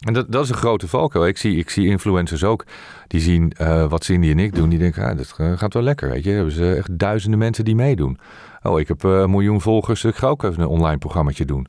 En 0.00 0.12
dat, 0.12 0.32
dat 0.32 0.44
is 0.44 0.50
een 0.50 0.56
grote 0.56 0.88
valkuil. 0.88 1.26
Ik 1.26 1.36
zie, 1.36 1.56
ik 1.56 1.70
zie 1.70 1.86
influencers 1.86 2.44
ook, 2.44 2.64
die 3.06 3.20
zien 3.20 3.52
eh, 3.52 3.86
wat 3.86 4.04
Cindy 4.04 4.30
en 4.30 4.38
ik 4.38 4.54
doen. 4.54 4.68
Die 4.68 4.78
denken, 4.78 5.04
ah, 5.04 5.16
dat 5.16 5.34
eh, 5.36 5.58
gaat 5.58 5.74
wel 5.74 5.82
lekker, 5.82 6.10
weet 6.10 6.24
je. 6.24 6.30
Hebben 6.30 6.52
ze 6.52 6.74
echt 6.74 6.98
duizenden 6.98 7.38
mensen 7.38 7.64
die 7.64 7.74
meedoen. 7.74 8.18
Oh, 8.62 8.80
ik 8.80 8.88
heb 8.88 9.04
eh, 9.04 9.10
een 9.10 9.30
miljoen 9.30 9.60
volgers, 9.60 10.04
ik 10.04 10.14
ga 10.14 10.26
ook 10.26 10.42
even 10.42 10.62
een 10.62 10.68
online 10.68 10.98
programmaatje 10.98 11.44
doen. 11.44 11.66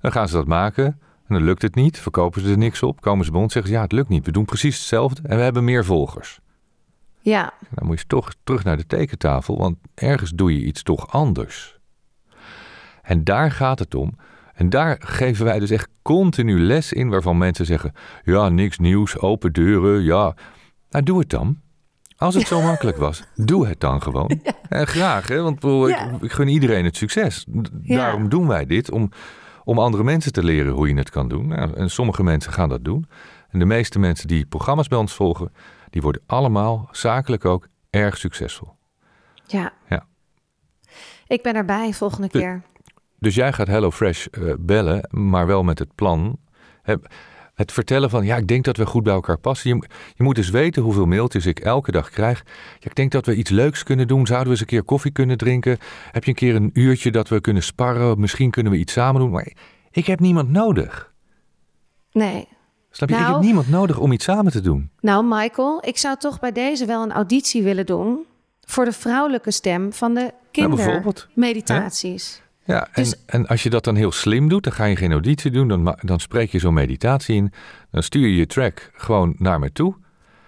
Dan 0.00 0.12
gaan 0.12 0.28
ze 0.28 0.34
dat 0.34 0.46
maken 0.46 0.84
en 1.26 1.34
dan 1.34 1.42
lukt 1.42 1.62
het 1.62 1.74
niet. 1.74 1.98
Verkopen 1.98 2.40
ze 2.40 2.50
er 2.50 2.58
niks 2.58 2.82
op. 2.82 3.00
Komen 3.00 3.24
ze 3.24 3.30
bij 3.30 3.40
ons 3.40 3.52
zeggen 3.52 3.72
ze, 3.72 3.76
ja, 3.76 3.82
het 3.84 3.92
lukt 3.92 4.08
niet. 4.08 4.26
We 4.26 4.32
doen 4.32 4.44
precies 4.44 4.76
hetzelfde 4.76 5.22
en 5.28 5.36
we 5.36 5.42
hebben 5.42 5.64
meer 5.64 5.84
volgers. 5.84 6.40
ja, 7.20 7.52
Dan 7.70 7.86
moet 7.86 8.00
je 8.00 8.06
toch 8.06 8.32
terug 8.44 8.64
naar 8.64 8.76
de 8.76 8.86
tekentafel, 8.86 9.58
want 9.58 9.76
ergens 9.94 10.30
doe 10.30 10.52
je 10.52 10.64
iets 10.64 10.82
toch 10.82 11.12
anders. 11.12 11.78
En 13.02 13.24
daar 13.24 13.50
gaat 13.50 13.78
het 13.78 13.94
om. 13.94 14.16
En 14.62 14.70
daar 14.70 14.96
geven 15.00 15.44
wij 15.44 15.58
dus 15.58 15.70
echt 15.70 15.88
continu 16.02 16.58
les 16.60 16.92
in 16.92 17.08
waarvan 17.08 17.38
mensen 17.38 17.66
zeggen: 17.66 17.92
ja, 18.24 18.48
niks 18.48 18.78
nieuws, 18.78 19.18
open 19.18 19.52
deuren, 19.52 20.02
ja. 20.02 20.34
Nou, 20.90 21.04
doe 21.04 21.18
het 21.18 21.28
dan. 21.30 21.60
Als 22.16 22.34
het 22.34 22.46
zo 22.46 22.60
makkelijk 22.62 22.96
was, 22.96 23.22
doe 23.34 23.66
het 23.66 23.80
dan 23.80 24.02
gewoon. 24.02 24.30
En 24.68 24.86
graag, 24.86 25.28
hè? 25.28 25.42
want 25.42 25.54
ik 25.54 25.60
bedoel, 25.60 25.88
ik, 25.88 25.96
Ja. 25.96 26.18
ik 26.20 26.32
gun 26.32 26.48
iedereen 26.48 26.84
het 26.84 26.96
succes. 26.96 27.46
Ja. 27.82 27.96
Daarom 27.96 28.28
doen 28.28 28.46
wij 28.46 28.66
dit, 28.66 28.90
om, 28.90 29.10
om 29.64 29.78
andere 29.78 30.04
mensen 30.04 30.32
te 30.32 30.44
leren 30.44 30.72
hoe 30.72 30.88
je 30.88 30.94
het 30.94 31.10
kan 31.10 31.28
doen. 31.28 31.46
Nou, 31.46 31.72
en 31.74 31.90
sommige 31.90 32.22
mensen 32.22 32.52
gaan 32.52 32.68
dat 32.68 32.84
doen. 32.84 33.06
En 33.50 33.58
de 33.58 33.64
meeste 33.64 33.98
mensen 33.98 34.28
die 34.28 34.46
programma's 34.46 34.88
bij 34.88 34.98
ons 34.98 35.12
volgen, 35.14 35.52
die 35.90 36.02
worden 36.02 36.22
allemaal, 36.26 36.88
zakelijk 36.92 37.44
ook, 37.44 37.68
erg 37.90 38.16
succesvol. 38.16 38.76
ja. 39.46 39.72
Ja. 39.88 40.06
Ik 41.26 41.42
ben 41.42 41.54
erbij 41.54 41.92
volgende 41.92 42.28
De- 42.30 42.38
keer. 42.38 42.62
Dus 43.22 43.34
jij 43.34 43.52
gaat 43.52 43.66
HelloFresh 43.66 44.26
eh 44.26 44.42
bellen, 44.58 45.08
maar 45.10 45.46
wel 45.46 45.62
met 45.62 45.78
het 45.78 45.94
plan. 45.94 46.38
Het 47.54 47.72
vertellen 47.72 48.10
van, 48.10 48.24
ja, 48.24 48.36
ik 48.36 48.48
denk 48.48 48.64
dat 48.64 48.76
we 48.76 48.86
goed 48.86 49.02
bij 49.02 49.12
elkaar 49.12 49.38
passen. 49.38 49.70
Je, 49.76 49.88
je 50.14 50.22
moet 50.22 50.34
dus 50.34 50.50
weten 50.50 50.82
hoeveel 50.82 51.06
mailtjes 51.06 51.46
ik 51.46 51.60
elke 51.60 51.90
dag 51.92 52.10
krijg. 52.10 52.42
Ja, 52.78 52.88
ik 52.88 52.94
denk 52.94 53.10
dat 53.12 53.26
we 53.26 53.34
iets 53.34 53.50
leuks 53.50 53.82
kunnen 53.82 54.06
doen. 54.08 54.26
Zouden 54.26 54.46
we 54.46 54.52
eens 54.52 54.60
een 54.60 54.66
keer 54.66 54.82
koffie 54.82 55.10
kunnen 55.10 55.36
drinken? 55.38 55.78
Heb 56.10 56.24
je 56.24 56.30
een 56.30 56.36
keer 56.36 56.54
een 56.54 56.70
uurtje 56.72 57.10
dat 57.10 57.28
we 57.28 57.40
kunnen 57.40 57.62
sparren? 57.62 58.20
Misschien 58.20 58.50
kunnen 58.50 58.72
we 58.72 58.78
iets 58.78 58.92
samen 58.92 59.20
doen. 59.20 59.30
Maar 59.30 59.52
ik 59.90 60.06
heb 60.06 60.20
niemand 60.20 60.48
nodig. 60.50 61.12
Nee. 62.12 62.48
Snap 62.90 63.08
je? 63.08 63.14
ik 63.14 63.20
Nou- 63.20 63.32
heb 63.34 63.42
niemand 63.42 63.68
nodig 63.68 63.98
om 63.98 64.12
iets 64.12 64.24
samen 64.24 64.52
te 64.52 64.60
doen. 64.60 64.90
Nou, 65.00 65.24
Michael, 65.28 65.82
ik 65.86 65.98
zou 65.98 66.16
toch 66.18 66.40
bij 66.40 66.52
deze 66.52 66.86
wel 66.86 67.02
een 67.02 67.12
auditie 67.12 67.62
willen 67.62 67.86
doen 67.86 68.26
voor 68.60 68.84
de 68.84 68.92
vrouwelijke 68.92 69.50
stem 69.50 69.92
van 69.92 70.14
de 70.14 70.32
bijvoorbeeld. 70.52 71.28
kindermeditaties. 71.34 72.41
Ja, 72.64 72.86
en, 72.92 73.02
Dus- 73.02 73.24
en 73.26 73.46
als 73.46 73.62
je 73.62 73.70
dat 73.70 73.84
dan 73.84 73.96
heel 73.96 74.12
slim 74.12 74.48
doet, 74.48 74.64
dan 74.64 74.72
ga 74.72 74.84
je 74.84 74.96
geen 74.96 75.12
auditie 75.12 75.50
doen, 75.50 75.68
dan, 75.68 75.96
dan 76.00 76.20
spreek 76.20 76.50
je 76.52 76.58
zo'n 76.58 76.74
meditatie 76.74 77.36
in. 77.36 77.52
Dan 77.90 78.02
stuur 78.02 78.26
je 78.28 78.36
je 78.36 78.46
track 78.46 78.90
gewoon 78.94 79.34
naar 79.38 79.58
me 79.58 79.72
toe. 79.72 79.94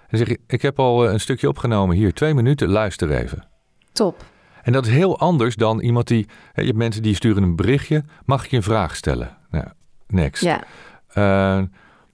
En 0.08 0.18
zeg 0.18 0.28
je, 0.28 0.40
ik 0.46 0.62
heb 0.62 0.78
al 0.78 1.06
eh, 1.06 1.12
een 1.12 1.20
stukje 1.20 1.48
opgenomen, 1.48 1.96
hier 1.96 2.12
twee 2.14 2.34
minuten, 2.34 2.68
luister 2.68 3.10
even. 3.10 3.46
Top. 3.92 4.24
En 4.62 4.72
dat 4.72 4.86
is 4.86 4.92
heel 4.92 5.18
anders 5.18 5.56
dan 5.56 5.80
iemand 5.80 6.06
die, 6.08 6.26
je 6.54 6.62
hebt 6.64 6.76
mensen 6.76 7.02
die 7.02 7.14
sturen 7.14 7.42
een 7.42 7.56
berichtje, 7.56 8.04
mag 8.24 8.44
ik 8.44 8.50
je 8.50 8.56
een 8.56 8.62
vraag 8.62 8.96
stellen? 8.96 9.36
Nou, 9.50 9.66
next. 10.06 10.42
Ja, 10.42 10.64
Eh, 11.08 11.62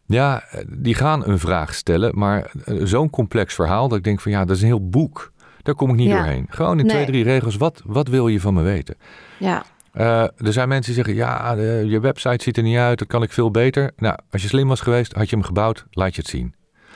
ja, 0.07 0.43
die 0.69 0.95
gaan 0.95 1.27
een 1.29 1.39
vraag 1.39 1.75
stellen, 1.75 2.19
maar 2.19 2.51
eh, 2.65 2.75
zo'n 2.85 3.11
complex 3.11 3.55
verhaal 3.55 3.89
dat 3.89 3.99
ik 3.99 4.05
denk 4.05 4.21
van 4.21 4.33
ja, 4.33 4.45
dat 4.45 4.57
is 4.57 4.63
een 4.63 4.69
heel 4.69 4.89
boek. 4.89 5.33
Daar 5.63 5.75
kom 5.75 5.91
ik 5.91 5.97
niet 5.97 6.09
Ja. 6.09 6.17
doorheen. 6.17 6.47
Gewoon 6.49 6.79
in 6.79 6.87
Nee. 6.87 6.95
twee, 6.95 7.07
drie 7.07 7.25
regels, 7.25 7.57
wat, 7.57 7.83
wat 7.85 8.09
wil 8.09 8.29
je 8.29 8.41
van 8.41 8.55
me 8.55 8.63
weten? 8.63 8.97
ja, 9.39 9.65
Eh, 9.93 10.21
er 10.23 10.53
zijn 10.53 10.69
mensen 10.69 10.95
die 10.95 11.05
zeggen, 11.05 11.15
ja, 11.25 11.55
de- 11.55 11.85
je 11.87 12.01
website 12.01 12.43
ziet 12.45 12.57
er 12.57 12.63
niet 12.63 12.77
uit, 12.77 12.99
dat 12.99 13.09
kan 13.09 13.23
ik 13.23 13.33
veel 13.33 13.51
beter. 13.51 13.91
Nou, 13.97 14.17
als 14.31 14.43
je 14.43 14.49
slim 14.49 14.69
was 14.69 14.81
geweest, 14.81 15.13
had 15.13 15.31
je 15.31 15.37
hem 15.37 15.45
gebouwd, 15.45 15.87
laat 15.91 16.15
je 16.15 16.21
het 16.21 16.31
zien. 16.31 16.55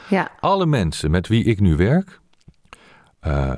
ja, 0.09 0.31
Alle 0.41 0.67
mensen 0.67 1.11
met 1.11 1.29
wie 1.29 1.45
ik 1.45 1.61
nu 1.61 1.77
werk, 1.77 2.21
eh, 3.21 3.53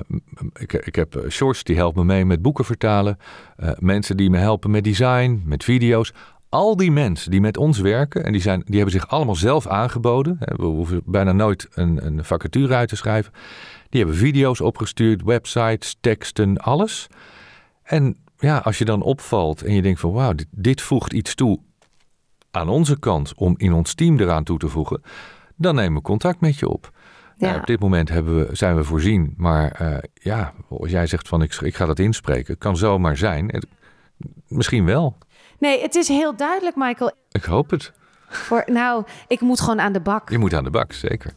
ik, 0.53 0.73
ik 0.73 0.95
heb 0.95 1.23
Shorts 1.29 1.63
die 1.63 1.75
helpt 1.75 1.95
me 1.97 2.03
mee 2.03 2.25
met 2.25 2.41
boeken 2.41 2.65
vertalen, 2.65 3.17
eh, 3.57 3.69
mensen 3.79 4.17
die 4.17 4.29
me 4.29 4.37
helpen 4.37 4.71
met 4.71 4.83
design, 4.83 5.41
met 5.45 5.63
video's. 5.63 6.13
Al 6.49 6.75
die 6.75 6.91
mensen 6.91 7.31
die 7.31 7.41
met 7.41 7.57
ons 7.57 7.79
werken, 7.79 8.23
en 8.25 8.31
die, 8.31 8.41
zijn, 8.41 8.61
die 8.65 8.75
hebben 8.75 8.93
zich 8.93 9.07
allemaal 9.09 9.35
zelf 9.35 9.67
aangeboden. 9.67 10.37
We 10.39 10.65
hoeven 10.65 11.01
bijna 11.05 11.31
nooit 11.31 11.67
een, 11.73 12.05
een 12.05 12.23
vacature 12.25 12.73
uit 12.75 12.89
te 12.89 12.95
schrijven. 12.95 13.33
Die 13.89 13.99
hebben 14.01 14.17
video's 14.19 14.61
opgestuurd, 14.61 15.23
websites, 15.23 15.95
teksten, 16.01 16.57
alles. 16.57 17.07
En 17.83 18.17
ja, 18.37 18.57
als 18.57 18.77
je 18.77 18.85
dan 18.85 19.01
opvalt 19.01 19.61
en 19.61 19.73
je 19.73 19.81
denkt 19.81 19.99
van 19.99 20.11
wauw, 20.11 20.33
dit, 20.33 20.47
dit 20.51 20.81
voegt 20.81 21.13
iets 21.13 21.35
toe 21.35 21.59
aan 22.51 22.69
onze 22.69 22.99
kant 22.99 23.33
om 23.35 23.53
in 23.57 23.73
ons 23.73 23.93
team 23.93 24.19
eraan 24.19 24.43
toe 24.43 24.57
te 24.57 24.67
voegen, 24.67 25.01
dan 25.55 25.75
nemen 25.75 25.93
we 25.97 26.01
contact 26.01 26.39
met 26.39 26.57
je 26.59 26.69
op. 26.69 26.91
Nou, 27.37 27.53
ja. 27.53 27.59
op 27.59 27.65
dit 27.65 27.79
moment 27.79 28.09
hebben 28.09 28.47
we, 28.47 28.55
zijn 28.55 28.75
we 28.75 28.83
voorzien, 28.83 29.33
maar 29.37 29.71
eh, 29.71 29.97
ja, 30.13 30.53
als 30.69 30.91
jij 30.91 31.07
zegt 31.07 31.27
van 31.27 31.41
ik, 31.41 31.53
ik 31.55 31.75
ga 31.75 31.85
dat 31.85 31.99
inspreken, 31.99 32.57
kan 32.57 32.77
zomaar 32.77 33.17
zijn. 33.17 33.47
Het- 33.47 33.67
Misschien 34.47 34.85
wel. 34.85 35.17
Nee, 35.59 35.81
het 35.81 35.95
is 35.95 36.07
heel 36.07 36.35
duidelijk, 36.35 36.75
Michael. 36.75 37.11
Ik 37.31 37.43
hoop 37.43 37.69
het. 37.69 37.93
Voor, 38.29 38.63
nou, 38.65 39.03
ik 39.27 39.41
moet 39.41 39.59
gewoon 39.59 39.79
aan 39.81 39.93
de 39.93 39.99
bak. 39.99 40.29
Je 40.29 40.37
moet 40.37 40.53
aan 40.53 40.63
de 40.63 40.69
bak, 40.69 40.93
zeker. 40.93 41.33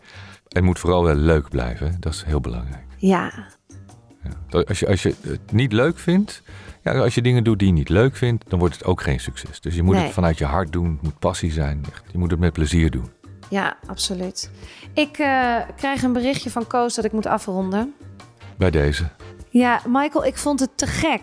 Het 0.48 0.64
moet 0.64 0.78
vooral 0.78 1.04
wel 1.04 1.14
leuk 1.14 1.48
blijven, 1.48 1.96
dat 2.00 2.12
is 2.12 2.22
heel 2.22 2.40
belangrijk. 2.40 2.84
Ja, 2.96 3.46
Ja. 4.22 4.62
Als, 4.68 4.78
je, 4.80 4.86
als 4.88 5.02
je 5.02 5.14
het 5.20 5.52
niet 5.52 5.72
leuk 5.72 5.98
vindt, 5.98 6.42
ja, 6.82 6.92
als 6.98 7.14
je 7.14 7.22
dingen 7.22 7.44
doet 7.44 7.58
die 7.58 7.68
je 7.68 7.74
niet 7.74 7.88
leuk 7.88 8.16
vindt, 8.16 8.44
dan 8.50 8.58
wordt 8.58 8.74
het 8.74 8.84
ook 8.84 9.02
geen 9.02 9.20
succes. 9.20 9.60
Dus 9.60 9.74
je 9.74 9.82
moet 9.82 9.94
Nee. 9.94 10.04
het 10.04 10.12
vanuit 10.12 10.38
je 10.38 10.44
hart 10.44 10.72
doen, 10.72 10.90
het 10.92 11.02
moet 11.02 11.18
passie 11.18 11.52
zijn. 11.52 11.84
Je 12.12 12.18
moet 12.18 12.30
het 12.30 12.40
met 12.40 12.52
plezier 12.52 12.90
doen. 12.90 13.10
ja, 13.48 13.76
absoluut. 13.86 14.50
Ik 14.94 15.18
eh, 15.18 15.56
krijg 15.76 16.02
een 16.02 16.12
berichtje 16.12 16.50
van 16.50 16.66
Koos 16.66 16.94
dat 16.94 17.04
ik 17.04 17.12
moet 17.12 17.26
afronden. 17.26 17.94
Bij 18.56 18.70
deze. 18.70 19.08
Ja, 19.48 19.80
Michael, 19.86 20.24
ik 20.24 20.36
vond 20.36 20.60
het 20.60 20.70
te 20.74 20.86
gek. 20.86 21.20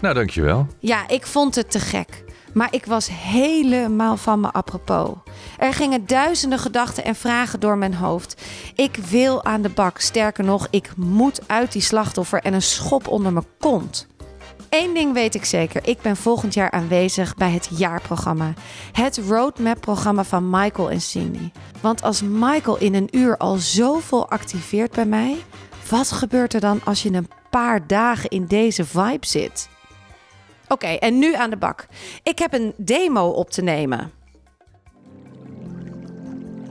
Nou, 0.00 0.14
dankjewel. 0.14 0.66
Ja, 0.78 1.08
ik 1.08 1.26
vond 1.26 1.54
het 1.54 1.70
te 1.70 1.80
gek. 1.80 2.24
Maar 2.54 2.68
ik 2.70 2.86
was 2.86 3.08
helemaal 3.12 4.16
van 4.16 4.40
me 4.40 4.52
apropos. 4.52 5.10
Er 5.58 5.72
gingen 5.72 6.06
duizenden 6.06 6.58
gedachten 6.58 7.04
en 7.04 7.14
vragen 7.14 7.60
door 7.60 7.78
mijn 7.78 7.94
hoofd. 7.94 8.42
Ik 8.74 8.96
wil 8.96 9.44
aan 9.44 9.62
de 9.62 9.68
bak. 9.68 9.98
Sterker 9.98 10.44
nog, 10.44 10.66
ik 10.70 10.92
moet 10.96 11.40
uit 11.46 11.72
die 11.72 11.82
slachtoffer 11.82 12.42
en 12.42 12.54
een 12.54 12.62
schop 12.62 13.08
onder 13.08 13.32
mijn 13.32 13.46
kont. 13.58 14.06
Eén 14.68 14.94
ding 14.94 15.12
weet 15.12 15.34
ik 15.34 15.44
zeker. 15.44 15.88
Ik 15.88 16.00
ben 16.00 16.16
volgend 16.16 16.54
jaar 16.54 16.70
aanwezig 16.70 17.34
bij 17.34 17.50
het 17.50 17.68
jaarprogramma. 17.76 18.52
Het 18.92 19.20
roadmap-programma 19.28 20.24
van 20.24 20.50
Michael 20.50 20.90
en 20.90 21.00
Cindy. 21.00 21.50
Want 21.80 22.02
als 22.02 22.22
Michael 22.22 22.78
in 22.78 22.94
een 22.94 23.08
uur 23.16 23.36
al 23.36 23.56
zoveel 23.56 24.28
activeert 24.28 24.92
bij 24.92 25.06
mij, 25.06 25.36
wat 25.88 26.10
gebeurt 26.10 26.54
er 26.54 26.60
dan 26.60 26.80
als 26.84 27.02
je 27.02 27.12
een 27.12 27.28
paar 27.50 27.86
dagen 27.86 28.30
in 28.30 28.46
deze 28.46 28.84
vibe 28.84 29.26
zit? 29.26 29.68
Oké, 30.72 30.86
en 30.86 31.18
nu 31.18 31.34
aan 31.34 31.50
de 31.50 31.56
bak. 31.56 31.86
Ik 32.22 32.38
heb 32.38 32.52
een 32.52 32.74
demo 32.76 33.28
op 33.28 33.50
te 33.50 33.62
nemen. 33.62 34.10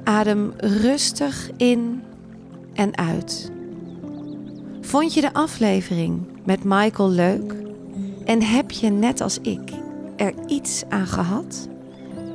Adem 0.04 0.54
rustig 0.58 1.50
in 1.58 2.04
en 2.74 2.98
uit. 2.98 3.52
Vond 4.82 5.14
je 5.14 5.22
de 5.22 5.34
aflevering 5.34 6.28
met 6.44 6.64
Michael 6.64 7.10
leuk? 7.10 7.56
En 8.26 8.44
heb 8.44 8.72
je 8.72 8.90
net 8.90 9.22
als 9.22 9.40
ik 9.42 9.72
er 10.16 10.34
iets 10.48 10.84
aan 10.90 11.08
gehad? 11.08 11.68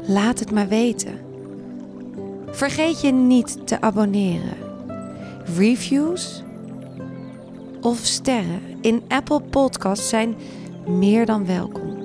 Laat 0.07 0.39
het 0.39 0.51
maar 0.51 0.69
weten. 0.69 1.21
Vergeet 2.51 3.01
je 3.01 3.13
niet 3.13 3.67
te 3.67 3.81
abonneren. 3.81 4.57
Reviews 5.57 6.43
of 7.81 7.99
sterren 7.99 8.61
in 8.81 9.03
Apple 9.09 9.41
Podcasts 9.41 10.09
zijn 10.09 10.35
meer 10.87 11.27
dan 11.27 11.47
welkom. 11.47 11.97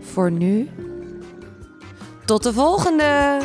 Voor 0.00 0.30
nu, 0.30 0.68
tot 2.24 2.42
de 2.42 2.52
volgende! 2.52 3.38